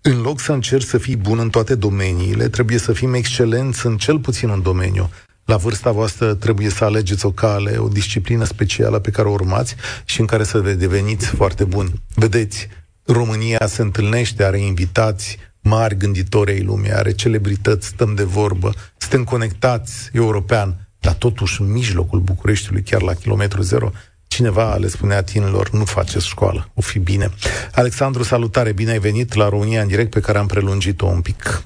în 0.00 0.20
loc 0.20 0.40
să 0.40 0.52
încerci 0.52 0.86
să 0.86 0.98
fii 0.98 1.16
bun 1.16 1.38
în 1.38 1.50
toate 1.50 1.74
domeniile, 1.74 2.48
trebuie 2.48 2.78
să 2.78 2.92
fim 2.92 3.14
excelenți 3.14 3.86
în 3.86 3.96
cel 3.96 4.18
puțin 4.18 4.48
un 4.48 4.62
domeniu 4.62 5.10
la 5.52 5.58
vârsta 5.58 5.90
voastră 5.90 6.34
trebuie 6.34 6.68
să 6.68 6.84
alegeți 6.84 7.26
o 7.26 7.30
cale, 7.30 7.76
o 7.76 7.88
disciplină 7.88 8.44
specială 8.44 8.98
pe 8.98 9.10
care 9.10 9.28
o 9.28 9.30
urmați 9.30 9.74
și 10.04 10.20
în 10.20 10.26
care 10.26 10.44
să 10.44 10.58
deveniți 10.60 11.26
foarte 11.26 11.64
buni. 11.64 12.02
Vedeți, 12.14 12.68
România 13.04 13.66
se 13.66 13.82
întâlnește, 13.82 14.44
are 14.44 14.58
invitați 14.58 15.38
mari 15.60 15.96
gânditori 15.96 16.52
ai 16.52 16.62
lumii, 16.62 16.92
are 16.92 17.12
celebrități, 17.12 17.86
stăm 17.86 18.14
de 18.14 18.22
vorbă, 18.22 18.72
suntem 18.96 19.24
conectați 19.24 20.10
european, 20.12 20.88
dar 21.00 21.14
totuși 21.14 21.60
în 21.60 21.72
mijlocul 21.72 22.20
Bucureștiului, 22.20 22.82
chiar 22.82 23.02
la 23.02 23.14
kilometru 23.14 23.62
zero, 23.62 23.92
cineva 24.26 24.76
le 24.76 24.88
spunea 24.88 25.22
tinerilor, 25.22 25.70
nu 25.70 25.84
faceți 25.84 26.26
școală, 26.26 26.70
o 26.74 26.80
fi 26.80 26.98
bine. 26.98 27.30
Alexandru, 27.74 28.22
salutare, 28.22 28.72
bine 28.72 28.90
ai 28.90 28.98
venit 28.98 29.34
la 29.34 29.48
România 29.48 29.82
în 29.82 29.88
direct, 29.88 30.10
pe 30.10 30.20
care 30.20 30.38
am 30.38 30.46
prelungit-o 30.46 31.06
un 31.06 31.20
pic. 31.20 31.62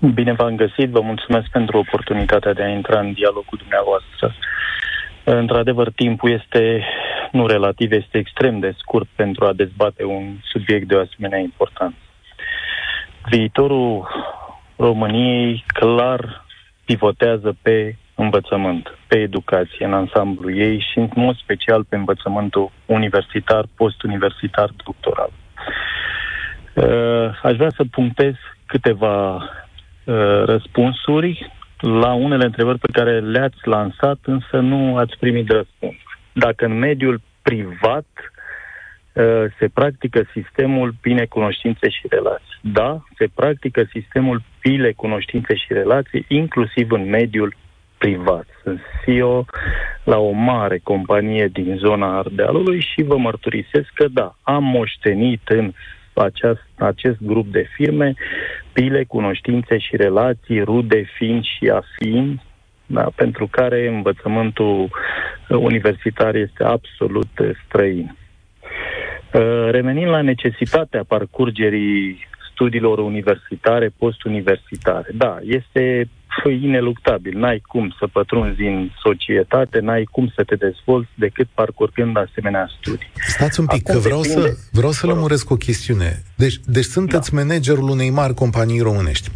Bine 0.00 0.32
v-am 0.32 0.56
găsit, 0.56 0.90
vă 0.90 1.00
mulțumesc 1.00 1.48
pentru 1.50 1.78
oportunitatea 1.78 2.52
de 2.52 2.62
a 2.62 2.68
intra 2.68 3.00
în 3.00 3.12
dialog 3.12 3.44
cu 3.44 3.56
dumneavoastră. 3.56 4.34
Într-adevăr, 5.24 5.90
timpul 5.90 6.30
este, 6.30 6.84
nu 7.32 7.46
relativ, 7.46 7.92
este 7.92 8.18
extrem 8.18 8.58
de 8.58 8.74
scurt 8.78 9.08
pentru 9.14 9.44
a 9.44 9.52
dezbate 9.52 10.04
un 10.04 10.36
subiect 10.42 10.88
de 10.88 10.94
o 10.94 11.00
asemenea 11.00 11.38
importanță. 11.38 11.96
Viitorul 13.30 14.08
României 14.76 15.64
clar 15.66 16.44
pivotează 16.84 17.56
pe 17.62 17.96
învățământ, 18.14 18.98
pe 19.06 19.18
educație 19.18 19.84
în 19.84 19.94
ansamblu 19.94 20.54
ei 20.54 20.86
și 20.92 20.98
în 20.98 21.08
mod 21.14 21.36
special 21.36 21.84
pe 21.84 21.96
învățământul 21.96 22.70
universitar, 22.86 23.64
postuniversitar, 23.76 24.70
doctoral. 24.84 25.30
Uh, 26.74 27.38
aș 27.42 27.56
vrea 27.56 27.72
să 27.76 27.84
punctez 27.90 28.34
câteva 28.66 29.34
uh, 29.34 29.66
răspunsuri 30.44 31.52
la 31.80 32.12
unele 32.12 32.44
întrebări 32.44 32.78
pe 32.78 32.92
care 32.92 33.20
le-ați 33.20 33.56
lansat, 33.62 34.18
însă 34.24 34.56
nu 34.56 34.96
ați 34.96 35.16
primit 35.18 35.50
răspuns. 35.50 35.96
Dacă 36.32 36.64
în 36.64 36.78
mediul 36.78 37.20
privat 37.42 38.06
uh, 39.12 39.44
se 39.58 39.68
practică 39.68 40.22
sistemul 40.32 40.94
bine 41.02 41.24
cunoștințe 41.24 41.88
și 41.88 42.06
relații. 42.08 42.58
Da, 42.60 43.02
se 43.16 43.26
practică 43.34 43.84
sistemul 43.92 44.42
pile 44.60 44.92
cunoștințe 44.92 45.54
și 45.54 45.72
relații, 45.72 46.24
inclusiv 46.28 46.90
în 46.90 47.08
mediul 47.08 47.54
privat. 47.98 48.46
Sunt 48.62 48.80
CEO 49.04 49.44
la 50.04 50.18
o 50.18 50.30
mare 50.30 50.80
companie 50.82 51.48
din 51.52 51.76
zona 51.76 52.18
Ardealului 52.18 52.80
și 52.80 53.02
vă 53.02 53.16
mărturisesc 53.16 53.88
că 53.94 54.08
da, 54.08 54.36
am 54.42 54.64
moștenit 54.64 55.42
în 55.48 55.72
aceast, 56.14 56.66
acest 56.76 57.16
grup 57.20 57.46
de 57.46 57.66
firme 57.74 58.14
pile, 58.78 59.04
cunoștințe 59.04 59.78
și 59.78 59.96
relații, 59.96 60.62
rude, 60.62 61.04
fin 61.16 61.42
și 61.42 61.68
afin, 61.68 62.40
da, 62.86 63.10
pentru 63.14 63.46
care 63.46 63.88
învățământul 63.88 64.88
universitar 65.48 66.34
este 66.34 66.64
absolut 66.64 67.28
străin. 67.66 68.16
Uh, 69.32 69.68
revenind 69.70 70.10
la 70.10 70.20
necesitatea 70.20 71.04
parcurgerii 71.08 72.26
studiilor 72.52 72.98
universitare, 72.98 73.90
postuniversitare. 73.98 75.10
Da, 75.14 75.38
este 75.42 76.08
ineluctabil. 76.50 77.38
N-ai 77.38 77.62
cum 77.66 77.94
să 77.98 78.06
pătrunzi 78.06 78.62
în 78.62 78.90
societate, 79.02 79.78
n-ai 79.80 80.04
cum 80.10 80.32
să 80.34 80.44
te 80.44 80.54
dezvolți 80.54 81.10
decât 81.14 81.48
parcurgând 81.54 82.16
asemenea 82.16 82.68
studii. 82.80 83.10
Stați 83.14 83.60
un 83.60 83.66
pic, 83.66 83.88
Acum 83.88 84.00
că 84.00 84.06
vreau 84.06 84.22
să, 84.22 84.56
vreau 84.72 84.92
să 84.92 85.06
lămuresc 85.06 85.50
o 85.50 85.56
chestiune. 85.56 86.22
Deci, 86.36 86.56
deci 86.66 86.84
sunteți 86.84 87.34
da. 87.34 87.40
managerul 87.40 87.88
unei 87.88 88.10
mari 88.10 88.34
companii 88.34 88.80
românești. 88.80 89.30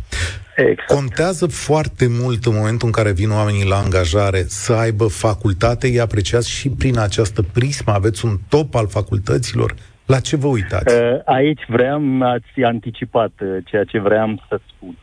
Exact. 0.56 0.86
Contează 0.86 1.46
foarte 1.46 2.06
mult 2.08 2.44
în 2.44 2.54
momentul 2.54 2.86
în 2.86 2.92
care 2.92 3.12
vin 3.12 3.30
oamenii 3.30 3.66
la 3.66 3.76
angajare 3.76 4.42
să 4.46 4.72
aibă 4.72 5.06
facultate, 5.06 5.86
îi 5.86 6.00
apreciați 6.00 6.50
și 6.50 6.70
prin 6.70 6.98
această 6.98 7.42
prismă, 7.42 7.92
aveți 7.92 8.24
un 8.24 8.36
top 8.48 8.74
al 8.74 8.88
facultăților 8.88 9.74
la 10.06 10.20
ce 10.20 10.36
vă 10.36 10.46
uitați? 10.46 10.94
Uh, 10.94 11.18
aici 11.24 11.64
vreau, 11.68 12.02
ați 12.22 12.62
anticipat 12.62 13.32
uh, 13.40 13.56
ceea 13.64 13.84
ce 13.84 13.98
vreau 13.98 14.42
să 14.48 14.60
spun. 14.68 14.96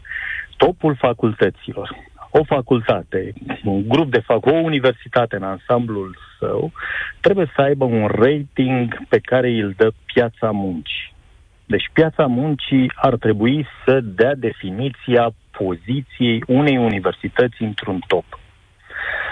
Topul 0.60 0.96
facultăților. 0.96 1.96
O 2.32 2.44
facultate, 2.44 3.34
un 3.64 3.88
grup 3.88 4.12
de 4.12 4.20
fac, 4.20 4.46
o 4.46 4.52
universitate 4.52 5.36
în 5.36 5.44
ansamblul 5.44 6.18
său, 6.40 6.72
trebuie 7.20 7.52
să 7.56 7.62
aibă 7.62 7.86
un 7.86 8.08
rating 8.08 9.08
pe 9.08 9.20
care 9.20 9.50
îl 9.50 9.74
dă 9.78 9.92
piața 10.06 10.52
muncii. 10.52 11.14
Deci 11.66 11.90
piața 11.94 12.26
muncii 12.26 12.92
ar 12.96 13.16
trebui 13.16 13.68
să 13.86 14.00
dea 14.04 14.36
definiția 14.36 15.34
poziției 15.52 16.44
unei 16.48 16.78
universități 16.78 17.62
într-un 17.62 18.00
top. 18.08 18.40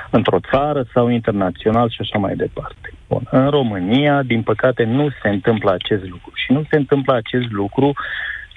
Într-o 0.10 0.40
țară 0.52 0.86
sau 0.94 1.10
internațional 1.10 1.90
și 1.90 2.02
așa 2.02 2.18
mai 2.18 2.36
departe. 2.36 2.94
Bun. 3.08 3.28
În 3.32 3.50
România, 3.50 4.24
din 4.24 4.42
păcate, 4.42 4.84
nu 4.84 5.10
se 5.22 5.30
întâmplă 5.30 5.72
acest 5.72 6.04
lucru. 6.04 6.32
Și 6.36 6.52
nu 6.52 6.64
se 6.70 6.76
întâmplă 6.76 7.14
acest 7.14 7.52
lucru 7.52 7.94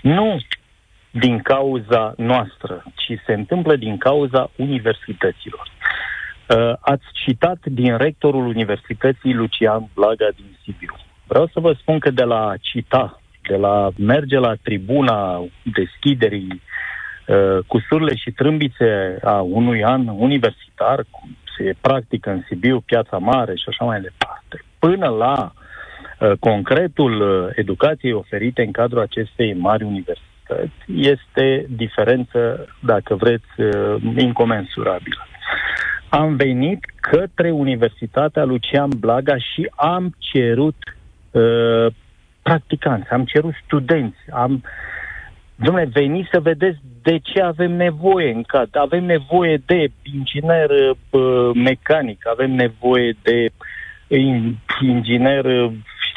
nu 0.02 0.40
din 1.10 1.38
cauza 1.38 2.14
noastră, 2.16 2.82
ci 2.94 3.20
se 3.26 3.32
întâmplă 3.32 3.76
din 3.76 3.98
cauza 3.98 4.50
universităților. 4.56 5.70
Uh, 6.48 6.72
ați 6.80 7.04
citat 7.12 7.58
din 7.64 7.96
rectorul 7.96 8.46
Universității 8.46 9.34
Lucian 9.34 9.88
Blaga 9.94 10.28
din 10.36 10.56
Sibiu. 10.62 10.94
Vreau 11.26 11.46
să 11.46 11.60
vă 11.60 11.72
spun 11.72 11.98
că 11.98 12.10
de 12.10 12.22
la 12.22 12.52
cita, 12.60 13.20
de 13.48 13.56
la 13.56 13.90
merge 13.96 14.38
la 14.38 14.54
tribuna 14.62 15.44
deschiderii 15.62 16.62
uh, 17.26 17.58
cu 17.66 17.78
surle 17.88 18.16
și 18.16 18.30
trâmbițe 18.30 19.18
a 19.24 19.40
unui 19.40 19.84
an 19.84 20.08
universitar, 20.08 21.04
cum 21.10 21.36
se 21.56 21.74
practică 21.80 22.30
în 22.30 22.42
Sibiu, 22.48 22.80
Piața 22.80 23.18
Mare 23.18 23.54
și 23.54 23.64
așa 23.68 23.84
mai 23.84 24.00
departe, 24.00 24.64
până 24.78 25.08
la 25.08 25.52
uh, 25.52 26.32
concretul 26.40 27.20
uh, 27.20 27.50
educației 27.54 28.12
oferite 28.12 28.62
în 28.62 28.70
cadrul 28.70 29.00
acestei 29.00 29.54
mari 29.54 29.84
universități, 29.84 30.29
este 30.86 31.66
diferență, 31.68 32.68
dacă 32.80 33.14
vreți, 33.14 33.60
uh, 33.60 34.02
incomensurabilă. 34.16 35.26
Am 36.08 36.36
venit 36.36 36.84
către 37.00 37.50
Universitatea 37.50 38.44
Lucian 38.44 38.90
Blaga 38.98 39.36
și 39.36 39.70
am 39.76 40.14
cerut 40.18 40.76
uh, 41.30 41.86
practicanți, 42.42 43.10
am 43.10 43.24
cerut 43.24 43.54
studenți, 43.64 44.18
am 44.30 44.62
Dom'le, 45.64 45.88
veniți 45.92 46.28
să 46.32 46.40
vedeți 46.40 46.78
de 47.02 47.18
ce 47.22 47.40
avem 47.40 47.72
nevoie 47.72 48.32
în 48.32 48.42
cad. 48.42 48.68
Avem 48.72 49.04
nevoie 49.04 49.62
de 49.66 49.90
inginer 50.14 50.70
uh, 50.70 51.50
mecanic, 51.54 52.26
avem 52.26 52.50
nevoie 52.50 53.16
de 53.22 53.48
inginer, 54.80 55.44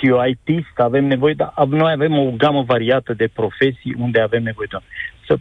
știu, 0.03 0.25
IT, 0.25 0.65
avem 0.75 1.05
nevoie, 1.05 1.33
dar 1.33 1.53
noi 1.67 1.91
avem 1.91 2.17
o 2.17 2.31
gamă 2.37 2.63
variată 2.63 3.13
de 3.13 3.27
profesii 3.33 3.95
unde 3.97 4.19
avem 4.19 4.43
nevoie 4.43 4.67
de 4.71 4.77
să 5.27 5.39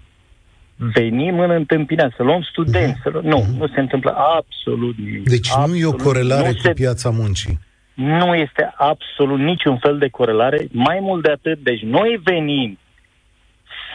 venim 0.77 1.39
în 1.39 1.51
întâmpinare, 1.51 2.15
să 2.17 2.23
luăm 2.23 2.43
studenți. 2.43 3.01
Să 3.03 3.09
luăm... 3.09 3.25
Nu, 3.25 3.45
nu 3.59 3.67
se 3.67 3.81
întâmplă 3.81 4.11
absolut 4.11 4.97
nimic. 4.97 5.29
Deci 5.29 5.49
absolut, 5.51 5.69
nu 5.69 5.77
e 5.77 5.87
o 5.87 5.93
corelare 5.93 6.53
cu 6.53 6.59
se... 6.59 6.73
piața 6.73 7.11
muncii. 7.11 7.59
Nu 7.95 8.35
este 8.35 8.73
absolut 8.77 9.39
niciun 9.39 9.79
fel 9.79 9.99
de 9.99 10.09
corelare. 10.09 10.67
Mai 10.73 10.99
mult 11.01 11.23
de 11.23 11.31
atât, 11.31 11.59
deci 11.59 11.81
noi 11.81 12.21
venim 12.25 12.79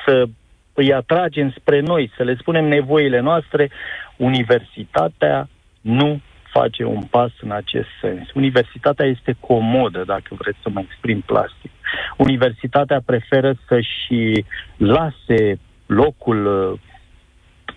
să 0.06 0.26
îi 0.74 0.94
atragem 0.94 1.54
spre 1.60 1.80
noi, 1.80 2.12
să 2.18 2.24
le 2.24 2.36
spunem 2.40 2.66
nevoile 2.66 3.20
noastre, 3.20 3.72
universitatea 4.18 5.50
nu 5.82 6.22
face 6.60 6.84
un 6.84 7.04
pas 7.10 7.32
în 7.42 7.52
acest 7.52 7.88
sens. 8.02 8.26
Universitatea 8.34 9.06
este 9.06 9.36
comodă, 9.40 10.04
dacă 10.06 10.30
vreți 10.38 10.58
să 10.64 10.70
mă 10.70 10.80
exprim 10.80 11.20
plastic. 11.26 11.72
Universitatea 12.18 13.02
preferă 13.06 13.56
să-și 13.68 14.46
lase 14.78 15.60
locul 15.86 16.40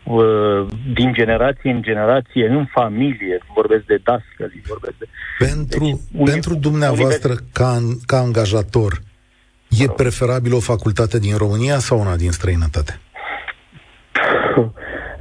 uh, 0.04 0.66
din 0.92 1.12
generație 1.12 1.70
în 1.70 1.82
generație, 1.82 2.48
în 2.48 2.66
familie, 2.66 3.42
vorbesc 3.54 3.84
de 3.84 4.00
dascăli, 4.02 4.62
vorbesc 4.66 4.96
de... 4.98 5.06
Pentru, 5.38 5.84
deci, 6.12 6.32
pentru 6.32 6.54
dumneavoastră, 6.54 7.32
ca, 7.52 7.78
ca 8.06 8.16
angajator, 8.16 8.92
E 9.78 9.86
preferabil 9.96 10.54
o 10.54 10.60
facultate 10.60 11.18
din 11.18 11.36
România 11.36 11.78
sau 11.78 12.00
una 12.00 12.16
din 12.16 12.30
străinătate? 12.30 13.00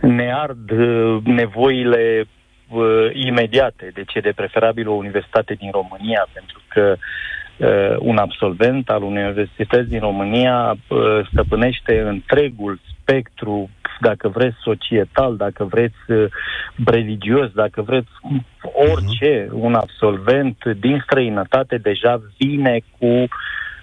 Ne 0.02 0.34
ard 0.34 0.72
uh, 0.72 1.22
nevoile 1.24 2.28
uh, 2.70 3.10
imediate. 3.14 3.92
De 3.94 4.04
ce 4.08 4.20
de 4.20 4.32
preferabil 4.36 4.88
o 4.88 4.94
universitate 4.94 5.54
din 5.54 5.72
România? 5.72 6.28
Pentru 6.34 6.62
că 6.68 6.96
uh, 7.58 7.96
un 8.00 8.18
absolvent 8.18 8.90
al 8.90 9.04
unei 9.04 9.24
universități 9.24 9.90
din 9.90 10.00
România 10.00 10.78
uh, 10.88 11.28
stăpânește 11.32 12.02
întregul 12.02 12.80
spectru, 13.02 13.70
dacă 14.00 14.28
vreți, 14.28 14.56
societal, 14.62 15.36
dacă 15.36 15.64
vreți, 15.64 16.12
uh, 16.12 16.26
religios, 16.86 17.52
dacă 17.52 17.82
vreți, 17.82 18.10
orice. 18.92 19.46
Uh-huh. 19.46 19.52
Un 19.52 19.74
absolvent 19.74 20.66
din 20.66 21.02
străinătate 21.04 21.78
deja 21.78 22.22
vine 22.38 22.80
cu 23.00 23.06
uh, 23.06 23.28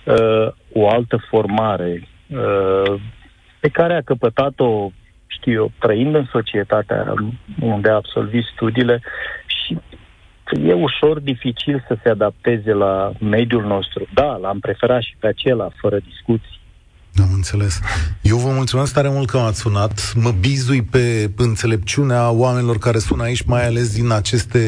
uh, 0.06 0.52
o 0.72 0.88
altă 0.88 1.16
formare 1.28 2.08
uh, 2.26 3.00
pe 3.60 3.68
care 3.68 3.94
a 3.94 4.00
căpătat-o, 4.00 4.90
știu 5.38 5.52
eu, 5.52 5.72
trăind 5.78 6.14
în 6.14 6.26
societatea 6.30 7.14
unde 7.60 7.88
a 7.88 7.94
absolvit 7.94 8.44
studiile 8.54 9.02
și 9.46 9.78
e 10.54 10.72
ușor 10.72 11.20
dificil 11.20 11.84
să 11.88 11.96
se 12.02 12.08
adapteze 12.08 12.72
la 12.72 13.12
mediul 13.20 13.64
nostru. 13.64 14.06
Da, 14.14 14.36
l-am 14.36 14.58
preferat 14.58 15.02
și 15.02 15.14
pe 15.18 15.26
acela, 15.26 15.68
fără 15.80 15.98
discuții. 15.98 16.60
Am 17.22 17.30
înțeles. 17.34 17.80
Eu 18.22 18.36
vă 18.36 18.50
mulțumesc 18.50 18.92
tare 18.92 19.08
mult 19.08 19.30
că 19.30 19.36
m-ați 19.36 19.60
sunat. 19.60 20.12
Mă 20.14 20.30
bizui 20.40 20.82
pe 20.82 21.30
înțelepciunea 21.36 22.30
oamenilor 22.30 22.78
care 22.78 22.98
sună 22.98 23.22
aici, 23.22 23.42
mai 23.42 23.66
ales 23.66 23.94
din 23.94 24.10
aceste 24.10 24.60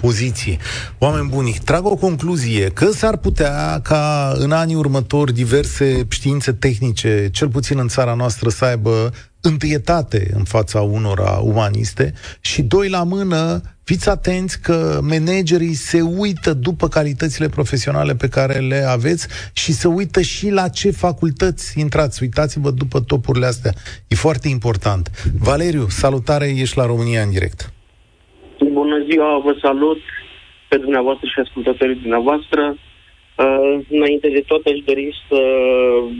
poziții. 0.00 0.58
Oameni 0.98 1.28
buni, 1.28 1.56
trag 1.64 1.86
o 1.86 1.96
concluzie 1.96 2.68
că 2.68 2.86
s-ar 2.86 3.16
putea 3.16 3.80
ca 3.82 4.32
în 4.34 4.50
anii 4.50 4.74
următori 4.74 5.32
diverse 5.32 6.06
științe 6.08 6.52
tehnice, 6.52 7.28
cel 7.32 7.48
puțin 7.48 7.78
în 7.78 7.88
țara 7.88 8.14
noastră, 8.14 8.48
să 8.48 8.64
aibă 8.64 9.10
întâietate 9.40 10.30
în 10.34 10.44
fața 10.44 10.80
unora 10.80 11.30
umaniste 11.42 12.12
și 12.40 12.62
doi 12.62 12.88
la 12.88 13.02
mână, 13.02 13.60
fiți 13.84 14.08
atenți 14.08 14.62
că 14.62 14.98
managerii 15.02 15.74
se 15.74 16.00
uită 16.00 16.52
după 16.54 16.88
calitățile 16.88 17.48
profesionale 17.48 18.14
pe 18.14 18.28
care 18.28 18.58
le 18.58 18.84
aveți 18.88 19.28
și 19.52 19.72
se 19.72 19.88
uită 19.88 20.20
și 20.20 20.50
la 20.50 20.68
ce 20.68 20.90
facultăți 20.90 21.80
intrați. 21.80 22.22
Uitați-vă 22.22 22.70
după 22.70 23.00
topurile 23.00 23.46
astea. 23.46 23.72
E 24.08 24.14
foarte 24.14 24.48
important. 24.48 25.10
Valeriu, 25.40 25.86
salutare, 25.88 26.46
ești 26.56 26.76
la 26.76 26.86
România 26.86 27.22
în 27.22 27.30
direct. 27.30 27.72
bună 28.72 29.04
ziua, 29.10 29.38
vă 29.44 29.56
salut 29.62 30.00
pe 30.68 30.76
dumneavoastră 30.76 31.26
și 31.26 31.40
ascultătorii 31.44 32.00
dumneavoastră. 32.04 32.76
Uh, 33.68 33.84
înainte 33.90 34.28
de 34.28 34.42
tot 34.46 34.66
aș 34.66 34.78
dori 34.84 35.14
să 35.28 35.40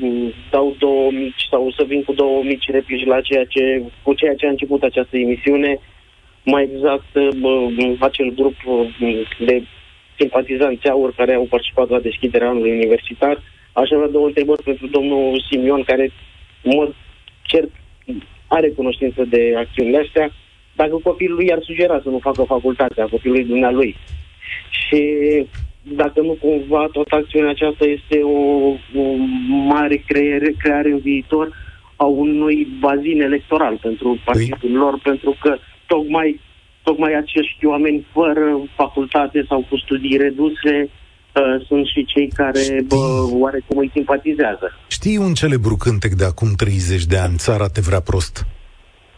mm, 0.00 0.32
dau 0.50 0.74
două 0.78 1.10
mici 1.10 1.46
sau 1.50 1.72
să 1.76 1.84
vin 1.86 2.02
cu 2.04 2.12
două 2.12 2.42
mici 2.42 2.70
replici 2.70 3.06
la 3.06 3.20
ceea 3.20 3.44
ce, 3.44 3.82
cu 4.02 4.14
ceea 4.14 4.34
ce 4.34 4.46
a 4.46 4.50
început 4.50 4.82
această 4.82 5.16
emisiune. 5.16 5.78
Mai 6.44 6.68
exact, 6.72 7.14
uh, 7.14 7.96
acel 7.98 8.34
grup 8.34 8.54
uh, 8.66 8.88
de 9.38 9.62
simpatizanți 10.18 10.88
aur 10.88 11.12
care 11.14 11.34
au 11.34 11.46
participat 11.50 11.88
la 11.88 12.00
deschiderea 12.00 12.48
anului 12.48 12.70
universitar. 12.70 13.42
Aș 13.72 13.90
avea 13.90 14.08
două 14.08 14.26
întrebări 14.26 14.62
pentru 14.62 14.86
domnul 14.86 15.44
Simion, 15.50 15.82
care, 15.82 16.10
în 16.62 16.72
mod 16.74 16.94
cert, 17.42 17.70
are 18.46 18.68
cunoștință 18.68 19.24
de 19.24 19.54
acțiunile 19.56 19.98
astea. 19.98 20.30
Dacă 20.76 21.00
copilul 21.02 21.36
lui 21.36 21.52
ar 21.52 21.58
sugera 21.62 22.00
să 22.02 22.08
nu 22.08 22.18
facă 22.18 22.42
facultatea, 22.42 23.06
copilului 23.06 23.44
dumnealui, 23.44 23.96
și 24.70 25.02
dacă 25.82 26.20
nu 26.20 26.38
cumva 26.40 26.88
toată 26.92 27.14
acțiunea 27.14 27.50
aceasta 27.50 27.84
este 27.84 28.18
o, 28.22 28.38
o 29.02 29.14
mare 29.46 29.96
creare, 30.06 30.54
creare 30.58 30.90
în 30.90 30.98
viitor 30.98 31.66
a 31.96 32.04
unui 32.04 32.68
bazin 32.80 33.22
electoral 33.22 33.78
pentru 33.82 34.20
partidul 34.24 34.58
păi. 34.60 34.70
lor, 34.70 35.00
pentru 35.02 35.36
că 35.40 35.56
tocmai, 35.86 36.40
tocmai 36.82 37.14
acești 37.14 37.66
oameni 37.66 38.06
fără 38.12 38.60
facultate 38.74 39.44
sau 39.48 39.66
cu 39.70 39.76
studii 39.76 40.16
reduse 40.16 40.74
uh, 40.82 41.66
sunt 41.66 41.86
și 41.86 42.04
cei 42.04 42.28
care 42.28 42.60
Știi. 42.60 42.82
bă, 42.82 43.28
oarecum 43.32 43.78
îi 43.78 43.90
simpatizează. 43.92 44.78
Știi 44.88 45.16
un 45.16 45.34
celebru 45.34 45.76
cântec 45.76 46.12
de 46.12 46.24
acum 46.24 46.48
30 46.56 47.04
de 47.04 47.16
ani, 47.16 47.36
țara 47.36 47.68
te 47.68 47.80
vrea 47.80 48.00
prost? 48.00 48.46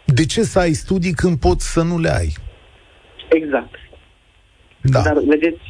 De 0.05 0.27
ce 0.27 0.43
să 0.43 0.59
ai 0.59 0.73
studii 0.73 1.13
când 1.13 1.39
poți 1.39 1.73
să 1.73 1.83
nu 1.83 1.99
le 1.99 2.09
ai? 2.09 2.33
Exact. 3.29 3.75
Da. 4.83 5.01
Dar 5.01 5.19
vedeți, 5.27 5.69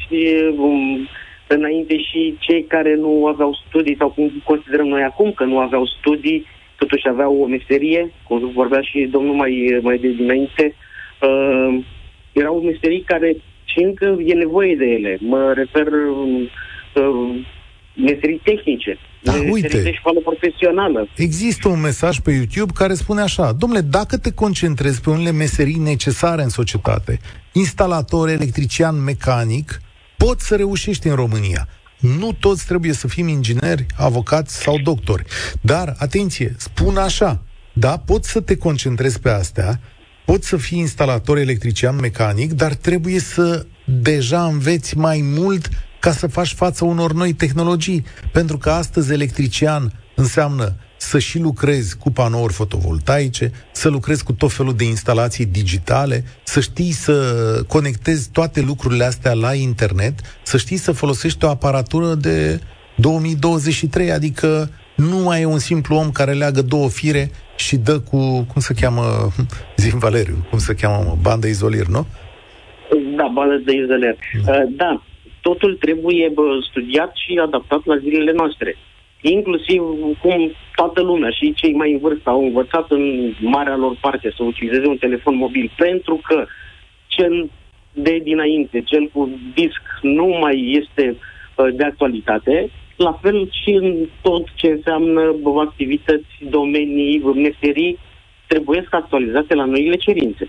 um, 0.57 1.09
înainte 1.47 1.97
și 1.99 2.37
cei 2.39 2.65
care 2.65 2.95
nu 2.95 3.27
aveau 3.27 3.59
studii, 3.69 3.97
sau 3.99 4.09
cum 4.09 4.43
considerăm 4.45 4.87
noi 4.87 5.03
acum 5.03 5.33
că 5.33 5.45
nu 5.45 5.59
aveau 5.59 5.87
studii, 5.87 6.47
totuși 6.77 7.09
aveau 7.09 7.37
o 7.43 7.47
meserie, 7.47 8.13
cum 8.29 8.51
vorbea 8.55 8.81
și 8.81 9.09
domnul 9.11 9.35
mai, 9.35 9.79
mai 9.83 9.99
de 9.99 10.09
dinainte, 10.09 10.75
uh, 10.75 11.85
erau 12.33 12.61
meserii 12.61 13.03
care 13.07 13.37
și 13.65 13.79
încă 13.83 14.17
e 14.25 14.35
nevoie 14.35 14.75
de 14.77 14.85
ele. 14.85 15.19
Mă 15.21 15.53
refer 15.57 15.87
uh, 15.87 17.41
meserii 17.95 18.41
tehnice. 18.45 18.99
Da, 19.23 19.33
uite. 19.51 19.83
De 19.83 19.93
școală 19.93 20.21
profesională. 20.21 21.09
Există 21.17 21.69
un 21.69 21.81
mesaj 21.81 22.19
pe 22.19 22.31
YouTube 22.31 22.73
care 22.75 22.95
spune 22.95 23.21
așa, 23.21 23.53
domnule, 23.53 23.81
dacă 23.81 24.19
te 24.19 24.33
concentrezi 24.33 25.01
pe 25.01 25.11
unele 25.11 25.33
meserii 25.33 25.79
necesare 25.79 26.43
în 26.43 26.49
societate, 26.49 27.19
instalator, 27.53 28.29
electrician, 28.29 29.03
mecanic, 29.03 29.81
poți 30.17 30.47
să 30.47 30.57
reușești 30.57 31.09
în 31.09 31.15
România. 31.15 31.69
Nu 31.99 32.33
toți 32.33 32.67
trebuie 32.67 32.93
să 32.93 33.09
fim 33.09 33.29
ingineri, 33.29 33.87
avocați 33.97 34.63
sau 34.63 34.79
doctori. 34.79 35.25
Dar, 35.61 35.95
atenție, 35.99 36.55
spun 36.59 36.97
așa, 36.97 37.43
da, 37.73 37.99
poți 37.99 38.31
să 38.31 38.41
te 38.41 38.57
concentrezi 38.57 39.21
pe 39.21 39.31
astea, 39.31 39.81
poți 40.25 40.49
să 40.49 40.57
fii 40.57 40.79
instalator, 40.79 41.39
electrician, 41.39 41.97
mecanic, 41.97 42.53
dar 42.53 42.75
trebuie 42.75 43.19
să 43.19 43.67
deja 43.85 44.45
înveți 44.45 44.97
mai 44.97 45.21
mult 45.25 45.69
ca 46.01 46.13
să 46.13 46.27
faci 46.27 46.55
față 46.55 46.85
unor 46.85 47.13
noi 47.13 47.33
tehnologii. 47.33 48.05
Pentru 48.33 48.59
că 48.59 48.71
astăzi 48.71 49.13
electrician 49.13 49.93
înseamnă 50.17 50.77
să 51.01 51.19
și 51.19 51.39
lucrezi 51.39 51.99
cu 51.99 52.11
panouri 52.11 52.53
fotovoltaice, 52.53 53.51
să 53.73 53.89
lucrezi 53.89 54.25
cu 54.25 54.33
tot 54.33 54.53
felul 54.53 54.75
de 54.75 54.85
instalații 54.85 55.47
digitale, 55.47 56.25
să 56.43 56.61
știi 56.61 56.93
să 56.93 57.15
conectezi 57.69 58.31
toate 58.31 58.61
lucrurile 58.61 59.05
astea 59.05 59.33
la 59.33 59.55
internet, 59.55 60.15
să 60.43 60.57
știi 60.57 60.77
să 60.77 60.93
folosești 60.93 61.45
o 61.45 61.49
aparatură 61.49 62.15
de 62.15 62.61
2023, 62.97 64.11
adică 64.11 64.71
nu 64.97 65.17
mai 65.17 65.41
e 65.41 65.45
un 65.45 65.59
simplu 65.59 65.97
om 65.97 66.11
care 66.11 66.33
leagă 66.33 66.63
două 66.63 66.89
fire 66.89 67.31
și 67.57 67.77
dă 67.77 67.99
cu, 67.99 68.19
cum 68.53 68.61
se 68.61 68.75
cheamă, 68.81 69.03
Zim 69.83 69.99
Valeriu, 69.99 70.47
cum 70.51 70.59
se 70.59 70.75
cheamă, 70.75 71.19
bandă 71.23 71.47
izolier, 71.47 71.87
nu? 71.87 72.07
Da, 73.17 73.27
bandă 73.35 73.57
de 73.65 73.73
izolier. 73.73 74.17
Da. 74.45 74.53
Uh, 74.53 74.63
da, 74.77 75.03
totul 75.41 75.77
trebuie 75.81 76.31
bă, 76.35 76.43
studiat 76.71 77.13
și 77.15 77.41
adaptat 77.47 77.81
la 77.85 77.97
zilele 77.99 78.33
noastre. 78.33 78.77
Inclusiv 79.21 79.83
cum 80.23 80.53
toată 80.75 81.03
lumea 81.03 81.31
și 81.31 81.53
cei 81.55 81.73
mai 81.73 81.93
în 81.93 81.99
vârstă 81.99 82.31
au 82.31 82.43
învățat 82.43 82.91
în 82.91 83.35
marea 83.41 83.77
lor 83.77 83.97
parte 84.01 84.33
să 84.37 84.43
utilizeze 84.43 84.87
un 84.87 84.97
telefon 84.97 85.37
mobil 85.37 85.73
pentru 85.77 86.21
că 86.23 86.47
cel 87.07 87.51
de 87.93 88.21
dinainte, 88.23 88.81
cel 88.81 89.11
cu 89.13 89.31
disc, 89.55 89.83
nu 90.03 90.27
mai 90.41 90.79
este 90.81 91.17
uh, 91.17 91.75
de 91.75 91.85
actualitate, 91.85 92.71
la 92.97 93.19
fel 93.23 93.49
și 93.63 93.71
în 93.71 93.97
tot 94.23 94.49
ce 94.55 94.67
înseamnă 94.67 95.35
bă, 95.43 95.61
activități, 95.61 96.31
domenii, 96.51 97.23
meserii, 97.35 97.99
trebuie 98.47 98.87
să 98.91 98.97
actualizate 98.97 99.55
la 99.55 99.65
noile 99.65 99.97
cerințe. 99.97 100.49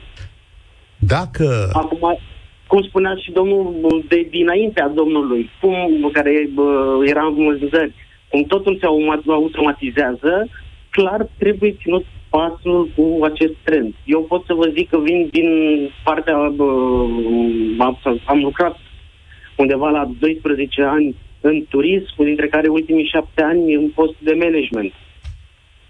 Dacă... 0.99 1.69
Acum, 1.74 2.19
cum 2.67 2.82
spunea 2.82 3.15
și 3.15 3.32
domnul 3.32 4.03
de 4.07 4.28
dinaintea 4.30 4.88
domnului, 4.88 5.49
cum, 5.61 6.09
care 6.13 6.49
bă, 6.53 6.97
era 7.05 7.26
în 7.26 7.34
vânzări, 7.34 7.93
cum 8.32 8.43
totul 8.43 8.77
se 8.79 8.86
automatizează, 9.32 10.47
clar 10.89 11.27
trebuie 11.38 11.75
ținut 11.82 12.05
pasul 12.29 12.89
cu 12.95 13.23
acest 13.23 13.53
trend. 13.63 13.93
Eu 14.05 14.21
pot 14.21 14.45
să 14.45 14.53
vă 14.53 14.71
zic 14.75 14.89
că 14.89 14.97
vin 14.99 15.27
din 15.32 15.49
partea, 16.03 16.38
bă, 16.55 16.63
am, 17.77 17.99
am 18.25 18.39
lucrat 18.39 18.79
undeva 19.55 19.89
la 19.89 20.09
12 20.19 20.82
ani 20.82 21.15
în 21.41 21.65
turism, 21.69 22.23
dintre 22.23 22.47
care 22.47 22.67
ultimii 22.67 23.11
șapte 23.13 23.43
ani 23.43 23.73
în 23.73 23.89
post 23.89 24.15
de 24.19 24.34
management. 24.34 24.93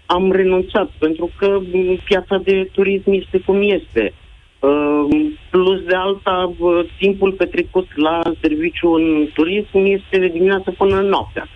Am 0.06 0.32
renunțat 0.32 0.90
pentru 0.98 1.30
că 1.38 1.58
piața 2.04 2.36
de 2.44 2.68
turism 2.72 3.10
este 3.10 3.38
cum 3.38 3.62
este. 3.62 4.12
Ehm, 4.62 5.38
plus 5.50 5.80
de 5.80 5.94
alta, 5.94 6.52
timpul 6.98 7.32
petrecut 7.32 7.86
la 7.96 8.20
serviciu 8.40 8.88
în 8.92 9.28
turism 9.34 9.78
este 9.78 10.18
de 10.18 10.28
dimineață 10.28 10.70
până 10.70 10.96
în 10.96 11.06
noaptea. 11.06 11.48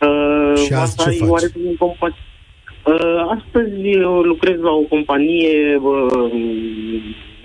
Ehm, 0.00 0.64
și 0.64 0.72
asta 0.72 1.10
ce 1.10 1.24
faci? 1.24 1.42
Compa- 1.78 2.16
ehm, 2.86 3.38
astăzi 3.38 3.90
eu 3.90 4.20
lucrez 4.20 4.58
la 4.60 4.70
o 4.70 4.80
companie 4.80 5.80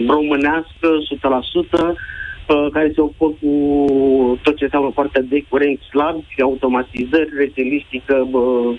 românească, 0.08 0.88
100%, 1.10 1.96
care 2.74 2.92
se 2.96 3.02
ocupă 3.02 3.26
cu 3.42 3.52
tot 4.44 4.58
ce 4.58 4.64
înseamnă 4.64 4.92
partea 4.96 5.22
de 5.22 5.46
curent 5.50 5.80
slab, 5.90 6.24
automatizări, 6.44 7.30
rețelistică. 7.38 8.28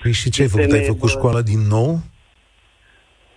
Păi 0.03 0.13
și 0.13 0.31
ce 0.31 0.43
ai 0.43 0.49
făcut? 0.49 0.73
Ai 0.73 0.83
făcut 0.85 1.09
școala 1.09 1.43
din 1.43 1.61
nou? 1.69 1.99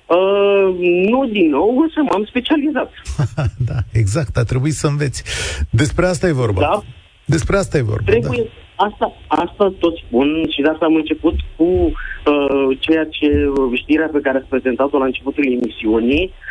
Uh, 0.05 0.75
nu 1.09 1.25
din 1.25 1.49
nou, 1.49 1.77
însă 1.79 1.99
m-am 2.09 2.25
specializat. 2.25 2.91
da, 3.69 3.77
exact, 3.91 4.37
a 4.37 4.43
trebuit 4.43 4.73
să 4.73 4.87
înveți. 4.87 5.23
Despre 5.69 6.05
asta 6.05 6.27
e 6.27 6.31
vorba. 6.31 6.59
Da. 6.59 6.83
Despre 7.25 7.57
asta 7.57 7.77
e 7.77 7.81
vorba, 7.81 8.11
Trebuie, 8.11 8.43
da. 8.43 8.64
Asta, 8.75 9.13
asta 9.27 9.73
tot 9.79 9.95
spun 9.97 10.45
și 10.49 10.61
de 10.61 10.69
asta 10.69 10.85
am 10.85 10.95
început 10.95 11.35
cu 11.55 11.63
uh, 11.63 12.77
ceea 12.79 13.05
ce 13.05 13.51
știrea 13.73 14.09
pe 14.11 14.19
care 14.21 14.37
ați 14.37 14.47
prezentat-o 14.47 14.97
la 14.97 15.05
începutul 15.05 15.45
emisiunii, 15.45 16.23
uh, 16.23 16.44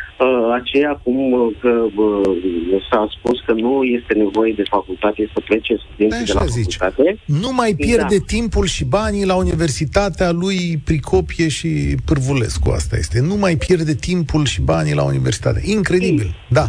aceea 0.53 0.99
cum 1.03 1.31
uh, 1.31 1.47
că 1.59 1.85
uh, 1.95 2.81
s-a 2.89 3.07
spus 3.17 3.39
că 3.45 3.53
nu 3.53 3.83
este 3.83 4.13
nevoie 4.13 4.53
de 4.53 4.63
facultate 4.69 5.29
să 5.33 5.39
plece 5.45 5.75
studenții 5.75 6.25
de 6.25 6.33
la 6.33 6.45
zici. 6.45 6.75
facultate. 6.75 7.17
Nu 7.25 7.53
mai 7.53 7.73
pierde 7.73 8.17
da. 8.17 8.23
timpul 8.25 8.65
și 8.65 8.85
banii 8.85 9.25
la 9.25 9.35
universitatea 9.35 10.31
lui 10.31 10.81
Pricopie 10.85 11.47
și 11.47 11.95
Pârvulescu, 12.05 12.69
asta 12.69 12.95
este. 12.97 13.19
Nu 13.21 13.35
mai 13.35 13.55
pierde 13.55 13.93
timpul 13.93 14.45
și 14.45 14.61
banii 14.61 14.95
la 14.95 15.03
universitate. 15.03 15.61
Incredibil, 15.65 16.25
Ei. 16.25 16.35
da. 16.49 16.65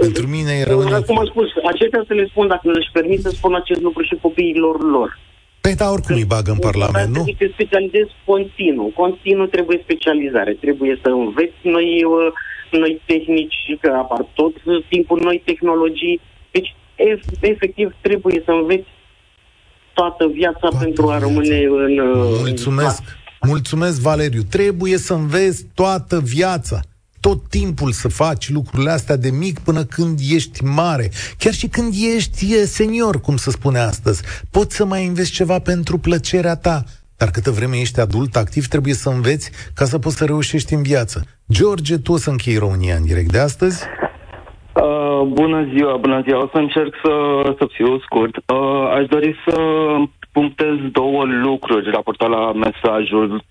Pentru 0.00 0.26
mine 0.26 0.52
e 0.52 0.64
rămâne... 0.64 1.00
Cum 1.00 1.18
am 1.18 1.26
spus, 1.26 1.48
acestea 1.72 2.04
să 2.06 2.12
le 2.14 2.26
spun, 2.30 2.46
dacă 2.48 2.62
își 2.64 2.90
permit 2.92 3.20
să 3.20 3.28
spun 3.28 3.54
acest 3.54 3.80
lucru 3.80 4.02
și 4.02 4.18
copiilor 4.20 4.90
lor. 4.90 5.18
Păi 5.60 5.74
da, 5.74 5.90
oricum 5.90 6.14
îi 6.16 6.32
bagă 6.34 6.50
în 6.50 6.58
Parlament, 6.58 7.08
nu? 7.16 7.22
Trebuie 7.22 7.48
să 7.48 7.54
specializezi 7.58 8.12
continuu. 8.24 8.88
Continuu 9.02 9.46
trebuie 9.46 9.80
specializare. 9.82 10.52
Trebuie 10.64 10.98
să 11.02 11.08
înveți 11.08 11.60
noi 11.62 11.88
uh, 12.04 12.32
noi 12.70 13.00
tehnici, 13.06 13.76
că 13.80 13.92
apar 14.02 14.26
tot 14.34 14.52
timpul 14.88 15.20
noi 15.22 15.42
tehnologii. 15.44 16.20
Deci, 16.50 16.74
efectiv, 17.40 17.94
trebuie 18.00 18.42
să 18.44 18.50
înveți 18.50 18.88
toată 19.92 20.26
viața 20.26 20.58
toată 20.58 20.76
pentru 20.76 21.08
a 21.08 21.18
rămâne 21.18 21.58
în... 21.58 22.00
Mulțumesc! 22.38 23.02
În 23.40 23.48
Mulțumesc, 23.48 24.00
Valeriu! 24.00 24.42
Trebuie 24.50 24.96
să 24.96 25.14
înveți 25.14 25.66
toată 25.74 26.20
viața 26.24 26.80
tot 27.20 27.48
timpul 27.48 27.92
să 27.92 28.08
faci 28.08 28.48
lucrurile 28.50 28.90
astea 28.90 29.16
de 29.16 29.30
mic 29.30 29.58
până 29.58 29.84
când 29.84 30.18
ești 30.30 30.64
mare. 30.64 31.10
Chiar 31.38 31.52
și 31.52 31.66
când 31.66 31.94
ești 32.16 32.64
senior, 32.64 33.20
cum 33.20 33.36
se 33.36 33.50
spune 33.50 33.78
astăzi. 33.78 34.22
Poți 34.50 34.76
să 34.76 34.84
mai 34.84 35.06
înveți 35.06 35.30
ceva 35.30 35.58
pentru 35.58 35.98
plăcerea 35.98 36.56
ta. 36.56 36.84
Dar 37.18 37.28
câtă 37.30 37.50
vreme 37.50 37.76
ești 37.76 38.00
adult, 38.00 38.36
activ, 38.36 38.66
trebuie 38.66 38.94
să 38.94 39.08
înveți 39.08 39.50
ca 39.74 39.84
să 39.84 39.98
poți 39.98 40.16
să 40.16 40.24
reușești 40.24 40.74
în 40.74 40.82
viață. 40.82 41.22
George, 41.52 41.98
tu 41.98 42.12
o 42.12 42.16
să 42.16 42.30
închei 42.30 42.56
România 42.56 42.96
în 42.96 43.04
direct 43.04 43.32
de 43.32 43.38
astăzi? 43.38 43.84
Uh, 43.84 44.06
Uh, 45.16 45.22
bună 45.22 45.68
ziua, 45.74 45.96
bună 45.96 46.22
ziua. 46.26 46.42
O 46.42 46.48
să 46.52 46.58
încerc 46.58 46.94
să, 47.04 47.14
să 47.58 47.66
fiu 47.72 47.98
scurt. 47.98 48.36
Uh, 48.36 48.90
aș 48.94 49.06
dori 49.06 49.36
să 49.46 49.56
punctez 50.32 50.74
două 50.92 51.24
lucruri 51.24 51.90
raportat 51.90 52.28
la 52.28 52.52
mesajul 52.52 53.44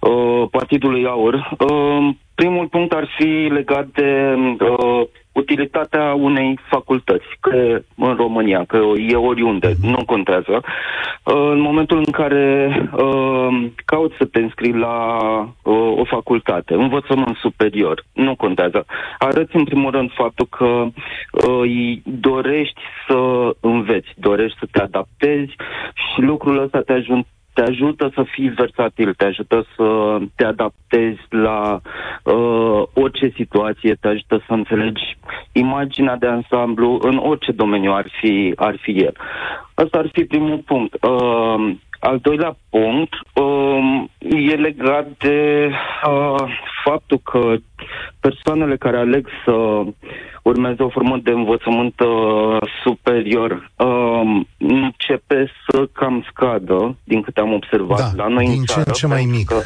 uh, 0.00 0.48
Partidului 0.50 1.06
Aur. 1.06 1.34
Uh, 1.34 2.08
primul 2.34 2.66
punct 2.66 2.92
ar 2.92 3.08
fi 3.18 3.48
legat 3.52 3.86
de 3.86 4.34
uh, 4.60 5.06
utilitatea 5.46 6.14
unei 6.14 6.58
facultăți, 6.68 7.26
că 7.40 7.80
în 7.96 8.14
România, 8.14 8.64
că 8.64 8.76
e 9.08 9.14
oriunde, 9.14 9.74
nu 9.82 10.04
contează. 10.04 10.54
Uh, 10.60 11.50
în 11.52 11.60
momentul 11.60 11.96
în 11.96 12.12
care 12.12 12.68
uh, 12.92 13.66
cauți 13.84 14.16
să 14.18 14.24
te 14.24 14.40
înscrii 14.40 14.72
la 14.72 14.96
uh, 15.62 15.92
o 15.96 16.04
facultate, 16.04 16.74
învățământ 16.74 17.36
superior, 17.36 18.04
nu 18.12 18.36
contează. 18.36 18.86
Arăți 19.18 19.56
în 19.56 19.64
primul 19.64 19.90
rând 19.90 20.10
faptul 20.12 20.46
că 20.46 20.86
îi 21.60 22.02
dorești 22.04 22.80
să 23.08 23.50
înveți, 23.60 24.08
dorești 24.16 24.58
să 24.58 24.66
te 24.70 24.80
adaptezi 24.80 25.54
și 25.94 26.20
lucrul 26.20 26.62
ăsta 26.62 26.80
te 26.80 26.92
ajută 26.92 27.26
te 27.56 27.62
ajută 27.62 28.10
să 28.14 28.22
fii 28.30 28.48
versatil, 28.48 29.14
te 29.14 29.24
ajută 29.24 29.66
să 29.76 30.18
te 30.34 30.44
adaptezi 30.44 31.20
la 31.28 31.80
uh, 32.22 32.82
orice 32.92 33.32
situație, 33.34 33.94
te 34.00 34.08
ajută 34.08 34.42
să 34.46 34.52
înțelegi 34.52 35.18
imaginea 35.52 36.16
de 36.16 36.26
ansamblu 36.26 36.98
în 37.02 37.16
orice 37.16 37.52
domeniu 37.52 37.92
ar 37.92 38.06
fi, 38.20 38.52
ar 38.56 38.76
fi 38.80 38.90
el. 38.90 39.16
Asta 39.74 39.98
ar 39.98 40.08
fi 40.12 40.24
primul 40.24 40.58
punct. 40.58 40.94
Uh, 41.02 41.76
al 42.08 42.18
doilea 42.22 42.56
punct 42.70 43.12
um, 43.34 44.10
e 44.20 44.54
legat 44.54 45.06
de 45.18 45.70
uh, 46.08 46.44
faptul 46.84 47.20
că 47.24 47.54
persoanele 48.20 48.76
care 48.76 48.98
aleg 48.98 49.28
să 49.44 49.52
urmeze 50.42 50.82
o 50.82 50.88
formă 50.88 51.18
de 51.22 51.30
învățământ 51.30 52.00
uh, 52.00 52.58
superior 52.84 53.70
uh, 53.76 54.44
începe 54.58 55.50
să 55.68 55.88
cam 55.92 56.26
scadă, 56.30 56.96
din 57.04 57.22
câte 57.22 57.40
am 57.40 57.52
observat 57.52 58.12
da, 58.12 58.22
la 58.22 58.28
noi 58.28 58.44
din 58.44 58.58
în 58.58 58.64
ce 58.64 58.72
țară. 58.72 58.84
în 58.86 58.92
ce 58.92 59.06
mai 59.06 59.24
mic. 59.24 59.46
Că, 59.46 59.60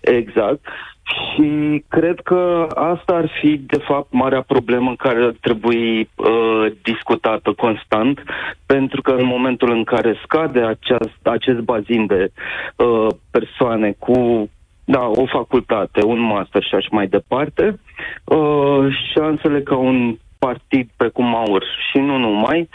exact. 0.00 0.64
Și 1.04 1.84
cred 1.88 2.20
că 2.20 2.66
asta 2.74 3.12
ar 3.12 3.30
fi, 3.40 3.56
de 3.56 3.78
fapt, 3.78 4.12
marea 4.12 4.42
problemă 4.42 4.94
care 4.96 5.24
ar 5.24 5.34
trebui 5.40 6.00
uh, 6.14 6.72
discutată 6.82 7.52
constant, 7.52 8.22
pentru 8.66 9.02
că 9.02 9.10
în 9.10 9.26
momentul 9.26 9.70
în 9.70 9.84
care 9.84 10.20
scade 10.22 10.60
aceast, 10.60 11.18
acest 11.22 11.58
bazin 11.58 12.06
de 12.06 12.32
uh, 12.76 13.06
persoane 13.30 13.96
cu 13.98 14.48
da, 14.84 15.06
o 15.06 15.26
facultate, 15.26 16.04
un 16.04 16.20
master 16.20 16.62
și 16.62 16.74
așa 16.74 16.88
mai 16.90 17.06
departe, 17.06 17.80
uh, 18.24 18.86
șansele 19.12 19.62
ca 19.62 19.76
un 19.76 20.16
partid 20.38 20.88
precum 20.96 21.34
AUR 21.34 21.64
și 21.90 21.98
nu 21.98 22.16
numai, 22.16 22.68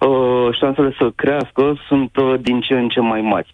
uh, 0.00 0.48
șansele 0.60 0.94
să 0.98 1.10
crească 1.14 1.76
sunt 1.88 2.16
uh, 2.16 2.34
din 2.40 2.60
ce 2.60 2.74
în 2.74 2.88
ce 2.88 3.00
mai 3.00 3.20
mari. 3.20 3.52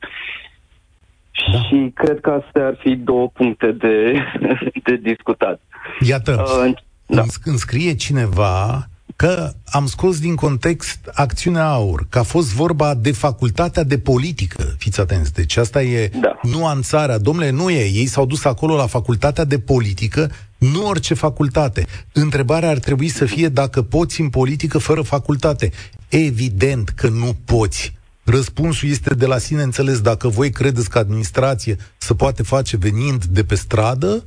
Da. 1.53 1.59
Și 1.63 1.91
cred 1.95 2.21
că 2.21 2.31
astea 2.45 2.67
ar 2.67 2.77
fi 2.79 2.97
două 2.97 3.29
puncte 3.29 3.73
de, 3.73 4.13
de 4.87 4.97
discutat. 5.03 5.61
Iată, 6.01 6.45
uh, 6.65 6.73
da. 7.07 7.23
îmi 7.45 7.59
scrie 7.59 7.95
cineva 7.95 8.87
că 9.17 9.53
am 9.65 9.87
scos 9.87 10.21
din 10.21 10.35
context 10.35 11.11
acțiunea 11.15 11.69
AUR, 11.69 12.07
că 12.09 12.19
a 12.19 12.23
fost 12.23 12.55
vorba 12.55 12.95
de 12.95 13.13
facultatea 13.13 13.83
de 13.83 13.99
politică. 13.99 14.75
Fiți 14.79 15.01
atenți, 15.01 15.33
deci 15.33 15.57
asta 15.57 15.83
e 15.83 16.11
da. 16.21 16.39
nuanțarea. 16.43 17.19
Domnule, 17.19 17.51
nu 17.51 17.71
e. 17.71 17.85
Ei 17.85 18.07
s-au 18.07 18.27
dus 18.27 18.45
acolo 18.45 18.77
la 18.77 18.87
facultatea 18.87 19.45
de 19.45 19.59
politică, 19.59 20.31
nu 20.59 20.87
orice 20.87 21.15
facultate. 21.15 21.87
Întrebarea 22.13 22.69
ar 22.69 22.79
trebui 22.79 23.09
să 23.09 23.25
fie 23.25 23.49
dacă 23.49 23.83
poți 23.83 24.21
în 24.21 24.29
politică 24.29 24.79
fără 24.79 25.03
facultate. 25.03 25.71
Evident 26.09 26.89
că 26.89 27.09
nu 27.09 27.37
poți. 27.45 27.95
Răspunsul 28.25 28.89
este 28.89 29.15
de 29.15 29.27
la 29.27 29.39
sine 29.39 29.63
înțeles. 29.63 30.01
Dacă 30.01 30.29
voi 30.29 30.51
credeți 30.51 30.91
că 30.91 30.99
administrație 30.99 31.77
se 31.99 32.15
poate 32.15 32.43
face 32.43 32.77
venind 32.77 33.25
de 33.25 33.45
pe 33.45 33.55
stradă, 33.55 34.25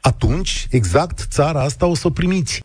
atunci, 0.00 0.66
exact, 0.70 1.26
țara 1.30 1.62
asta 1.62 1.86
o 1.86 1.94
să 1.94 2.06
o 2.06 2.10
primiți. 2.10 2.62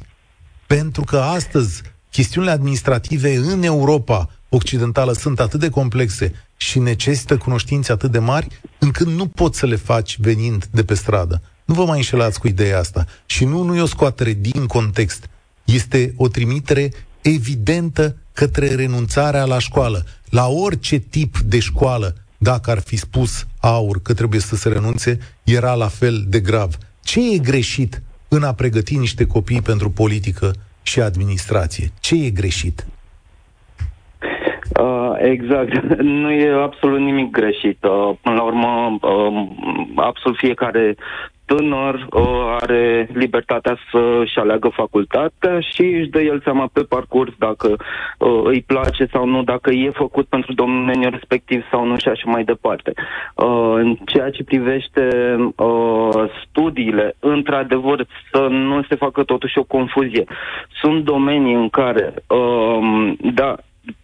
Pentru 0.68 1.02
că 1.02 1.18
astăzi 1.18 1.82
chestiunile 2.12 2.54
administrative 2.54 3.36
în 3.36 3.64
Europa 3.64 4.30
occidentală 4.50 5.14
sunt 5.14 5.40
atât 5.40 5.60
de 5.60 5.70
complexe 5.70 6.34
și 6.58 6.80
necesită 6.80 7.38
cunoștințe 7.38 7.92
atât 7.92 8.12
de 8.12 8.20
mari, 8.20 8.62
încât 8.80 9.08
nu 9.08 9.28
poți 9.28 9.60
să 9.60 9.66
le 9.66 9.76
faci 9.76 10.20
venind 10.20 10.66
de 10.72 10.84
pe 10.84 10.94
stradă. 10.94 11.42
Nu 11.66 11.74
vă 11.74 11.86
mai 11.86 11.98
înșelați 11.98 12.40
cu 12.40 12.48
ideea 12.48 12.80
asta. 12.80 13.06
Și 13.26 13.46
nu, 13.46 13.64
nu 13.64 13.76
e 13.76 13.82
o 13.82 13.86
scoatere 13.86 14.34
din 14.34 14.66
context. 14.66 15.30
Este 15.64 16.14
o 16.18 16.28
trimitere 16.28 16.94
evidentă 17.22 18.16
către 18.34 18.76
renunțarea 18.76 19.46
la 19.46 19.60
școală. 19.60 20.06
La 20.30 20.48
orice 20.48 20.98
tip 20.98 21.38
de 21.38 21.60
școală, 21.60 22.14
dacă 22.38 22.72
ar 22.72 22.80
fi 22.80 22.96
spus 22.96 23.48
aur 23.62 24.02
că 24.02 24.14
trebuie 24.14 24.40
să 24.40 24.56
se 24.56 24.70
renunțe, 24.70 25.18
era 25.44 25.74
la 25.74 25.88
fel 25.88 26.26
de 26.28 26.40
grav. 26.40 26.78
Ce 27.04 27.20
e 27.34 27.38
greșit 27.38 28.02
în 28.28 28.44
a 28.44 28.54
pregăti 28.54 28.98
niște 28.98 29.28
copii 29.28 29.62
pentru 29.62 29.90
politică 29.90 30.52
și 30.82 31.02
administrație? 31.02 31.92
Ce 32.00 32.16
e 32.26 32.30
greșit? 32.30 32.86
Uh, 34.80 35.12
exact. 35.18 35.92
Nu 36.02 36.32
e 36.32 36.64
absolut 36.64 37.00
nimic 37.00 37.32
greșit. 37.32 37.84
Uh, 37.84 38.16
până 38.22 38.36
la 38.36 38.44
urmă, 38.44 38.98
uh, 39.02 39.50
absolut 39.96 40.38
fiecare 40.38 40.96
tânăr 41.48 42.08
uh, 42.12 42.58
are 42.60 43.10
libertatea 43.14 43.78
să-și 43.92 44.38
aleagă 44.40 44.68
facultatea 44.68 45.60
și 45.60 45.82
își 45.82 46.10
dă 46.10 46.22
el 46.22 46.42
seama 46.44 46.70
pe 46.74 46.82
parcurs 46.82 47.34
dacă 47.38 47.76
uh, 48.18 48.42
îi 48.44 48.62
place 48.62 49.06
sau 49.12 49.26
nu, 49.26 49.44
dacă 49.44 49.72
e 49.72 49.90
făcut 49.90 50.26
pentru 50.28 50.54
domeniul 50.54 51.12
respectiv 51.12 51.64
sau 51.72 51.86
nu 51.86 51.98
și 51.98 52.08
așa 52.08 52.30
mai 52.30 52.44
departe. 52.44 52.92
Uh, 53.36 53.74
în 53.76 53.96
ceea 54.06 54.30
ce 54.30 54.44
privește 54.44 55.36
uh, 55.56 56.24
studiile, 56.44 57.16
într-adevăr, 57.20 58.06
să 58.32 58.48
nu 58.50 58.84
se 58.84 58.96
facă 58.96 59.24
totuși 59.24 59.58
o 59.58 59.64
confuzie. 59.64 60.24
Sunt 60.82 61.04
domenii 61.04 61.54
în 61.54 61.70
care, 61.70 62.14
uh, 62.28 63.14
da, 63.34 63.56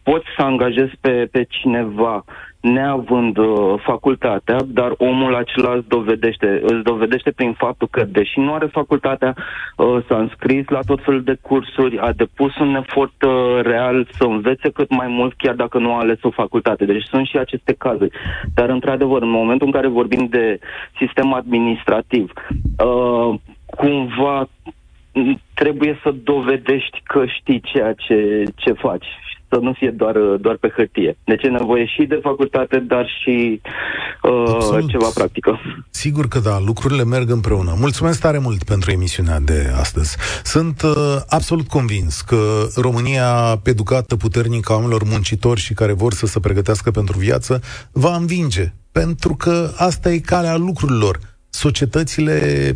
poți 0.04 0.26
să 0.38 0.42
angajezi 0.42 0.94
pe, 1.02 1.28
pe 1.32 1.46
cineva 1.50 2.24
neavând 2.64 3.38
uh, 3.38 3.74
facultatea, 3.82 4.58
dar 4.68 4.94
omul 4.98 5.36
acela 5.36 5.74
îți 5.74 5.88
dovedește, 5.88 6.62
îți 6.64 6.84
dovedește 6.84 7.32
prin 7.32 7.54
faptul 7.54 7.88
că, 7.92 8.04
deși 8.04 8.40
nu 8.40 8.54
are 8.54 8.66
facultatea, 8.66 9.36
uh, 9.78 9.98
s-a 10.08 10.18
înscris 10.18 10.68
la 10.68 10.80
tot 10.86 11.04
felul 11.04 11.24
de 11.24 11.38
cursuri, 11.42 12.00
a 12.00 12.12
depus 12.12 12.58
un 12.58 12.76
efort 12.76 13.24
uh, 13.24 13.62
real 13.62 14.08
să 14.12 14.24
învețe 14.24 14.70
cât 14.70 14.90
mai 14.90 15.08
mult, 15.08 15.34
chiar 15.38 15.56
dacă 15.56 15.78
nu 15.78 15.94
a 15.94 16.00
ales 16.00 16.24
o 16.24 16.30
facultate. 16.30 16.86
Deci 16.86 17.04
sunt 17.04 17.28
și 17.28 17.38
aceste 17.38 17.74
cazuri. 17.78 18.18
Dar, 18.56 18.70
într-adevăr, 18.70 19.22
în 19.22 19.30
momentul 19.30 19.68
în 19.68 19.74
care 19.74 19.88
vorbim 19.88 20.28
de 20.30 20.60
sistem 21.00 21.34
administrativ, 21.34 22.32
uh, 22.78 23.40
cumva 23.66 24.48
trebuie 25.54 26.00
să 26.04 26.14
dovedești 26.24 27.02
că 27.04 27.26
știi 27.26 27.62
ceea 27.62 27.94
ce, 27.94 28.44
ce 28.56 28.72
faci 28.72 29.06
să 29.54 29.60
nu 29.62 29.74
fie 29.74 29.92
doar, 29.92 30.16
doar 30.40 30.58
pe 30.58 30.74
hârtie. 30.76 31.18
Deci 31.24 31.44
e 31.44 31.48
nevoie 31.48 31.86
și 31.86 32.04
de 32.04 32.20
facultate, 32.22 32.80
dar 32.80 33.06
și 33.22 33.62
uh, 34.24 34.86
ceva 34.88 35.10
practică. 35.14 35.60
Sigur 35.90 36.28
că 36.28 36.40
da, 36.40 36.60
lucrurile 36.60 37.04
merg 37.04 37.30
împreună. 37.30 37.74
Mulțumesc 37.80 38.22
tare 38.22 38.38
mult 38.38 38.64
pentru 38.64 38.92
emisiunea 38.92 39.40
de 39.40 39.72
astăzi. 39.80 40.18
Sunt 40.44 40.82
uh, 40.82 41.16
absolut 41.28 41.68
convins 41.68 42.22
că 42.22 42.38
România 42.76 43.62
educată 43.64 44.16
puternic 44.16 44.70
a 44.70 44.74
oamenilor 44.74 45.04
muncitori 45.04 45.60
și 45.60 45.74
care 45.74 45.94
vor 45.94 46.14
să 46.14 46.26
se 46.26 46.40
pregătească 46.40 46.92
pentru 46.92 47.18
viață 47.18 47.62
va 47.92 48.16
învinge. 48.16 48.74
Pentru 48.92 49.36
că 49.36 49.70
asta 49.76 50.12
e 50.12 50.18
calea 50.18 50.56
lucrurilor. 50.58 51.20
Societățile 51.50 52.72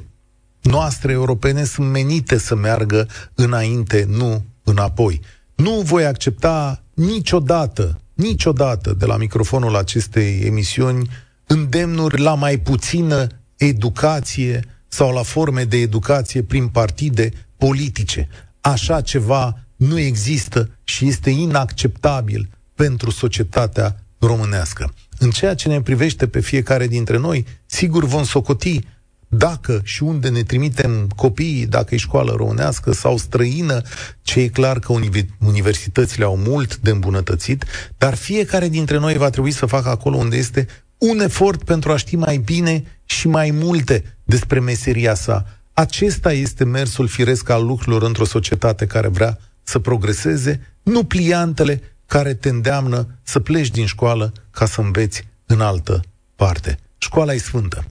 noastre 0.61 1.11
europene 1.11 1.63
sunt 1.63 1.91
menite 1.91 2.37
să 2.37 2.55
meargă 2.55 3.07
înainte, 3.35 4.05
nu 4.09 4.43
înapoi. 4.63 5.21
Nu 5.57 5.81
voi 5.81 6.05
accepta 6.05 6.83
niciodată, 6.93 8.01
niciodată 8.13 8.93
de 8.93 9.05
la 9.05 9.17
microfonul 9.17 9.75
acestei 9.75 10.39
emisiuni 10.39 11.09
îndemnuri 11.47 12.21
la 12.21 12.33
mai 12.33 12.57
puțină 12.57 13.27
educație 13.55 14.59
sau 14.87 15.13
la 15.13 15.21
forme 15.21 15.63
de 15.63 15.77
educație 15.77 16.43
prin 16.43 16.67
partide 16.67 17.31
politice. 17.57 18.27
Așa 18.61 19.01
ceva 19.01 19.59
nu 19.75 19.99
există 19.99 20.69
și 20.83 21.07
este 21.07 21.29
inacceptabil 21.29 22.49
pentru 22.75 23.11
societatea 23.11 24.03
românească. 24.19 24.93
În 25.17 25.29
ceea 25.29 25.55
ce 25.55 25.67
ne 25.67 25.81
privește 25.81 26.27
pe 26.27 26.39
fiecare 26.39 26.87
dintre 26.87 27.17
noi, 27.17 27.45
sigur 27.65 28.05
vom 28.05 28.23
socoti 28.23 28.79
dacă 29.27 29.81
și 29.83 30.03
unde 30.03 30.29
ne 30.29 30.43
trimitem 30.43 31.09
copiii, 31.15 31.65
dacă 31.65 31.95
e 31.95 31.97
școală 31.97 32.31
românească 32.31 32.91
sau 32.91 33.17
străină, 33.17 33.81
ce 34.21 34.39
e 34.39 34.47
clar 34.47 34.79
că 34.79 34.93
universitățile 35.39 36.25
au 36.25 36.37
mult 36.37 36.77
de 36.77 36.89
îmbunătățit, 36.89 37.65
dar 37.97 38.15
fiecare 38.15 38.67
dintre 38.67 38.97
noi 38.97 39.17
va 39.17 39.29
trebui 39.29 39.51
să 39.51 39.65
facă 39.65 39.89
acolo 39.89 40.17
unde 40.17 40.37
este 40.37 40.67
un 40.97 41.19
efort 41.19 41.63
pentru 41.63 41.91
a 41.91 41.97
ști 41.97 42.15
mai 42.15 42.37
bine 42.37 42.83
și 43.05 43.27
mai 43.27 43.51
multe 43.51 44.17
despre 44.23 44.59
meseria 44.59 45.13
sa. 45.13 45.45
Acesta 45.73 46.33
este 46.33 46.63
mersul 46.63 47.07
firesc 47.07 47.49
al 47.49 47.65
lucrurilor 47.65 48.03
într-o 48.03 48.25
societate 48.25 48.85
care 48.85 49.07
vrea 49.07 49.37
să 49.63 49.79
progreseze, 49.79 50.73
nu 50.83 51.03
pliantele 51.03 51.81
care 52.05 52.33
te 52.33 52.49
îndeamnă 52.49 53.07
să 53.23 53.39
pleci 53.39 53.69
din 53.69 53.85
școală 53.85 54.33
ca 54.51 54.65
să 54.65 54.81
înveți 54.81 55.27
în 55.45 55.61
altă 55.61 56.01
parte. 56.35 56.79
Școala 56.97 57.33
e 57.33 57.37
sfântă. 57.37 57.85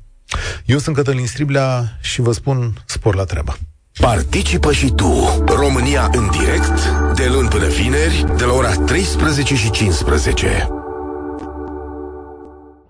Eu 0.65 0.79
sunt 0.79 0.97
Cătălin 0.97 1.27
Striblea 1.27 1.99
și 2.01 2.21
vă 2.21 2.33
spun 2.33 2.83
spor 2.85 3.15
la 3.15 3.25
treabă. 3.25 3.59
Participă 4.01 4.73
și 4.73 4.93
tu, 4.97 5.43
România 5.47 6.11
în 6.13 6.31
direct, 6.31 6.89
de 7.15 7.29
luni 7.33 7.49
până 7.49 7.67
vineri, 7.67 8.25
de 8.37 8.45
la 8.45 8.53
ora 8.53 8.75
13 8.75 9.55
și 9.55 9.71
15. 9.71 10.69